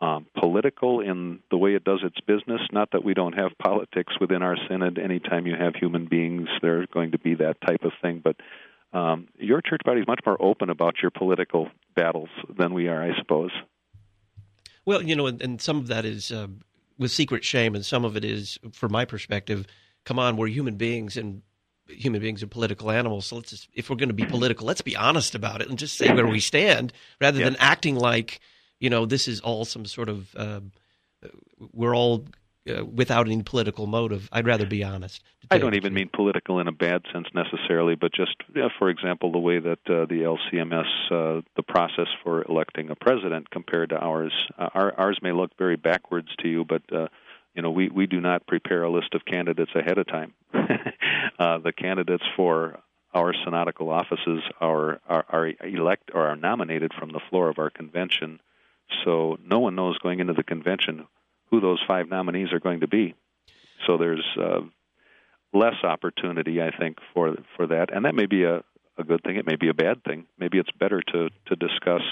um, 0.00 0.26
political 0.36 1.00
in 1.00 1.40
the 1.50 1.56
way 1.56 1.74
it 1.74 1.84
does 1.84 2.00
its 2.02 2.20
business. 2.20 2.60
Not 2.72 2.90
that 2.92 3.04
we 3.04 3.14
don't 3.14 3.34
have 3.34 3.52
politics 3.58 4.14
within 4.20 4.42
our 4.42 4.56
synod. 4.68 4.98
Anytime 4.98 5.46
you 5.46 5.54
have 5.56 5.74
human 5.74 6.06
beings, 6.06 6.48
there's 6.62 6.86
going 6.92 7.12
to 7.12 7.18
be 7.18 7.34
that 7.36 7.60
type 7.60 7.84
of 7.84 7.92
thing. 8.02 8.20
But 8.22 8.36
um, 8.92 9.28
your 9.38 9.60
church 9.60 9.80
body 9.84 10.00
is 10.00 10.06
much 10.06 10.20
more 10.26 10.40
open 10.40 10.70
about 10.70 10.96
your 11.00 11.10
political 11.10 11.68
battles 11.96 12.28
than 12.56 12.74
we 12.74 12.88
are, 12.88 13.02
I 13.02 13.16
suppose. 13.18 13.50
Well, 14.84 15.02
you 15.02 15.16
know, 15.16 15.26
and, 15.26 15.40
and 15.40 15.60
some 15.60 15.78
of 15.78 15.86
that 15.86 16.04
is 16.04 16.30
uh, 16.30 16.48
with 16.98 17.10
secret 17.10 17.44
shame, 17.44 17.74
and 17.74 17.84
some 17.84 18.04
of 18.04 18.16
it 18.16 18.24
is, 18.24 18.58
from 18.72 18.92
my 18.92 19.04
perspective, 19.04 19.66
come 20.04 20.18
on, 20.18 20.36
we're 20.36 20.48
human 20.48 20.76
beings, 20.76 21.16
and 21.16 21.42
human 21.88 22.20
beings 22.20 22.42
are 22.42 22.46
political 22.46 22.90
animals. 22.90 23.26
So 23.26 23.36
let's 23.36 23.50
just, 23.50 23.68
if 23.74 23.88
we're 23.88 23.96
going 23.96 24.10
to 24.10 24.14
be 24.14 24.26
political, 24.26 24.66
let's 24.66 24.82
be 24.82 24.96
honest 24.96 25.34
about 25.34 25.60
it 25.60 25.68
and 25.68 25.78
just 25.78 25.96
say 25.96 26.12
where 26.12 26.26
we 26.26 26.40
stand, 26.40 26.92
rather 27.20 27.42
than 27.42 27.56
acting 27.58 27.96
like 27.96 28.40
you 28.80 28.90
know 28.90 29.06
this 29.06 29.28
is 29.28 29.40
all 29.40 29.64
some 29.64 29.84
sort 29.84 30.08
of 30.08 30.34
uh, 30.36 30.60
we're 31.72 31.94
all 31.94 32.24
uh, 32.66 32.82
without 32.82 33.26
any 33.26 33.42
political 33.42 33.86
motive. 33.86 34.26
I'd 34.32 34.46
rather 34.46 34.64
be 34.64 34.82
honest. 34.82 35.22
I 35.50 35.58
don't 35.58 35.74
even 35.74 35.92
mean 35.92 36.08
political 36.10 36.60
in 36.60 36.66
a 36.66 36.72
bad 36.72 37.02
sense 37.12 37.28
necessarily, 37.34 37.94
but 37.94 38.14
just, 38.14 38.36
for 38.78 38.88
example, 38.88 39.30
the 39.32 39.38
way 39.38 39.58
that 39.58 39.80
uh, 39.86 40.06
the 40.06 40.22
LCMS, 40.22 40.86
uh, 41.10 41.42
the 41.56 41.62
process 41.62 42.06
for 42.22 42.42
electing 42.44 42.88
a 42.88 42.94
president 42.94 43.50
compared 43.50 43.90
to 43.90 43.98
ours, 43.98 44.32
uh, 44.58 44.70
our, 44.72 44.98
ours 44.98 45.18
may 45.20 45.32
look 45.32 45.50
very 45.58 45.76
backwards 45.76 46.28
to 46.38 46.48
you, 46.48 46.64
but 46.64 46.80
uh, 46.90 47.08
you 47.54 47.60
know 47.60 47.70
we 47.70 47.90
we 47.90 48.06
do 48.06 48.20
not 48.20 48.46
prepare 48.46 48.82
a 48.82 48.90
list 48.90 49.12
of 49.12 49.26
candidates 49.26 49.72
ahead 49.74 49.98
of 49.98 50.06
time. 50.06 50.32
the 51.38 51.72
candidates 51.76 52.24
for 52.34 52.80
our 53.12 53.34
synodical 53.44 53.90
offices 53.90 54.42
are, 54.58 55.00
are 55.06 55.26
are 55.28 55.52
elect 55.62 56.10
or 56.14 56.26
are 56.26 56.36
nominated 56.36 56.92
from 56.98 57.10
the 57.10 57.20
floor 57.28 57.50
of 57.50 57.58
our 57.58 57.68
convention. 57.68 58.40
So 59.04 59.38
no 59.44 59.60
one 59.60 59.74
knows 59.74 59.98
going 59.98 60.20
into 60.20 60.32
the 60.32 60.42
convention 60.42 61.06
who 61.50 61.60
those 61.60 61.82
five 61.86 62.08
nominees 62.08 62.52
are 62.52 62.60
going 62.60 62.80
to 62.80 62.88
be. 62.88 63.14
So 63.86 63.98
there's 63.98 64.24
uh, 64.40 64.60
less 65.52 65.74
opportunity, 65.82 66.60
I 66.60 66.70
think, 66.76 66.98
for 67.12 67.36
for 67.56 67.66
that, 67.68 67.94
and 67.94 68.04
that 68.04 68.14
may 68.14 68.26
be 68.26 68.44
a, 68.44 68.62
a 68.98 69.04
good 69.04 69.22
thing. 69.22 69.36
It 69.36 69.46
may 69.46 69.56
be 69.56 69.68
a 69.68 69.74
bad 69.74 70.02
thing. 70.04 70.26
Maybe 70.38 70.58
it's 70.58 70.70
better 70.78 71.00
to 71.12 71.28
to 71.46 71.56
discuss 71.56 72.02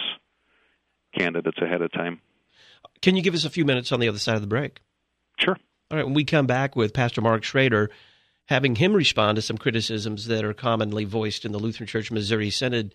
candidates 1.16 1.58
ahead 1.60 1.82
of 1.82 1.92
time. 1.92 2.20
Can 3.00 3.16
you 3.16 3.22
give 3.22 3.34
us 3.34 3.44
a 3.44 3.50
few 3.50 3.64
minutes 3.64 3.92
on 3.92 4.00
the 4.00 4.08
other 4.08 4.18
side 4.18 4.36
of 4.36 4.40
the 4.40 4.46
break? 4.46 4.80
Sure. 5.38 5.56
All 5.90 5.96
right. 5.96 6.04
When 6.04 6.14
we 6.14 6.24
come 6.24 6.46
back 6.46 6.76
with 6.76 6.94
Pastor 6.94 7.20
Mark 7.20 7.44
Schroeder, 7.44 7.90
having 8.46 8.76
him 8.76 8.92
respond 8.92 9.36
to 9.36 9.42
some 9.42 9.58
criticisms 9.58 10.26
that 10.26 10.44
are 10.44 10.54
commonly 10.54 11.04
voiced 11.04 11.44
in 11.44 11.52
the 11.52 11.58
Lutheran 11.58 11.86
Church 11.86 12.10
Missouri 12.10 12.50
Synod 12.50 12.94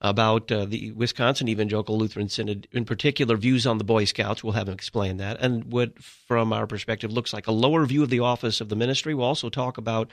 about 0.00 0.50
uh, 0.52 0.64
the 0.64 0.92
Wisconsin 0.92 1.48
Evangelical 1.48 1.98
Lutheran 1.98 2.28
Synod, 2.28 2.68
in 2.70 2.84
particular, 2.84 3.36
views 3.36 3.66
on 3.66 3.78
the 3.78 3.84
Boy 3.84 4.04
Scouts. 4.04 4.44
We'll 4.44 4.52
have 4.52 4.68
him 4.68 4.74
explain 4.74 5.16
that. 5.16 5.40
And 5.40 5.64
what, 5.72 6.00
from 6.02 6.52
our 6.52 6.66
perspective, 6.66 7.12
looks 7.12 7.32
like 7.32 7.46
a 7.46 7.52
lower 7.52 7.84
view 7.84 8.04
of 8.04 8.10
the 8.10 8.20
office 8.20 8.60
of 8.60 8.68
the 8.68 8.76
ministry. 8.76 9.14
We'll 9.14 9.26
also 9.26 9.48
talk 9.48 9.76
about 9.76 10.10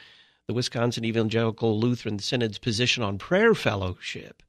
the 0.48 0.54
Wisconsin 0.54 1.06
Evangelical 1.06 1.80
Lutheran 1.80 2.20
Synod's 2.20 2.58
position 2.58 3.04
on 3.04 3.18
prayer 3.18 3.54
fellowship 3.54 4.42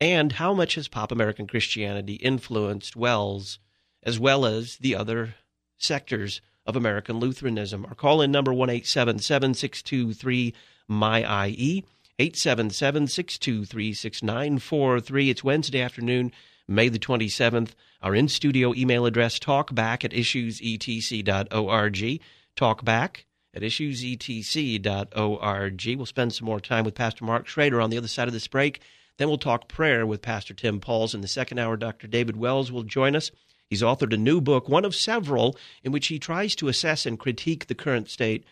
and 0.00 0.32
how 0.32 0.52
much 0.54 0.74
has 0.74 0.88
pop 0.88 1.10
American 1.12 1.46
Christianity 1.46 2.14
influenced 2.14 2.96
WELS 2.96 3.58
as 4.02 4.18
well 4.18 4.44
as 4.44 4.76
the 4.76 4.94
other 4.94 5.34
sectors 5.78 6.40
of 6.66 6.76
American 6.76 7.18
Lutheranism. 7.18 7.84
Our 7.86 7.94
call 7.94 8.20
in 8.22 8.30
number 8.30 8.52
1 8.52 8.70
877 8.70 9.54
623 9.54 10.54
MyIE. 10.90 11.84
877 12.20 13.08
623 13.08 13.92
6943. 13.92 15.30
It's 15.30 15.42
Wednesday 15.42 15.80
afternoon, 15.80 16.30
May 16.68 16.88
the 16.88 17.00
27th. 17.00 17.70
Our 18.02 18.14
in 18.14 18.28
studio 18.28 18.72
email 18.72 19.04
address 19.04 19.40
talkback 19.40 20.04
at 20.04 20.12
issuesetc.org. 20.12 22.20
Talkback 22.56 23.24
at 23.52 23.62
issuesetc.org. 23.62 25.96
We'll 25.96 26.06
spend 26.06 26.32
some 26.32 26.46
more 26.46 26.60
time 26.60 26.84
with 26.84 26.94
Pastor 26.94 27.24
Mark 27.24 27.48
Schroeder 27.48 27.80
on 27.80 27.90
the 27.90 27.98
other 27.98 28.06
side 28.06 28.28
of 28.28 28.34
this 28.34 28.46
break. 28.46 28.80
Then 29.18 29.26
we'll 29.26 29.38
talk 29.38 29.66
prayer 29.66 30.06
with 30.06 30.22
Pastor 30.22 30.54
Tim 30.54 30.78
Pauls. 30.78 31.16
In 31.16 31.20
the 31.20 31.26
second 31.26 31.58
hour, 31.58 31.76
Dr. 31.76 32.06
David 32.06 32.36
Wells 32.36 32.70
will 32.70 32.84
join 32.84 33.16
us. 33.16 33.32
He's 33.68 33.82
authored 33.82 34.14
a 34.14 34.16
new 34.16 34.40
book, 34.40 34.68
one 34.68 34.84
of 34.84 34.94
several, 34.94 35.56
in 35.82 35.90
which 35.90 36.06
he 36.06 36.20
tries 36.20 36.54
to 36.56 36.68
assess 36.68 37.06
and 37.06 37.18
critique 37.18 37.66
the 37.66 37.74
current 37.74 38.08
state 38.08 38.44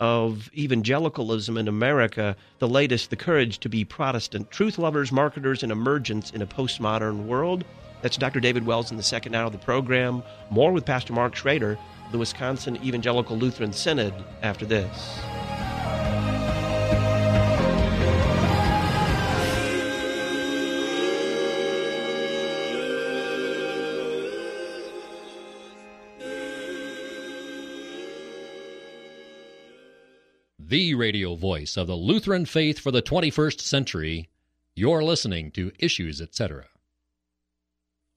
of 0.00 0.50
evangelicalism 0.54 1.56
in 1.58 1.66
America, 1.66 2.36
the 2.58 2.68
latest, 2.68 3.10
The 3.10 3.16
Courage 3.16 3.58
to 3.60 3.68
be 3.68 3.84
Protestant 3.84 4.50
Truth 4.50 4.78
Lovers, 4.78 5.10
Marketers, 5.10 5.62
and 5.62 5.72
Emergents 5.72 6.30
in 6.30 6.42
a 6.42 6.46
Postmodern 6.46 7.26
World. 7.26 7.64
That's 8.02 8.16
Dr. 8.16 8.38
David 8.38 8.64
Wells 8.64 8.90
in 8.90 8.96
the 8.96 9.02
second 9.02 9.34
hour 9.34 9.46
of 9.46 9.52
the 9.52 9.58
program. 9.58 10.22
More 10.50 10.72
with 10.72 10.84
Pastor 10.84 11.12
Mark 11.12 11.34
Schroeder, 11.34 11.76
the 12.12 12.18
Wisconsin 12.18 12.76
Evangelical 12.84 13.36
Lutheran 13.36 13.72
Synod, 13.72 14.14
after 14.42 14.64
this. 14.64 15.20
The 30.68 30.94
radio 30.94 31.34
voice 31.34 31.78
of 31.78 31.86
the 31.86 31.94
Lutheran 31.94 32.44
faith 32.44 32.78
for 32.78 32.90
the 32.90 33.00
21st 33.00 33.62
century. 33.62 34.28
You're 34.74 35.02
listening 35.02 35.50
to 35.52 35.72
Issues, 35.78 36.20
etc. 36.20 36.66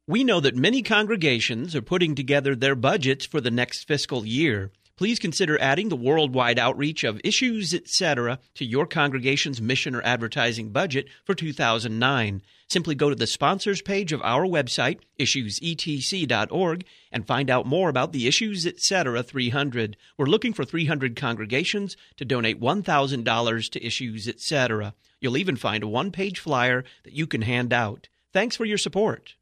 We 0.06 0.26
know 0.26 0.42
that 0.42 0.58
many 0.58 0.82
congregations 0.82 1.78
are 1.78 1.82
putting 1.82 2.14
together 2.14 2.54
their 2.54 2.76
budgets 2.76 3.26
for 3.26 3.40
the 3.40 3.52
next 3.52 3.88
fiscal 3.88 4.26
year. 4.26 4.74
Please 5.02 5.18
consider 5.18 5.60
adding 5.60 5.90
the 5.90 5.96
worldwide 5.96 6.60
outreach 6.60 7.04
of 7.04 7.20
Issues, 7.24 7.74
etc. 7.74 8.38
to 8.54 8.64
your 8.64 8.86
congregation's 8.86 9.60
mission 9.60 9.96
or 9.96 10.04
advertising 10.04 10.70
budget 10.70 11.08
for 11.26 11.34
2009. 11.34 12.44
Simply 12.70 12.94
go 12.94 13.10
to 13.10 13.16
the 13.16 13.26
sponsors 13.26 13.82
page 13.82 14.14
of 14.14 14.22
our 14.22 14.46
website, 14.46 15.00
issuesetc.org, 15.18 16.86
and 17.12 17.26
find 17.26 17.50
out 17.50 17.66
more 17.66 17.90
about 17.90 18.14
the 18.14 18.28
Issues 18.28 18.68
Etc. 18.68 19.24
300. 19.24 19.98
We're 20.20 20.28
looking 20.28 20.54
for 20.54 20.64
300 20.64 21.16
congregations 21.16 21.98
to 22.18 22.24
donate 22.24 22.62
$1,000 22.62 23.70
to 23.72 23.84
Issues 23.84 24.28
Etc. 24.28 24.94
You'll 25.20 25.38
even 25.38 25.56
find 25.56 25.82
a 25.82 25.88
one 25.88 26.12
page 26.12 26.38
flyer 26.38 26.84
that 27.06 27.14
you 27.14 27.26
can 27.26 27.42
hand 27.42 27.74
out. 27.74 28.08
Thanks 28.34 28.56
for 28.56 28.66
your 28.66 28.78
support. 28.78 29.34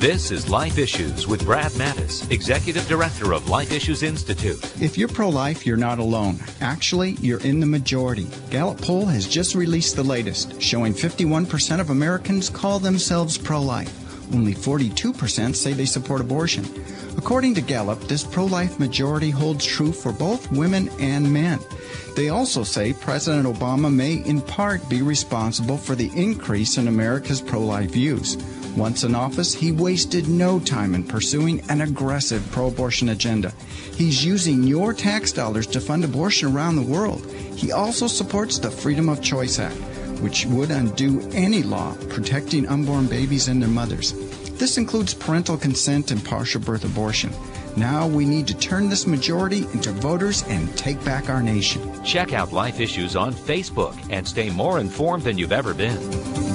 This 0.00 0.30
is 0.30 0.48
Life 0.48 0.78
Issues 0.78 1.26
with 1.26 1.44
Brad 1.44 1.72
Mattes, 1.72 2.30
Executive 2.30 2.88
Director 2.88 3.34
of 3.34 3.50
Life 3.50 3.70
Issues 3.70 4.02
Institute. 4.02 4.58
If 4.80 4.96
you're 4.96 5.08
pro 5.08 5.28
life, 5.28 5.66
you're 5.66 5.76
not 5.76 5.98
alone. 5.98 6.38
Actually, 6.62 7.18
you're 7.20 7.42
in 7.42 7.60
the 7.60 7.66
majority. 7.66 8.26
Gallup 8.48 8.80
poll 8.80 9.04
has 9.04 9.28
just 9.28 9.54
released 9.54 9.96
the 9.96 10.02
latest, 10.02 10.58
showing 10.62 10.94
51% 10.94 11.80
of 11.80 11.90
Americans 11.90 12.48
call 12.48 12.78
themselves 12.78 13.36
pro 13.36 13.60
life. 13.60 13.94
Only 14.32 14.54
42% 14.54 15.54
say 15.54 15.74
they 15.74 15.84
support 15.84 16.22
abortion. 16.22 16.64
According 17.18 17.54
to 17.56 17.60
Gallup, 17.60 18.00
this 18.04 18.24
pro 18.24 18.46
life 18.46 18.80
majority 18.80 19.28
holds 19.28 19.66
true 19.66 19.92
for 19.92 20.12
both 20.12 20.50
women 20.50 20.88
and 20.98 21.30
men. 21.30 21.58
They 22.16 22.30
also 22.30 22.64
say 22.64 22.94
President 22.94 23.46
Obama 23.46 23.92
may, 23.92 24.14
in 24.14 24.40
part, 24.40 24.88
be 24.88 25.02
responsible 25.02 25.76
for 25.76 25.94
the 25.94 26.10
increase 26.14 26.78
in 26.78 26.88
America's 26.88 27.42
pro 27.42 27.60
life 27.60 27.90
views. 27.90 28.38
Once 28.76 29.02
in 29.04 29.14
office, 29.14 29.52
he 29.52 29.72
wasted 29.72 30.28
no 30.28 30.60
time 30.60 30.94
in 30.94 31.02
pursuing 31.02 31.60
an 31.68 31.80
aggressive 31.80 32.46
pro 32.52 32.68
abortion 32.68 33.08
agenda. 33.08 33.52
He's 33.94 34.24
using 34.24 34.62
your 34.62 34.92
tax 34.92 35.32
dollars 35.32 35.66
to 35.68 35.80
fund 35.80 36.04
abortion 36.04 36.54
around 36.54 36.76
the 36.76 36.82
world. 36.82 37.26
He 37.56 37.72
also 37.72 38.06
supports 38.06 38.58
the 38.58 38.70
Freedom 38.70 39.08
of 39.08 39.20
Choice 39.20 39.58
Act, 39.58 39.76
which 40.20 40.46
would 40.46 40.70
undo 40.70 41.20
any 41.32 41.62
law 41.62 41.94
protecting 42.08 42.68
unborn 42.68 43.06
babies 43.06 43.48
and 43.48 43.60
their 43.60 43.68
mothers. 43.68 44.12
This 44.58 44.78
includes 44.78 45.14
parental 45.14 45.56
consent 45.56 46.10
and 46.10 46.24
partial 46.24 46.60
birth 46.60 46.84
abortion. 46.84 47.32
Now 47.76 48.06
we 48.06 48.24
need 48.24 48.46
to 48.48 48.58
turn 48.58 48.88
this 48.88 49.06
majority 49.06 49.62
into 49.72 49.90
voters 49.92 50.44
and 50.48 50.76
take 50.76 51.02
back 51.04 51.28
our 51.28 51.42
nation. 51.42 52.04
Check 52.04 52.32
out 52.32 52.52
Life 52.52 52.78
Issues 52.80 53.16
on 53.16 53.32
Facebook 53.32 53.96
and 54.10 54.26
stay 54.26 54.50
more 54.50 54.78
informed 54.78 55.24
than 55.24 55.38
you've 55.38 55.52
ever 55.52 55.72
been. 55.72 56.49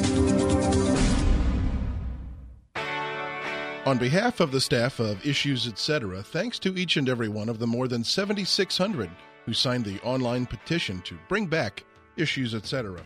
On 3.85 3.99
behalf 3.99 4.39
of 4.39 4.51
the 4.51 4.59
staff 4.59 4.99
of 4.99 5.23
Issues 5.23 5.67
Etc., 5.67 6.23
thanks 6.23 6.57
to 6.57 6.75
each 6.75 6.97
and 6.97 7.07
every 7.07 7.27
one 7.29 7.49
of 7.49 7.59
the 7.59 7.67
more 7.67 7.87
than 7.87 8.03
7,600 8.03 9.11
who 9.45 9.53
signed 9.53 9.85
the 9.85 10.01
online 10.01 10.47
petition 10.47 11.01
to 11.03 11.19
bring 11.29 11.45
back 11.45 11.83
Issues 12.17 12.55
Etc. 12.55 12.99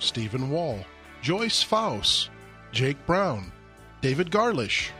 Stephen 0.00 0.50
Wall, 0.50 0.84
Joyce 1.22 1.62
Faust, 1.62 2.30
Jake 2.72 2.96
Brown, 3.06 3.52
David 4.00 4.32
Garlish, 4.32 4.90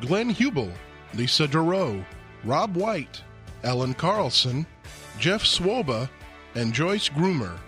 Glenn 0.00 0.32
Hubel, 0.32 0.72
Lisa 1.14 1.48
Duro, 1.48 2.04
Rob 2.44 2.76
White, 2.76 3.20
Alan 3.64 3.94
Carlson, 3.94 4.64
Jeff 5.18 5.42
Swoba, 5.42 6.08
and 6.54 6.72
Joyce 6.72 7.08
Groomer. 7.08 7.58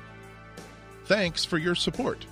Thanks 1.06 1.44
for 1.44 1.59
your 1.59 1.74
support. 1.74 2.24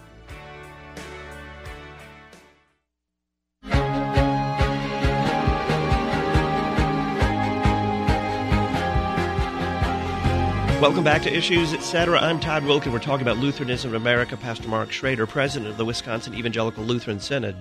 Welcome 10.85 11.03
back 11.03 11.23
to 11.23 11.35
Issues 11.35 11.73
Etc. 11.73 12.19
I'm 12.21 12.39
Todd 12.39 12.63
Wilken. 12.65 12.93
We're 12.93 12.99
talking 12.99 13.27
about 13.27 13.39
Lutheranism 13.39 13.93
in 13.93 13.97
America. 13.97 14.37
Pastor 14.37 14.69
Mark 14.69 14.93
Schroeder, 14.93 15.27
president 15.27 15.71
of 15.71 15.79
the 15.79 15.85
Wisconsin 15.87 16.35
Evangelical 16.35 16.85
Lutheran 16.85 17.19
Synod, 17.19 17.57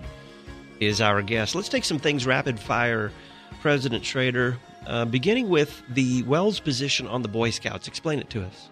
is 0.81 0.99
our 0.99 1.21
guest. 1.21 1.55
Let's 1.55 1.69
take 1.69 1.85
some 1.85 1.99
things 1.99 2.25
rapid 2.25 2.59
fire. 2.59 3.13
President 3.61 4.03
Schroeder, 4.03 4.57
uh, 4.87 5.05
beginning 5.05 5.47
with 5.47 5.83
the 5.87 6.23
WELS 6.23 6.59
position 6.59 7.07
on 7.07 7.21
the 7.21 7.29
Boy 7.29 7.49
Scouts. 7.49 7.87
Explain 7.87 8.19
it 8.19 8.29
to 8.31 8.43
us. 8.43 8.69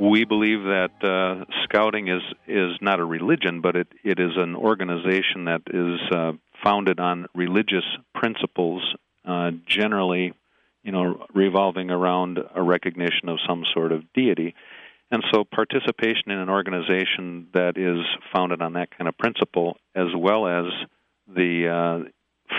We 0.00 0.24
believe 0.24 0.64
that 0.64 0.90
uh, 1.04 1.44
scouting 1.62 2.08
is 2.08 2.22
is 2.48 2.72
not 2.80 2.98
a 2.98 3.04
religion, 3.04 3.60
but 3.60 3.76
it, 3.76 3.86
it 4.02 4.18
is 4.18 4.32
an 4.36 4.56
organization 4.56 5.44
that 5.44 5.62
is 5.72 6.00
uh, 6.10 6.32
founded 6.64 6.98
on 6.98 7.28
religious 7.36 7.84
principles, 8.16 8.82
uh, 9.24 9.52
generally 9.64 10.32
you 10.84 10.92
know, 10.92 11.26
revolving 11.34 11.90
around 11.90 12.38
a 12.54 12.62
recognition 12.62 13.28
of 13.28 13.38
some 13.48 13.64
sort 13.72 13.90
of 13.90 14.04
deity. 14.12 14.54
And 15.10 15.24
so 15.32 15.44
participation 15.44 16.30
in 16.30 16.38
an 16.38 16.50
organization 16.50 17.48
that 17.54 17.76
is 17.76 18.04
founded 18.34 18.60
on 18.60 18.74
that 18.74 18.96
kind 18.96 19.08
of 19.08 19.16
principle, 19.16 19.76
as 19.94 20.08
well 20.16 20.46
as 20.46 20.66
the 21.26 21.68
uh, 21.68 22.08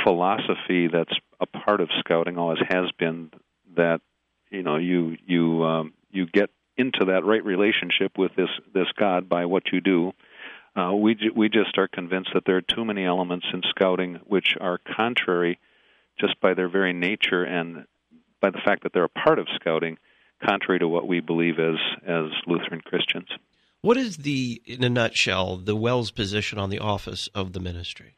philosophy 0.04 0.88
that's 0.92 1.14
a 1.40 1.46
part 1.46 1.82
of 1.82 1.90
scouting, 2.00 2.38
always 2.38 2.60
has 2.70 2.92
been 2.98 3.30
that 3.76 4.02
you 4.50 4.64
know 4.64 4.78
you 4.78 5.18
you 5.26 5.64
um, 5.64 5.94
you 6.12 6.26
get 6.26 6.50
into 6.78 7.06
that 7.08 7.26
right 7.26 7.44
relationship 7.44 8.18
with 8.18 8.32
this 8.36 8.50
this 8.74 8.88
God 8.98 9.30
by 9.30 9.46
what 9.46 9.64
you 9.72 9.82
do. 9.82 10.14
Uh, 10.76 10.94
we 10.94 11.18
we 11.36 11.50
just 11.50 11.78
are 11.78 11.88
convinced 11.88 12.32
that 12.34 12.44
there 12.46 12.58
are 12.58 12.62
too 12.62 12.86
many 12.86 13.06
elements 13.06 13.46
in 13.54 13.62
scouting 13.70 14.20
which 14.26 14.56
are 14.60 14.80
contrary, 14.96 15.60
just 16.20 16.40
by 16.42 16.54
their 16.54 16.70
very 16.70 16.94
nature 16.94 17.44
and 17.44 17.86
by 18.46 18.52
the 18.52 18.64
fact 18.64 18.84
that 18.84 18.94
they're 18.94 19.06
a 19.06 19.10
part 19.10 19.40
of 19.40 19.48
scouting, 19.56 19.98
contrary 20.48 20.78
to 20.78 20.88
what 20.88 21.08
we 21.08 21.20
believe 21.20 21.56
as 21.58 21.78
as 22.08 22.26
Lutheran 22.46 22.82
Christians. 22.82 23.28
What 23.82 23.98
is 23.98 24.18
the, 24.18 24.62
in 24.66 24.84
a 24.84 24.90
nutshell, 24.90 25.58
the 25.58 25.76
WELS 25.76 26.12
position 26.12 26.60
on 26.60 26.70
the 26.70 26.80
office 26.80 27.28
of 27.34 27.54
the 27.54 27.60
ministry? 27.60 28.18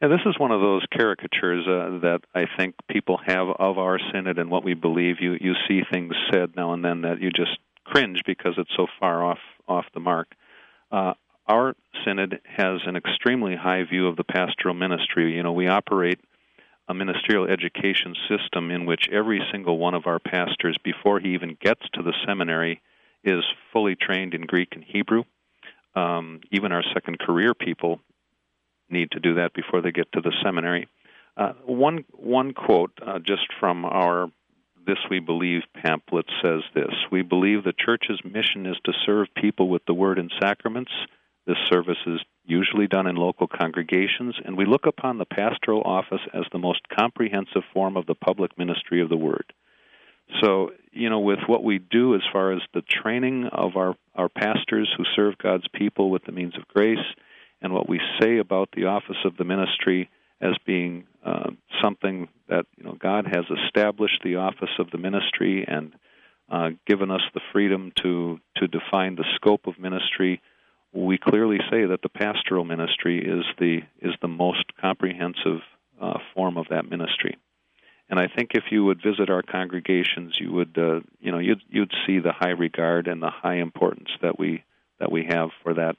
Yeah, 0.00 0.08
this 0.08 0.20
is 0.26 0.38
one 0.38 0.50
of 0.50 0.60
those 0.60 0.82
caricatures 0.92 1.66
uh, 1.66 1.98
that 2.00 2.20
I 2.34 2.44
think 2.56 2.74
people 2.88 3.18
have 3.26 3.48
of 3.58 3.78
our 3.78 3.98
synod 4.12 4.38
and 4.38 4.50
what 4.50 4.64
we 4.64 4.74
believe. 4.74 5.16
You 5.20 5.38
you 5.40 5.54
see 5.66 5.80
things 5.90 6.12
said 6.30 6.50
now 6.54 6.74
and 6.74 6.84
then 6.84 7.00
that 7.02 7.22
you 7.22 7.30
just 7.30 7.58
cringe 7.84 8.20
because 8.26 8.54
it's 8.58 8.76
so 8.76 8.86
far 9.00 9.24
off 9.24 9.40
off 9.66 9.86
the 9.94 10.00
mark. 10.00 10.28
Uh, 10.92 11.14
our 11.46 11.74
synod 12.04 12.40
has 12.44 12.80
an 12.86 12.96
extremely 12.96 13.56
high 13.56 13.84
view 13.84 14.08
of 14.08 14.16
the 14.16 14.24
pastoral 14.24 14.74
ministry. 14.74 15.34
You 15.34 15.42
know, 15.42 15.52
we 15.52 15.68
operate 15.68 16.20
a 16.88 16.94
ministerial 16.94 17.46
education 17.46 18.14
system 18.28 18.70
in 18.70 18.86
which 18.86 19.08
every 19.12 19.40
single 19.52 19.78
one 19.78 19.94
of 19.94 20.06
our 20.06 20.18
pastors, 20.18 20.76
before 20.82 21.20
he 21.20 21.34
even 21.34 21.56
gets 21.60 21.82
to 21.92 22.02
the 22.02 22.14
seminary, 22.26 22.80
is 23.22 23.44
fully 23.72 23.94
trained 23.94 24.34
in 24.34 24.42
Greek 24.42 24.68
and 24.72 24.84
Hebrew. 24.84 25.24
Um, 25.94 26.40
even 26.50 26.72
our 26.72 26.84
second 26.94 27.18
career 27.18 27.54
people 27.54 28.00
need 28.88 29.10
to 29.10 29.20
do 29.20 29.34
that 29.34 29.52
before 29.52 29.82
they 29.82 29.92
get 29.92 30.10
to 30.12 30.20
the 30.20 30.32
seminary. 30.42 30.88
Uh, 31.36 31.52
one 31.64 32.04
one 32.12 32.52
quote 32.52 32.92
uh, 33.04 33.18
just 33.18 33.46
from 33.60 33.84
our 33.84 34.30
"This 34.86 34.98
We 35.10 35.20
Believe" 35.20 35.62
pamphlet 35.74 36.26
says 36.42 36.62
this: 36.74 36.94
"We 37.12 37.22
believe 37.22 37.64
the 37.64 37.74
church's 37.78 38.20
mission 38.24 38.66
is 38.66 38.76
to 38.84 38.92
serve 39.04 39.28
people 39.36 39.68
with 39.68 39.84
the 39.86 39.94
Word 39.94 40.18
and 40.18 40.32
sacraments. 40.40 40.92
This 41.46 41.58
service 41.68 41.98
is 42.06 42.20
usually 42.48 42.86
done 42.86 43.06
in 43.06 43.16
local 43.16 43.46
congregations, 43.46 44.34
and 44.44 44.56
we 44.56 44.64
look 44.64 44.86
upon 44.86 45.18
the 45.18 45.24
pastoral 45.24 45.82
office 45.82 46.22
as 46.34 46.44
the 46.50 46.58
most 46.58 46.80
comprehensive 46.88 47.62
form 47.72 47.96
of 47.96 48.06
the 48.06 48.14
public 48.14 48.56
ministry 48.58 49.00
of 49.00 49.08
the 49.08 49.16
Word." 49.16 49.52
So, 50.42 50.72
you 50.92 51.08
know, 51.08 51.20
with 51.20 51.40
what 51.46 51.64
we 51.64 51.78
do 51.78 52.14
as 52.14 52.20
far 52.32 52.52
as 52.52 52.60
the 52.74 52.82
training 52.82 53.46
of 53.46 53.76
our, 53.76 53.96
our 54.14 54.28
pastors 54.28 54.92
who 54.96 55.04
serve 55.16 55.38
God's 55.38 55.66
people 55.72 56.10
with 56.10 56.24
the 56.24 56.32
means 56.32 56.56
of 56.56 56.68
grace, 56.68 56.98
and 57.60 57.72
what 57.72 57.88
we 57.88 58.00
say 58.20 58.38
about 58.38 58.70
the 58.72 58.86
office 58.86 59.16
of 59.24 59.36
the 59.36 59.44
ministry 59.44 60.10
as 60.40 60.54
being 60.64 61.04
uh, 61.24 61.50
something 61.82 62.28
that 62.48 62.66
you 62.76 62.84
know 62.84 62.96
God 62.98 63.26
has 63.26 63.44
established 63.64 64.20
the 64.22 64.36
office 64.36 64.70
of 64.78 64.90
the 64.90 64.98
ministry 64.98 65.64
and 65.66 65.94
uh, 66.48 66.70
given 66.86 67.10
us 67.10 67.22
the 67.34 67.40
freedom 67.52 67.92
to 67.96 68.38
to 68.56 68.68
define 68.68 69.16
the 69.16 69.24
scope 69.34 69.66
of 69.66 69.78
ministry. 69.78 70.40
We 70.92 71.18
clearly 71.18 71.58
say 71.70 71.84
that 71.86 72.02
the 72.02 72.08
pastoral 72.08 72.64
ministry 72.64 73.18
is 73.18 73.44
the 73.58 73.80
is 74.00 74.14
the 74.22 74.28
most 74.28 74.64
comprehensive 74.80 75.60
uh, 76.00 76.18
form 76.34 76.56
of 76.56 76.66
that 76.70 76.88
ministry. 76.88 77.36
And 78.10 78.18
I 78.18 78.26
think 78.26 78.52
if 78.54 78.64
you 78.70 78.84
would 78.86 79.02
visit 79.02 79.28
our 79.28 79.42
congregations, 79.42 80.38
you 80.40 80.52
would 80.52 80.78
uh, 80.78 81.00
you 81.20 81.30
know 81.30 81.38
you'd 81.38 81.62
you'd 81.68 81.92
see 82.06 82.20
the 82.20 82.32
high 82.32 82.50
regard 82.50 83.06
and 83.06 83.22
the 83.22 83.30
high 83.30 83.56
importance 83.56 84.08
that 84.22 84.38
we 84.38 84.64
that 84.98 85.12
we 85.12 85.26
have 85.28 85.50
for 85.62 85.74
that 85.74 85.96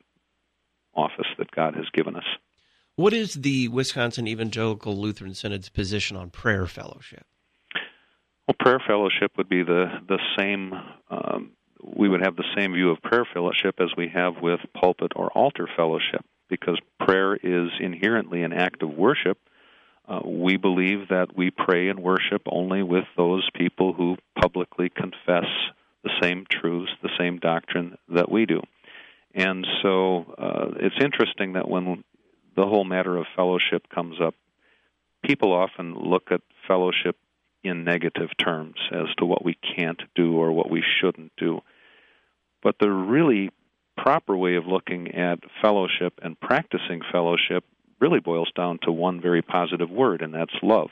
office 0.95 1.27
that 1.37 1.51
God 1.51 1.75
has 1.75 1.85
given 1.93 2.15
us. 2.15 2.25
What 2.95 3.13
is 3.13 3.35
the 3.35 3.67
Wisconsin 3.69 4.27
Evangelical 4.27 4.97
Lutheran 4.97 5.33
Synod's 5.33 5.69
position 5.69 6.17
on 6.17 6.31
prayer 6.31 6.65
fellowship? 6.65 7.25
Well, 8.47 8.55
prayer 8.59 8.81
fellowship 8.85 9.31
would 9.37 9.47
be 9.47 9.63
the 9.63 9.85
the 10.07 10.19
same. 10.37 10.73
Um, 11.09 11.51
we 11.83 12.09
would 12.09 12.21
have 12.21 12.35
the 12.35 12.43
same 12.55 12.73
view 12.73 12.89
of 12.91 13.01
prayer 13.01 13.25
fellowship 13.33 13.75
as 13.79 13.89
we 13.97 14.09
have 14.09 14.35
with 14.41 14.59
pulpit 14.73 15.13
or 15.15 15.31
altar 15.31 15.67
fellowship, 15.75 16.25
because 16.49 16.77
prayer 16.99 17.35
is 17.35 17.69
inherently 17.79 18.43
an 18.43 18.53
act 18.53 18.83
of 18.83 18.89
worship. 18.89 19.37
Uh, 20.07 20.21
we 20.25 20.57
believe 20.57 21.09
that 21.09 21.37
we 21.37 21.51
pray 21.51 21.87
and 21.89 21.99
worship 21.99 22.41
only 22.47 22.81
with 22.81 23.05
those 23.15 23.47
people 23.53 23.93
who 23.93 24.17
publicly 24.41 24.89
confess 24.89 25.45
the 26.03 26.09
same 26.21 26.45
truths, 26.49 26.91
the 27.03 27.15
same 27.17 27.37
doctrine 27.37 27.97
that 28.09 28.31
we 28.31 28.45
do. 28.45 28.61
And 29.35 29.67
so 29.83 30.33
uh, 30.37 30.71
it's 30.77 30.95
interesting 30.99 31.53
that 31.53 31.69
when 31.69 32.03
the 32.55 32.65
whole 32.65 32.83
matter 32.83 33.17
of 33.17 33.25
fellowship 33.35 33.87
comes 33.93 34.19
up, 34.19 34.33
people 35.23 35.53
often 35.53 35.95
look 35.95 36.31
at 36.31 36.41
fellowship 36.67 37.15
in 37.63 37.83
negative 37.83 38.29
terms 38.37 38.75
as 38.91 39.07
to 39.17 39.25
what 39.25 39.43
we 39.43 39.57
can't 39.75 40.01
do 40.15 40.37
or 40.37 40.51
what 40.51 40.69
we 40.69 40.83
shouldn't 40.99 41.31
do. 41.37 41.61
But 42.61 42.75
the 42.79 42.91
really 42.91 43.51
proper 43.97 44.35
way 44.35 44.55
of 44.55 44.65
looking 44.65 45.13
at 45.15 45.39
fellowship 45.61 46.13
and 46.21 46.39
practicing 46.39 47.01
fellowship 47.11 47.63
really 47.99 48.19
boils 48.19 48.51
down 48.55 48.79
to 48.83 48.91
one 48.91 49.21
very 49.21 49.41
positive 49.41 49.89
word, 49.89 50.21
and 50.21 50.33
that's 50.33 50.55
love. 50.61 50.89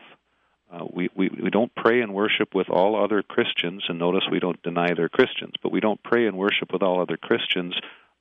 Uh, 0.72 0.86
we, 0.92 1.10
we, 1.16 1.30
we 1.42 1.50
don't 1.50 1.74
pray 1.76 2.02
and 2.02 2.14
worship 2.14 2.54
with 2.54 2.70
all 2.70 3.02
other 3.02 3.24
Christians, 3.24 3.84
and 3.88 3.98
notice 3.98 4.24
we 4.30 4.40
don't 4.40 4.62
deny 4.64 4.94
they're 4.94 5.08
Christians, 5.08 5.54
but 5.64 5.72
we 5.72 5.80
don't 5.80 6.04
pray 6.04 6.28
and 6.28 6.38
worship 6.38 6.74
with 6.74 6.84
all 6.84 7.02
other 7.02 7.16
Christians 7.16 7.74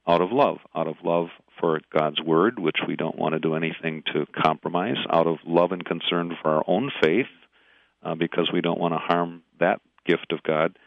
out 0.06 0.20
of 0.20 0.30
love, 0.30 0.58
out 0.74 0.86
of 0.86 0.94
love 1.02 1.26
for 1.58 1.80
God's 1.92 2.20
Word, 2.22 2.60
which 2.60 2.76
we 2.86 2.94
don't 2.94 3.18
want 3.18 3.32
to 3.32 3.40
do 3.40 3.56
anything 3.56 4.04
to 4.12 4.26
compromise, 4.40 4.98
out 5.10 5.26
of 5.26 5.38
love 5.44 5.72
and 5.72 5.84
concern 5.84 6.36
for 6.40 6.52
our 6.52 6.64
own 6.68 6.92
faith, 7.02 7.26
uh, 8.02 8.14
because 8.14 8.50
we 8.52 8.60
don't 8.60 8.80
want 8.80 8.94
to 8.94 8.98
harm 8.98 9.42
that 9.60 9.80
gift 10.06 10.32
of 10.32 10.42
God, 10.42 10.78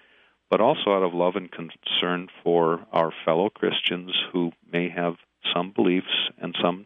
but 0.50 0.62
also 0.62 0.92
out 0.92 1.04
of 1.04 1.14
love 1.14 1.36
and 1.36 1.50
concern 1.52 2.28
for 2.44 2.86
our 2.92 3.12
fellow 3.26 3.50
Christians 3.50 4.12
who 4.32 4.52
may 4.72 4.90
have 4.90 5.16
some 5.54 5.72
beliefs 5.72 6.30
and 6.42 6.56
some 6.62 6.86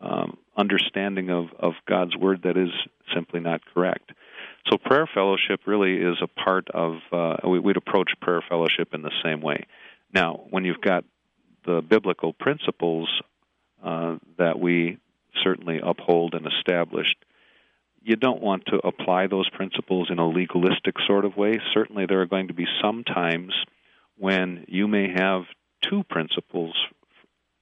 um, 0.00 0.36
understanding 0.56 1.30
of, 1.30 1.46
of 1.58 1.72
God's 1.88 2.16
Word 2.16 2.42
that 2.42 2.56
is 2.56 2.70
simply 3.14 3.40
not 3.40 3.62
correct. 3.72 4.12
So 4.70 4.78
prayer 4.78 5.08
fellowship 5.12 5.60
really 5.66 5.96
is 5.96 6.16
a 6.22 6.26
part 6.26 6.68
of, 6.72 6.96
uh, 7.12 7.36
we, 7.48 7.58
would 7.58 7.76
approach 7.76 8.12
prayer 8.20 8.42
fellowship 8.48 8.94
in 8.94 9.02
the 9.02 9.12
same 9.22 9.40
way. 9.40 9.66
Now, 10.12 10.44
when 10.50 10.64
you've 10.64 10.80
got 10.80 11.04
the 11.64 11.80
biblical 11.80 12.32
principles 12.32 13.08
uh, 13.82 14.16
that 14.38 14.58
we 14.58 14.98
certainly 15.42 15.80
uphold 15.82 16.34
and 16.34 16.46
established. 16.46 17.16
You 18.06 18.16
don't 18.16 18.42
want 18.42 18.66
to 18.66 18.86
apply 18.86 19.28
those 19.28 19.48
principles 19.48 20.08
in 20.10 20.18
a 20.18 20.28
legalistic 20.28 20.96
sort 21.06 21.24
of 21.24 21.38
way. 21.38 21.58
Certainly, 21.72 22.04
there 22.06 22.20
are 22.20 22.26
going 22.26 22.48
to 22.48 22.54
be 22.54 22.66
some 22.82 23.02
times 23.02 23.54
when 24.18 24.66
you 24.68 24.86
may 24.86 25.10
have 25.10 25.44
two 25.80 26.04
principles 26.04 26.76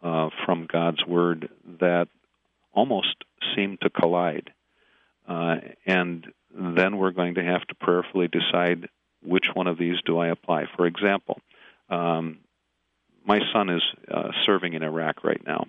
uh, 0.02 0.30
from 0.44 0.66
God's 0.66 1.06
Word 1.06 1.48
that 1.80 2.08
almost 2.72 3.14
seem 3.54 3.78
to 3.82 3.90
collide. 3.90 4.50
Uh, 5.28 5.58
and 5.86 6.26
then 6.52 6.96
we're 6.96 7.12
going 7.12 7.36
to 7.36 7.44
have 7.44 7.64
to 7.68 7.76
prayerfully 7.76 8.26
decide 8.26 8.88
which 9.22 9.44
one 9.54 9.68
of 9.68 9.78
these 9.78 9.96
do 10.04 10.18
I 10.18 10.26
apply. 10.26 10.64
For 10.76 10.86
example, 10.86 11.40
um, 11.88 12.38
my 13.24 13.38
son 13.52 13.68
is 13.70 13.82
uh, 14.12 14.30
serving 14.44 14.72
in 14.72 14.82
Iraq 14.82 15.22
right 15.22 15.40
now, 15.46 15.66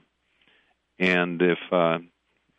and 0.98 1.40
if 1.44 1.60
uh, 1.72 2.00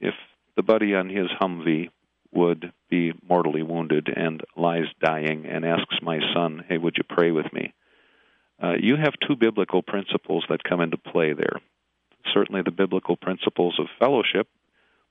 if 0.00 0.14
the 0.54 0.62
buddy 0.62 0.94
on 0.94 1.08
his 1.08 1.26
Humvee 1.40 1.90
would 2.34 2.72
be 2.90 3.12
mortally 3.28 3.62
wounded 3.62 4.08
and 4.14 4.42
lies 4.56 4.86
dying 5.00 5.46
and 5.46 5.64
asks 5.64 5.96
my 6.02 6.20
son, 6.34 6.64
"Hey, 6.68 6.78
would 6.78 6.96
you 6.96 7.04
pray 7.04 7.30
with 7.30 7.52
me?" 7.52 7.72
Uh, 8.62 8.74
you 8.80 8.96
have 8.96 9.14
two 9.26 9.36
biblical 9.36 9.82
principles 9.82 10.44
that 10.48 10.64
come 10.64 10.80
into 10.80 10.96
play 10.96 11.32
there. 11.32 11.60
Certainly, 12.32 12.62
the 12.62 12.70
biblical 12.70 13.16
principles 13.16 13.78
of 13.78 13.86
fellowship, 13.98 14.48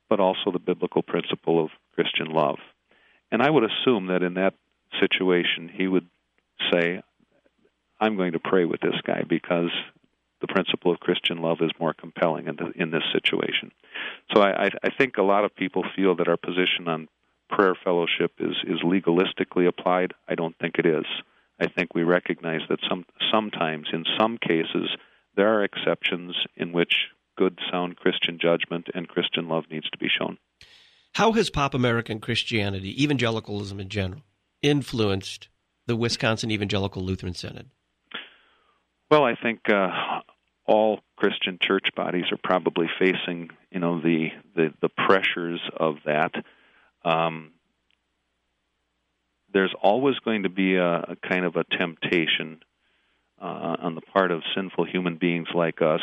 but 0.10 0.20
also 0.20 0.52
the 0.52 0.60
biblical 0.60 1.02
principle 1.02 1.64
of 1.64 1.72
Christian 1.94 2.28
love. 2.28 2.60
And 3.32 3.42
I 3.42 3.50
would 3.50 3.64
assume 3.64 4.08
that 4.08 4.24
in 4.24 4.36
that 4.36 4.54
situation, 5.00 5.70
he 5.70 5.88
would 5.88 6.08
say, 6.72 7.02
I'm 8.00 8.16
going 8.18 8.34
to 8.34 8.40
pray 8.40 8.66
with 8.66 8.82
this 8.82 9.00
guy 9.04 9.24
because 9.28 9.72
the 10.44 10.54
principle 10.54 10.92
of 10.92 11.00
Christian 11.00 11.38
love 11.38 11.60
is 11.62 11.72
more 11.80 11.94
compelling 11.94 12.48
in, 12.48 12.58
the, 12.58 12.72
in 12.76 12.92
this 12.92 13.04
situation. 13.14 13.72
So 14.36 14.42
I, 14.42 14.66
I 14.84 14.90
think 14.98 15.16
a 15.18 15.24
lot 15.24 15.46
of 15.46 15.56
people 15.56 15.86
feel 15.96 16.18
that 16.18 16.28
our 16.28 16.36
position 16.36 16.88
on 16.88 17.08
prayer 17.50 17.76
fellowship 17.82 18.34
is, 18.40 18.56
is 18.68 18.80
legalistically 18.84 19.68
applied. 19.70 20.14
I 20.28 20.36
don't 20.36 20.58
think 20.60 20.76
it 20.80 20.86
is. 20.86 21.06
I 21.62 21.68
think 21.68 21.96
we 21.96 22.04
recognize 22.04 22.60
that 22.68 22.80
some 22.90 23.06
sometimes, 23.32 23.88
in 23.94 24.04
some 24.20 24.38
cases, 24.38 24.90
there 25.38 25.48
are 25.48 25.64
exceptions 25.64 26.36
in 26.58 26.74
which 26.74 26.94
good, 27.38 27.58
sound 27.72 27.96
Christian 27.96 28.38
judgment 28.38 28.88
and 28.94 29.08
Christian 29.08 29.48
love 29.48 29.64
needs 29.72 29.90
to 29.92 29.98
be 29.98 30.08
shown. 30.10 30.38
How 31.14 31.32
has 31.34 31.50
pop 31.50 31.74
American 31.74 32.20
Christianity, 32.20 33.02
evangelicalism 33.02 33.80
in 33.80 33.88
general, 33.88 34.24
influenced 34.62 35.48
the 35.86 35.96
Wisconsin 35.96 36.52
Evangelical 36.52 37.02
Lutheran 37.02 37.34
Synod? 37.34 37.70
Well, 39.10 39.24
I 39.24 39.36
think 39.42 39.60
uh, 39.70 40.22
all 40.66 41.00
Christian 41.18 41.58
church 41.62 41.88
bodies 41.96 42.26
are 42.32 42.40
probably 42.44 42.88
facing, 43.00 43.50
you 43.72 43.80
know, 43.80 44.02
the 44.02 44.30
the, 44.56 44.74
the 44.82 44.90
pressures 44.90 45.62
of 45.76 45.96
that. 46.06 46.32
Um, 47.04 47.52
there's 49.54 49.74
always 49.82 50.16
going 50.20 50.44
to 50.44 50.50
be 50.50 50.76
a, 50.76 50.96
a 51.00 51.16
kind 51.28 51.46
of 51.46 51.56
a 51.56 51.64
temptation 51.78 52.64
uh, 53.42 53.76
on 53.80 53.96
the 53.96 54.02
part 54.02 54.32
of 54.32 54.42
sinful 54.56 54.86
human 54.86 55.18
beings 55.18 55.48
like 55.54 55.82
us 55.82 56.02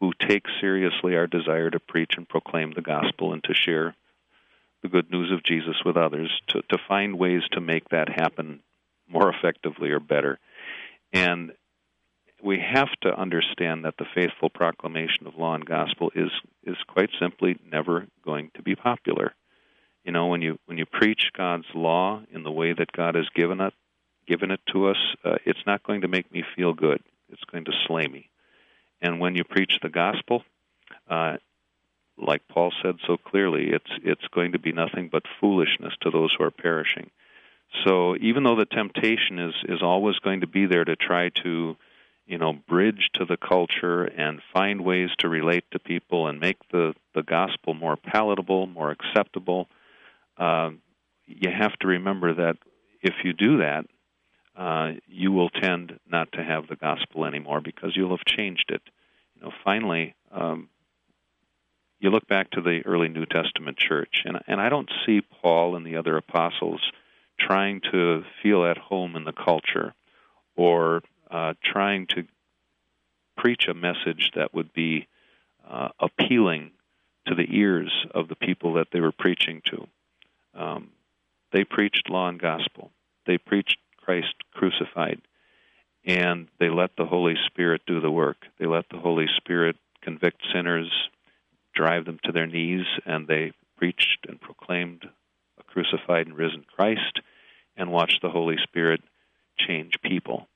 who 0.00 0.12
take 0.26 0.44
seriously 0.60 1.16
our 1.16 1.26
desire 1.26 1.70
to 1.70 1.80
preach 1.80 2.12
and 2.16 2.28
proclaim 2.28 2.72
the 2.72 2.82
gospel 2.82 3.32
and 3.32 3.42
to 3.44 3.52
share 3.52 3.94
the 4.82 4.88
good 4.88 5.10
news 5.10 5.32
of 5.32 5.42
Jesus 5.42 5.74
with 5.84 5.96
others, 5.96 6.30
to, 6.48 6.62
to 6.62 6.78
find 6.86 7.18
ways 7.18 7.42
to 7.52 7.60
make 7.60 7.88
that 7.88 8.08
happen 8.08 8.60
more 9.08 9.28
effectively 9.28 9.90
or 9.90 9.98
better. 9.98 10.38
And 11.12 11.52
we 12.42 12.58
have 12.60 12.90
to 13.02 13.18
understand 13.18 13.84
that 13.84 13.96
the 13.98 14.06
faithful 14.14 14.48
proclamation 14.48 15.26
of 15.26 15.36
law 15.36 15.54
and 15.54 15.64
gospel 15.64 16.10
is 16.14 16.30
is 16.64 16.76
quite 16.86 17.10
simply 17.20 17.58
never 17.70 18.06
going 18.24 18.50
to 18.54 18.62
be 18.62 18.76
popular. 18.76 19.34
You 20.04 20.12
know, 20.12 20.26
when 20.26 20.42
you 20.42 20.58
when 20.66 20.78
you 20.78 20.86
preach 20.86 21.30
God's 21.36 21.66
law 21.74 22.22
in 22.32 22.44
the 22.44 22.52
way 22.52 22.72
that 22.72 22.92
God 22.92 23.14
has 23.14 23.28
given 23.34 23.60
it 23.60 23.74
given 24.26 24.50
it 24.50 24.60
to 24.72 24.88
us, 24.88 24.96
uh, 25.24 25.36
it's 25.46 25.66
not 25.66 25.82
going 25.82 26.02
to 26.02 26.08
make 26.08 26.30
me 26.30 26.44
feel 26.54 26.74
good. 26.74 27.02
It's 27.30 27.44
going 27.50 27.64
to 27.64 27.72
slay 27.86 28.06
me. 28.06 28.28
And 29.00 29.20
when 29.20 29.34
you 29.34 29.44
preach 29.44 29.72
the 29.82 29.88
gospel, 29.88 30.44
uh, 31.08 31.38
like 32.18 32.46
Paul 32.48 32.72
said 32.82 32.96
so 33.06 33.16
clearly, 33.16 33.70
it's 33.70 33.90
it's 34.04 34.26
going 34.32 34.52
to 34.52 34.58
be 34.58 34.72
nothing 34.72 35.08
but 35.10 35.24
foolishness 35.40 35.94
to 36.02 36.10
those 36.10 36.34
who 36.36 36.44
are 36.44 36.50
perishing. 36.50 37.10
So 37.84 38.16
even 38.16 38.44
though 38.44 38.56
the 38.56 38.64
temptation 38.64 39.38
is 39.38 39.54
is 39.68 39.82
always 39.82 40.18
going 40.20 40.40
to 40.40 40.46
be 40.46 40.66
there 40.66 40.84
to 40.84 40.96
try 40.96 41.30
to 41.44 41.76
you 42.28 42.36
know 42.36 42.52
bridge 42.52 43.08
to 43.14 43.24
the 43.24 43.38
culture 43.38 44.04
and 44.04 44.40
find 44.52 44.84
ways 44.84 45.08
to 45.18 45.28
relate 45.28 45.64
to 45.72 45.78
people 45.78 46.28
and 46.28 46.38
make 46.38 46.58
the 46.70 46.94
the 47.14 47.22
gospel 47.22 47.74
more 47.74 47.96
palatable, 47.96 48.66
more 48.66 48.90
acceptable. 48.90 49.66
Uh, 50.36 50.70
you 51.26 51.50
have 51.50 51.76
to 51.80 51.88
remember 51.88 52.34
that 52.34 52.56
if 53.02 53.14
you 53.24 53.32
do 53.32 53.58
that, 53.58 53.86
uh, 54.56 54.92
you 55.06 55.32
will 55.32 55.48
tend 55.48 55.98
not 56.08 56.30
to 56.32 56.44
have 56.44 56.68
the 56.68 56.76
gospel 56.76 57.24
anymore 57.24 57.60
because 57.60 57.96
you'll 57.96 58.16
have 58.16 58.24
changed 58.26 58.66
it. 58.68 58.82
You 59.34 59.42
know, 59.42 59.52
finally, 59.64 60.14
um, 60.30 60.68
you 61.98 62.10
look 62.10 62.26
back 62.28 62.50
to 62.50 62.60
the 62.60 62.82
early 62.84 63.08
New 63.08 63.24
Testament 63.24 63.78
church, 63.78 64.22
and 64.26 64.38
and 64.46 64.60
I 64.60 64.68
don't 64.68 64.90
see 65.06 65.22
Paul 65.22 65.76
and 65.76 65.86
the 65.86 65.96
other 65.96 66.18
apostles 66.18 66.82
trying 67.40 67.80
to 67.90 68.22
feel 68.42 68.66
at 68.66 68.76
home 68.76 69.16
in 69.16 69.24
the 69.24 69.32
culture 69.32 69.94
or 70.56 71.02
uh, 71.30 71.54
trying 71.62 72.06
to 72.08 72.24
preach 73.36 73.68
a 73.68 73.74
message 73.74 74.32
that 74.34 74.54
would 74.54 74.72
be 74.72 75.06
uh, 75.68 75.88
appealing 76.00 76.72
to 77.26 77.34
the 77.34 77.46
ears 77.50 77.92
of 78.14 78.28
the 78.28 78.34
people 78.34 78.74
that 78.74 78.88
they 78.92 79.00
were 79.00 79.12
preaching 79.12 79.62
to. 79.66 79.86
Um, 80.54 80.90
they 81.52 81.64
preached 81.64 82.10
law 82.10 82.28
and 82.28 82.40
gospel. 82.40 82.90
They 83.26 83.38
preached 83.38 83.78
Christ 83.96 84.34
crucified, 84.52 85.20
and 86.04 86.48
they 86.58 86.70
let 86.70 86.96
the 86.96 87.04
Holy 87.04 87.36
Spirit 87.46 87.82
do 87.86 88.00
the 88.00 88.10
work. 88.10 88.38
They 88.58 88.66
let 88.66 88.88
the 88.90 88.98
Holy 88.98 89.26
Spirit 89.36 89.76
convict 90.02 90.42
sinners, 90.52 90.90
drive 91.74 92.06
them 92.06 92.18
to 92.24 92.32
their 92.32 92.46
knees, 92.46 92.86
and 93.04 93.26
they 93.28 93.52
preached 93.76 94.26
and 94.28 94.40
proclaimed 94.40 95.04
a 95.58 95.62
crucified 95.62 96.26
and 96.26 96.36
risen 96.36 96.64
Christ, 96.74 97.20
and 97.76 97.92
watched 97.92 98.22
the 98.22 98.30
Holy 98.30 98.56
Spirit 98.62 99.02
change 99.58 100.00
people. 100.02 100.48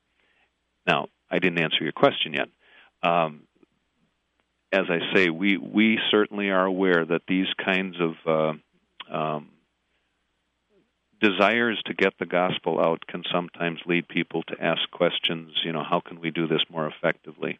Now, 0.85 1.07
I 1.29 1.39
didn't 1.39 1.59
answer 1.59 1.83
your 1.83 1.93
question 1.93 2.33
yet. 2.33 2.49
Um, 3.01 3.41
as 4.71 4.85
I 4.89 5.15
say, 5.15 5.29
we 5.29 5.57
we 5.57 5.99
certainly 6.09 6.49
are 6.49 6.65
aware 6.65 7.05
that 7.05 7.21
these 7.27 7.47
kinds 7.63 7.95
of 7.99 8.59
uh, 9.11 9.15
um, 9.15 9.49
desires 11.21 11.81
to 11.85 11.93
get 11.93 12.13
the 12.19 12.25
gospel 12.25 12.79
out 12.79 13.05
can 13.07 13.23
sometimes 13.31 13.79
lead 13.85 14.07
people 14.07 14.43
to 14.43 14.61
ask 14.61 14.81
questions. 14.91 15.51
You 15.63 15.71
know, 15.71 15.83
how 15.83 16.01
can 16.01 16.19
we 16.19 16.31
do 16.31 16.47
this 16.47 16.63
more 16.69 16.87
effectively? 16.87 17.59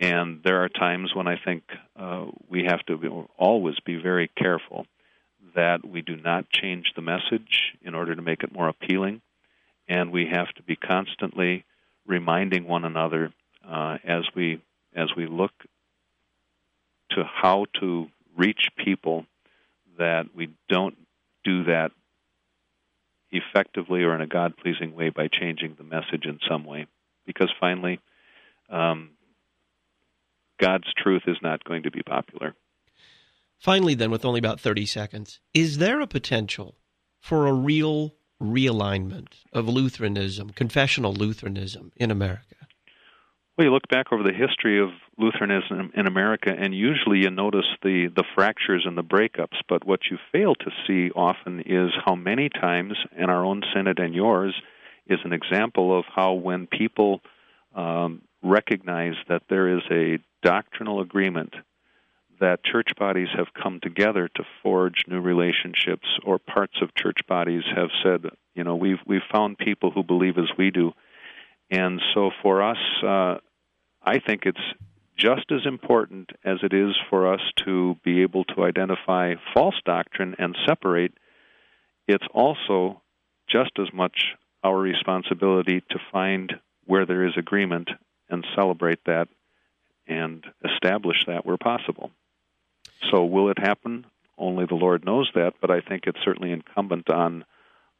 And 0.00 0.40
there 0.42 0.64
are 0.64 0.68
times 0.68 1.14
when 1.14 1.28
I 1.28 1.36
think 1.44 1.64
uh, 1.96 2.26
we 2.48 2.64
have 2.64 2.84
to 2.86 2.96
be, 2.96 3.08
always 3.36 3.76
be 3.84 3.96
very 3.96 4.28
careful 4.36 4.86
that 5.54 5.86
we 5.86 6.02
do 6.02 6.16
not 6.16 6.50
change 6.50 6.92
the 6.96 7.02
message 7.02 7.74
in 7.82 7.94
order 7.94 8.14
to 8.14 8.22
make 8.22 8.42
it 8.42 8.52
more 8.52 8.68
appealing, 8.68 9.20
and 9.86 10.10
we 10.10 10.26
have 10.32 10.48
to 10.54 10.62
be 10.62 10.76
constantly 10.76 11.64
reminding 12.06 12.66
one 12.66 12.84
another 12.84 13.32
uh, 13.66 13.98
as 14.04 14.24
we 14.34 14.60
as 14.94 15.08
we 15.16 15.26
look 15.26 15.52
to 17.10 17.24
how 17.24 17.66
to 17.80 18.08
reach 18.36 18.68
people 18.84 19.24
that 19.98 20.26
we 20.34 20.50
don't 20.68 20.96
do 21.44 21.64
that 21.64 21.90
effectively 23.30 24.02
or 24.02 24.14
in 24.14 24.20
a 24.20 24.26
God 24.26 24.56
pleasing 24.56 24.94
way 24.94 25.08
by 25.08 25.28
changing 25.28 25.74
the 25.76 25.84
message 25.84 26.24
in 26.24 26.38
some 26.48 26.64
way. 26.64 26.86
Because 27.26 27.50
finally, 27.58 28.00
um, 28.68 29.10
God's 30.60 30.92
truth 30.96 31.22
is 31.26 31.36
not 31.42 31.64
going 31.64 31.84
to 31.84 31.90
be 31.90 32.02
popular. 32.02 32.54
Finally, 33.58 33.94
then, 33.94 34.10
with 34.10 34.24
only 34.24 34.38
about 34.38 34.60
30 34.60 34.86
seconds, 34.86 35.40
is 35.54 35.78
there 35.78 36.00
a 36.00 36.06
potential 36.06 36.76
for 37.20 37.46
a 37.46 37.52
real 37.52 38.14
realignment 38.42 39.28
of 39.52 39.68
Lutheranism, 39.68 40.50
confessional 40.50 41.12
Lutheranism 41.12 41.92
in 41.96 42.10
America? 42.10 42.56
Well, 43.56 43.66
you 43.66 43.72
look 43.72 43.88
back 43.90 44.12
over 44.12 44.22
the 44.22 44.32
history 44.32 44.80
of 44.80 44.88
Lutheranism 45.18 45.92
in 45.94 46.06
America, 46.06 46.50
and 46.50 46.74
usually 46.74 47.18
you 47.18 47.30
notice 47.30 47.66
the, 47.82 48.08
the 48.14 48.24
fractures 48.34 48.84
and 48.86 48.96
the 48.96 49.04
breakups. 49.04 49.58
But 49.68 49.86
what 49.86 50.00
you 50.10 50.18
fail 50.32 50.54
to 50.54 50.70
see 50.86 51.10
often 51.10 51.60
is 51.60 51.90
how 52.04 52.14
many 52.14 52.48
times, 52.48 52.94
in 53.16 53.28
our 53.28 53.44
own 53.44 53.62
synod 53.74 53.98
and 53.98 54.14
yours, 54.14 54.54
is 55.06 55.18
an 55.24 55.32
example 55.32 55.96
of 55.96 56.06
how 56.14 56.32
when 56.32 56.66
people 56.66 57.20
um, 57.74 58.22
recognize 58.42 59.14
that 59.28 59.42
there 59.50 59.76
is 59.76 59.82
a 59.90 60.18
doctrinal 60.42 61.00
agreement 61.00 61.54
that 62.42 62.64
church 62.64 62.90
bodies 62.98 63.28
have 63.36 63.48
come 63.60 63.80
together 63.80 64.28
to 64.28 64.44
forge 64.62 65.04
new 65.08 65.20
relationships, 65.20 66.06
or 66.24 66.38
parts 66.38 66.74
of 66.82 66.94
church 66.94 67.20
bodies 67.26 67.62
have 67.74 67.88
said, 68.02 68.26
you 68.54 68.64
know, 68.64 68.76
we've 68.76 68.98
we've 69.06 69.28
found 69.32 69.58
people 69.58 69.90
who 69.90 70.02
believe 70.02 70.36
as 70.38 70.50
we 70.58 70.70
do, 70.70 70.92
and 71.70 72.00
so 72.14 72.30
for 72.42 72.62
us, 72.62 72.78
uh, 73.02 73.36
I 74.02 74.18
think 74.18 74.42
it's 74.44 74.58
just 75.16 75.50
as 75.50 75.64
important 75.64 76.30
as 76.44 76.58
it 76.62 76.72
is 76.72 76.94
for 77.08 77.32
us 77.32 77.40
to 77.64 77.96
be 78.04 78.22
able 78.22 78.44
to 78.44 78.64
identify 78.64 79.34
false 79.54 79.76
doctrine 79.84 80.34
and 80.38 80.56
separate. 80.66 81.12
It's 82.08 82.26
also 82.34 83.00
just 83.48 83.72
as 83.78 83.92
much 83.92 84.34
our 84.64 84.78
responsibility 84.78 85.80
to 85.90 85.98
find 86.10 86.52
where 86.86 87.06
there 87.06 87.24
is 87.24 87.34
agreement 87.36 87.90
and 88.28 88.44
celebrate 88.56 89.04
that 89.06 89.28
and 90.06 90.44
establish 90.64 91.24
that 91.26 91.46
where 91.46 91.56
possible. 91.56 92.10
So, 93.10 93.24
will 93.24 93.50
it 93.50 93.58
happen? 93.58 94.06
Only 94.38 94.66
the 94.66 94.74
Lord 94.74 95.04
knows 95.04 95.30
that, 95.34 95.54
but 95.60 95.70
I 95.70 95.80
think 95.80 96.04
it's 96.06 96.18
certainly 96.24 96.52
incumbent 96.52 97.10
on 97.10 97.44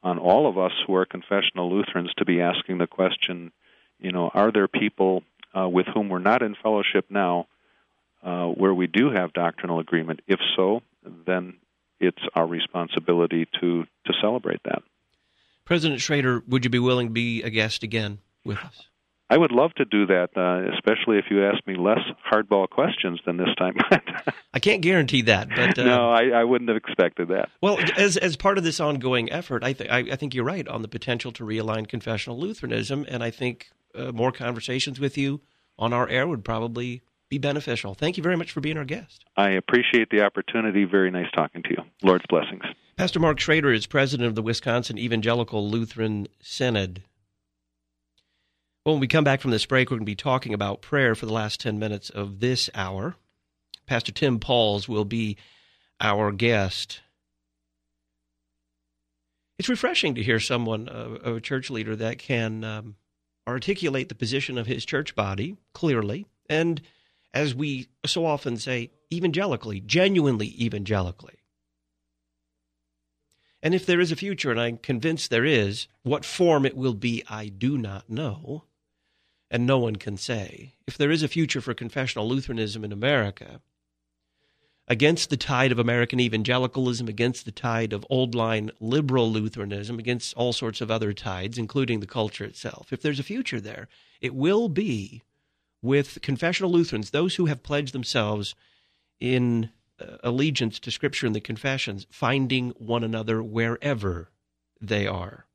on 0.03 0.19
all 0.19 0.47
of 0.47 0.57
us 0.57 0.73
who 0.85 0.95
are 0.95 1.05
confessional 1.05 1.71
Lutherans 1.71 2.11
to 2.17 2.25
be 2.25 2.41
asking 2.41 2.77
the 2.77 2.87
question, 2.87 3.53
you 4.01 4.11
know, 4.11 4.29
are 4.33 4.51
there 4.51 4.67
people 4.67 5.23
uh, 5.57 5.69
with 5.69 5.85
whom 5.93 6.09
we're 6.09 6.19
not 6.19 6.41
in 6.41 6.55
fellowship 6.61 7.05
now 7.09 7.47
uh, 8.21 8.47
where 8.47 8.73
we 8.73 8.87
do 8.87 9.11
have 9.11 9.31
doctrinal 9.31 9.79
agreement? 9.79 10.19
If 10.27 10.39
so, 10.57 10.81
then 11.25 11.53
it's 11.99 12.21
our 12.35 12.45
responsibility 12.45 13.47
to 13.61 13.85
to 14.05 14.13
celebrate 14.21 14.61
that. 14.65 14.83
President 15.65 16.01
Schroeder, 16.01 16.43
would 16.47 16.65
you 16.65 16.69
be 16.69 16.79
willing 16.79 17.07
to 17.07 17.13
be 17.13 17.41
a 17.43 17.49
guest 17.49 17.83
again 17.83 18.19
with 18.43 18.57
us? 18.57 18.87
I 19.33 19.37
would 19.37 19.51
love 19.51 19.73
to 19.77 19.85
do 19.85 20.05
that, 20.05 20.29
uh, 20.37 20.71
especially 20.75 21.17
if 21.17 21.25
you 21.31 21.43
ask 21.43 21.65
me 21.65 21.75
less 21.75 22.01
hardball 22.31 22.69
questions 22.69 23.19
than 23.25 23.37
this 23.37 23.49
time. 23.57 23.75
I 24.53 24.59
can't 24.59 24.81
guarantee 24.83 25.23
that, 25.23 25.49
but 25.49 25.79
uh, 25.79 25.83
no, 25.83 26.11
I, 26.11 26.27
I, 26.27 26.43
wouldn't 26.43 26.69
have 26.69 26.77
expected 26.77 27.29
that. 27.29 27.49
Well, 27.59 27.79
as 27.97 28.15
as 28.15 28.35
part 28.35 28.59
of 28.59 28.63
this 28.63 28.79
ongoing 28.79 29.31
effort, 29.31 29.63
I, 29.63 29.73
th- 29.73 29.89
I, 29.89 29.99
I 30.11 30.15
think 30.17 30.35
you're 30.35 30.45
right 30.45 30.67
on 30.67 30.83
the 30.83 30.87
potential 30.87 31.31
to 31.31 31.43
realign 31.43 31.87
confessional 31.87 32.39
Lutheranism, 32.39 33.07
and 33.09 33.23
I 33.23 33.31
think 33.31 33.71
uh, 33.95 34.11
more 34.11 34.31
conversations 34.31 34.99
with 34.99 35.17
you 35.17 35.41
on 35.79 35.93
our 35.93 36.07
air 36.09 36.27
would 36.27 36.45
probably 36.45 37.01
be 37.27 37.39
beneficial. 37.39 37.95
Thank 37.95 38.17
you 38.17 38.21
very 38.21 38.37
much 38.37 38.51
for 38.51 38.61
being 38.61 38.77
our 38.77 38.85
guest. 38.85 39.25
I 39.35 39.49
appreciate 39.49 40.11
the 40.11 40.21
opportunity. 40.21 40.85
Very 40.85 41.09
nice 41.09 41.31
talking 41.33 41.63
to 41.63 41.69
you. 41.71 41.83
Lord's 42.03 42.25
blessings. 42.29 42.61
Pastor 42.97 43.19
Mark 43.19 43.39
Schroeder 43.39 43.73
is 43.73 43.87
president 43.87 44.27
of 44.27 44.35
the 44.35 44.43
Wisconsin 44.43 44.99
Evangelical 44.99 45.67
Lutheran 45.67 46.27
Synod. 46.39 47.01
When 48.85 48.99
we 48.99 49.07
come 49.07 49.23
back 49.23 49.39
from 49.39 49.51
this 49.51 49.65
break, 49.65 49.89
we're 49.89 49.95
going 49.95 50.05
to 50.05 50.11
be 50.11 50.15
talking 50.15 50.53
about 50.53 50.81
prayer 50.81 51.15
for 51.15 51.25
the 51.25 51.31
last 51.31 51.61
10 51.61 51.79
minutes 51.79 52.09
of 52.09 52.41
this 52.41 52.69
hour. 52.75 53.15
Pastor 53.85 54.11
Tim 54.11 54.39
Pauls 54.39 54.89
will 54.89 55.05
be 55.05 55.37
our 56.01 56.33
guest. 56.33 56.99
It's 59.57 59.69
refreshing 59.69 60.15
to 60.15 60.23
hear 60.23 60.41
someone, 60.41 60.89
uh, 60.89 61.35
a 61.35 61.39
church 61.39 61.69
leader, 61.69 61.95
that 61.95 62.17
can 62.17 62.65
um, 62.65 62.95
articulate 63.47 64.09
the 64.09 64.15
position 64.15 64.57
of 64.57 64.67
his 64.67 64.83
church 64.83 65.15
body 65.15 65.55
clearly, 65.71 66.25
and 66.49 66.81
as 67.33 67.55
we 67.55 67.87
so 68.05 68.25
often 68.25 68.57
say, 68.57 68.91
evangelically, 69.13 69.79
genuinely 69.79 70.61
evangelically. 70.61 71.35
And 73.61 73.73
if 73.73 73.85
there 73.85 74.01
is 74.01 74.11
a 74.11 74.17
future, 74.17 74.51
and 74.51 74.59
I'm 74.59 74.77
convinced 74.77 75.29
there 75.29 75.45
is, 75.45 75.87
what 76.01 76.25
form 76.25 76.65
it 76.65 76.75
will 76.75 76.95
be, 76.95 77.23
I 77.29 77.47
do 77.47 77.77
not 77.77 78.09
know 78.09 78.65
and 79.53 79.67
no 79.67 79.77
one 79.77 79.95
can 79.95 80.17
say. 80.17 80.73
If 80.87 80.97
there 80.97 81.11
is 81.11 81.21
a 81.21 81.27
future 81.27 81.61
for 81.61 81.75
confessional 81.75 82.27
Lutheranism 82.27 82.83
in 82.83 82.91
America, 82.91 83.61
against 84.87 85.29
the 85.29 85.37
tide 85.37 85.71
of 85.71 85.77
American 85.77 86.19
evangelicalism, 86.19 87.07
against 87.07 87.45
the 87.45 87.51
tide 87.51 87.93
of 87.93 88.03
old 88.09 88.33
line 88.33 88.71
liberal 88.79 89.31
Lutheranism, 89.31 89.99
against 89.99 90.35
all 90.35 90.53
sorts 90.53 90.81
of 90.81 90.89
other 90.89 91.13
tides, 91.13 91.59
including 91.59 91.99
the 91.99 92.07
culture 92.07 92.43
itself, 92.43 92.91
if 92.91 93.03
there's 93.03 93.19
a 93.19 93.23
future 93.23 93.61
there, 93.61 93.87
it 94.19 94.33
will 94.33 94.69
be 94.69 95.21
with 95.83 96.19
confessional 96.23 96.71
Lutherans, 96.71 97.11
those 97.11 97.35
who 97.35 97.45
have 97.45 97.61
pledged 97.61 97.93
themselves 97.93 98.55
in 99.19 99.69
uh, 99.99 100.17
allegiance 100.23 100.79
to 100.79 100.89
Scripture 100.89 101.27
and 101.27 101.35
the 101.35 101.39
confessions, 101.39 102.07
finding 102.09 102.71
one 102.71 103.03
another 103.03 103.43
wherever 103.43 104.31
they 104.81 105.05
are. 105.05 105.45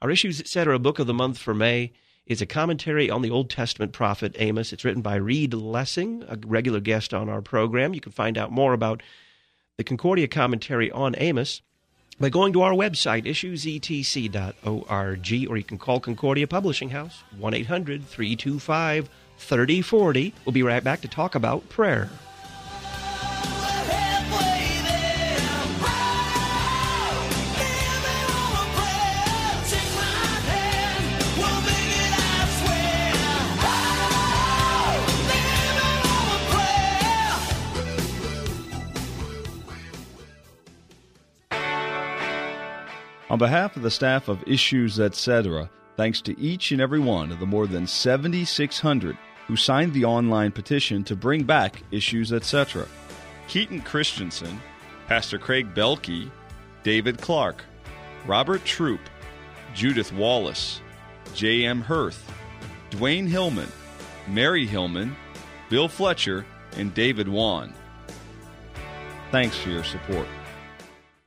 Our 0.00 0.10
Issues, 0.10 0.40
etc. 0.40 0.78
Book 0.78 0.98
of 0.98 1.06
the 1.06 1.14
month 1.14 1.36
for 1.36 1.52
May 1.52 1.92
is 2.26 2.40
a 2.40 2.46
commentary 2.46 3.10
on 3.10 3.22
the 3.22 3.30
Old 3.30 3.50
Testament 3.50 3.92
prophet 3.92 4.34
Amos. 4.38 4.72
It's 4.72 4.84
written 4.84 5.02
by 5.02 5.16
Reed 5.16 5.54
Lessing, 5.54 6.24
a 6.28 6.38
regular 6.46 6.80
guest 6.80 7.12
on 7.12 7.28
our 7.28 7.42
program. 7.42 7.94
You 7.94 8.00
can 8.00 8.12
find 8.12 8.38
out 8.38 8.52
more 8.52 8.72
about 8.72 9.02
the 9.76 9.84
Concordia 9.84 10.28
commentary 10.28 10.90
on 10.90 11.14
Amos 11.18 11.62
by 12.20 12.28
going 12.28 12.52
to 12.52 12.62
our 12.62 12.72
website, 12.72 13.24
issuesetc.org, 13.24 15.50
or 15.50 15.56
you 15.56 15.64
can 15.64 15.78
call 15.78 15.98
Concordia 15.98 16.46
Publishing 16.46 16.90
House, 16.90 17.24
1 17.38 17.54
800 17.54 18.06
325 18.06 19.08
3040. 19.38 20.34
We'll 20.44 20.52
be 20.52 20.62
right 20.62 20.84
back 20.84 21.00
to 21.00 21.08
talk 21.08 21.34
about 21.34 21.68
prayer. 21.68 22.08
On 43.32 43.38
behalf 43.38 43.76
of 43.76 43.82
the 43.82 43.90
staff 43.90 44.28
of 44.28 44.46
Issues 44.46 45.00
Etc., 45.00 45.70
thanks 45.96 46.20
to 46.20 46.38
each 46.38 46.70
and 46.70 46.82
every 46.82 47.00
one 47.00 47.32
of 47.32 47.40
the 47.40 47.46
more 47.46 47.66
than 47.66 47.86
7,600 47.86 49.16
who 49.46 49.56
signed 49.56 49.94
the 49.94 50.04
online 50.04 50.52
petition 50.52 51.02
to 51.04 51.16
bring 51.16 51.42
back 51.44 51.82
Issues 51.90 52.30
Etc. 52.30 52.86
Keaton 53.48 53.80
Christensen, 53.80 54.60
Pastor 55.08 55.38
Craig 55.38 55.72
Belkey, 55.72 56.30
David 56.82 57.22
Clark, 57.22 57.64
Robert 58.26 58.66
Troop, 58.66 59.00
Judith 59.72 60.12
Wallace, 60.12 60.82
J.M. 61.34 61.80
Hirth, 61.80 62.30
Dwayne 62.90 63.26
Hillman, 63.26 63.72
Mary 64.28 64.66
Hillman, 64.66 65.16
Bill 65.70 65.88
Fletcher, 65.88 66.44
and 66.76 66.92
David 66.92 67.28
Wan. 67.28 67.72
Thanks 69.30 69.56
for 69.56 69.70
your 69.70 69.84
support. 69.84 70.28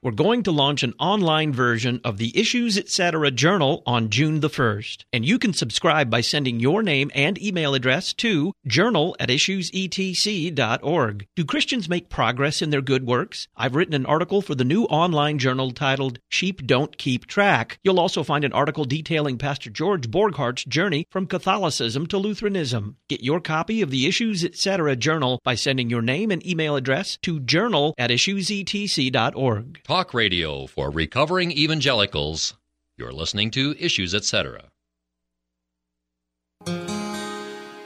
We're 0.05 0.11
going 0.11 0.43
to 0.43 0.51
launch 0.51 0.83
an 0.83 0.93
online 0.99 1.51
version 1.51 1.99
of 2.03 2.19
the 2.19 2.31
Issues 2.39 2.77
Etc. 2.77 3.31
journal 3.31 3.81
on 3.87 4.11
June 4.11 4.39
the 4.39 4.51
1st. 4.51 5.03
And 5.11 5.25
you 5.25 5.39
can 5.39 5.51
subscribe 5.51 6.11
by 6.11 6.21
sending 6.21 6.59
your 6.59 6.83
name 6.83 7.09
and 7.15 7.41
email 7.41 7.73
address 7.73 8.13
to 8.17 8.53
journal 8.67 9.15
at 9.19 9.29
issuesetc.org. 9.29 11.25
Do 11.35 11.43
Christians 11.43 11.89
make 11.89 12.09
progress 12.09 12.61
in 12.61 12.69
their 12.69 12.83
good 12.83 13.07
works? 13.07 13.47
I've 13.57 13.73
written 13.73 13.95
an 13.95 14.05
article 14.05 14.43
for 14.43 14.53
the 14.53 14.63
new 14.63 14.83
online 14.83 15.39
journal 15.39 15.71
titled 15.71 16.19
Sheep 16.29 16.67
Don't 16.67 16.99
Keep 16.99 17.25
Track. 17.25 17.79
You'll 17.83 17.99
also 17.99 18.21
find 18.21 18.45
an 18.45 18.53
article 18.53 18.85
detailing 18.85 19.39
Pastor 19.39 19.71
George 19.71 20.11
Borghardt's 20.11 20.65
journey 20.65 21.07
from 21.09 21.25
Catholicism 21.25 22.05
to 22.05 22.19
Lutheranism. 22.19 22.97
Get 23.09 23.23
your 23.23 23.39
copy 23.41 23.81
of 23.81 23.89
the 23.89 24.05
Issues 24.05 24.43
Etc. 24.45 24.95
journal 24.97 25.39
by 25.43 25.55
sending 25.55 25.89
your 25.89 26.03
name 26.03 26.29
and 26.29 26.45
email 26.45 26.75
address 26.75 27.17
to 27.23 27.39
journal 27.39 27.95
at 27.97 28.11
issuesetc.org. 28.11 29.79
Talk 29.95 30.13
radio 30.13 30.67
for 30.67 30.91
recovering 30.91 31.53
evangelicals. 31.53 32.55
You're 32.97 33.13
listening 33.13 33.49
to 33.51 33.73
Issues 33.79 34.13
Etc. 34.13 34.65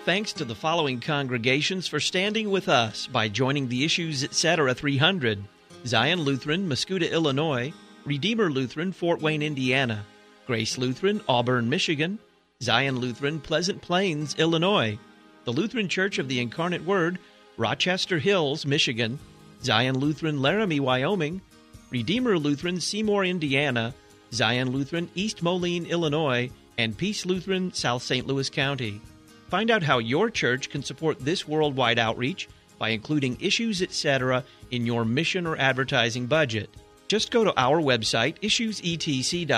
Thanks 0.05 0.33
to 0.33 0.43
the 0.43 0.55
following 0.55 1.01
congregations 1.01 1.85
for 1.85 1.99
standing 1.99 2.49
with 2.49 2.67
us 2.67 3.05
by 3.05 3.27
joining 3.27 3.69
the 3.69 3.85
Issues 3.85 4.23
Etc. 4.23 4.73
300 4.73 5.43
Zion 5.85 6.21
Lutheran, 6.21 6.67
Mascoutah, 6.67 7.11
Illinois, 7.11 7.71
Redeemer 8.05 8.49
Lutheran, 8.49 8.91
Fort 8.91 9.21
Wayne, 9.21 9.43
Indiana, 9.43 10.03
Grace 10.47 10.79
Lutheran, 10.79 11.21
Auburn, 11.29 11.69
Michigan, 11.69 12.17
Zion 12.63 12.97
Lutheran, 12.97 13.39
Pleasant 13.39 13.83
Plains, 13.83 14.33
Illinois, 14.39 14.97
the 15.43 15.53
Lutheran 15.53 15.87
Church 15.87 16.17
of 16.17 16.27
the 16.27 16.39
Incarnate 16.39 16.85
Word, 16.85 17.19
Rochester 17.57 18.17
Hills, 18.17 18.65
Michigan, 18.65 19.19
Zion 19.61 19.99
Lutheran, 19.99 20.41
Laramie, 20.41 20.79
Wyoming, 20.79 21.41
Redeemer 21.89 22.37
Lutheran, 22.37 22.79
Seymour, 22.79 23.25
Indiana, 23.25 23.93
Zion 24.31 24.71
Lutheran, 24.71 25.09
East 25.15 25.41
Moline, 25.41 25.85
Illinois, 25.87 26.51
and 26.77 26.97
Peace 26.97 27.25
Lutheran, 27.25 27.73
South 27.73 28.03
St. 28.03 28.27
Louis 28.27 28.49
County. 28.49 29.01
Find 29.49 29.71
out 29.71 29.81
how 29.81 29.97
your 29.97 30.29
church 30.29 30.69
can 30.69 30.83
support 30.83 31.19
this 31.19 31.47
worldwide 31.47 31.97
outreach 31.97 32.47
by 32.77 32.89
including 32.89 33.37
issues, 33.41 33.81
etc., 33.81 34.43
in 34.69 34.85
your 34.85 35.03
mission 35.03 35.47
or 35.47 35.57
advertising 35.57 36.27
budget. 36.27 36.69
Just 37.07 37.31
go 37.31 37.43
to 37.43 37.59
our 37.59 37.81
website, 37.81 38.39
issuesetc.org, 38.41 39.49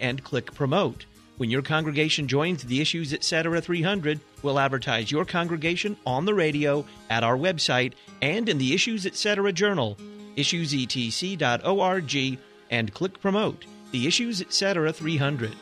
and 0.00 0.24
click 0.24 0.54
Promote. 0.54 1.04
When 1.36 1.50
your 1.50 1.60
congregation 1.60 2.28
joins 2.28 2.64
the 2.64 2.80
Issues 2.80 3.12
Etc. 3.12 3.60
300, 3.60 4.20
we'll 4.42 4.58
advertise 4.58 5.10
your 5.10 5.26
congregation 5.26 5.98
on 6.06 6.24
the 6.24 6.32
radio, 6.32 6.86
at 7.10 7.22
our 7.22 7.36
website, 7.36 7.92
and 8.22 8.48
in 8.48 8.56
the 8.56 8.72
Issues 8.72 9.04
Etc. 9.04 9.52
journal 9.52 9.98
issuesetc.org, 10.36 12.38
and 12.70 12.94
click 12.94 13.20
Promote, 13.20 13.64
the 13.92 14.06
Issues 14.06 14.40
Etc. 14.40 14.92
300. 14.92 15.52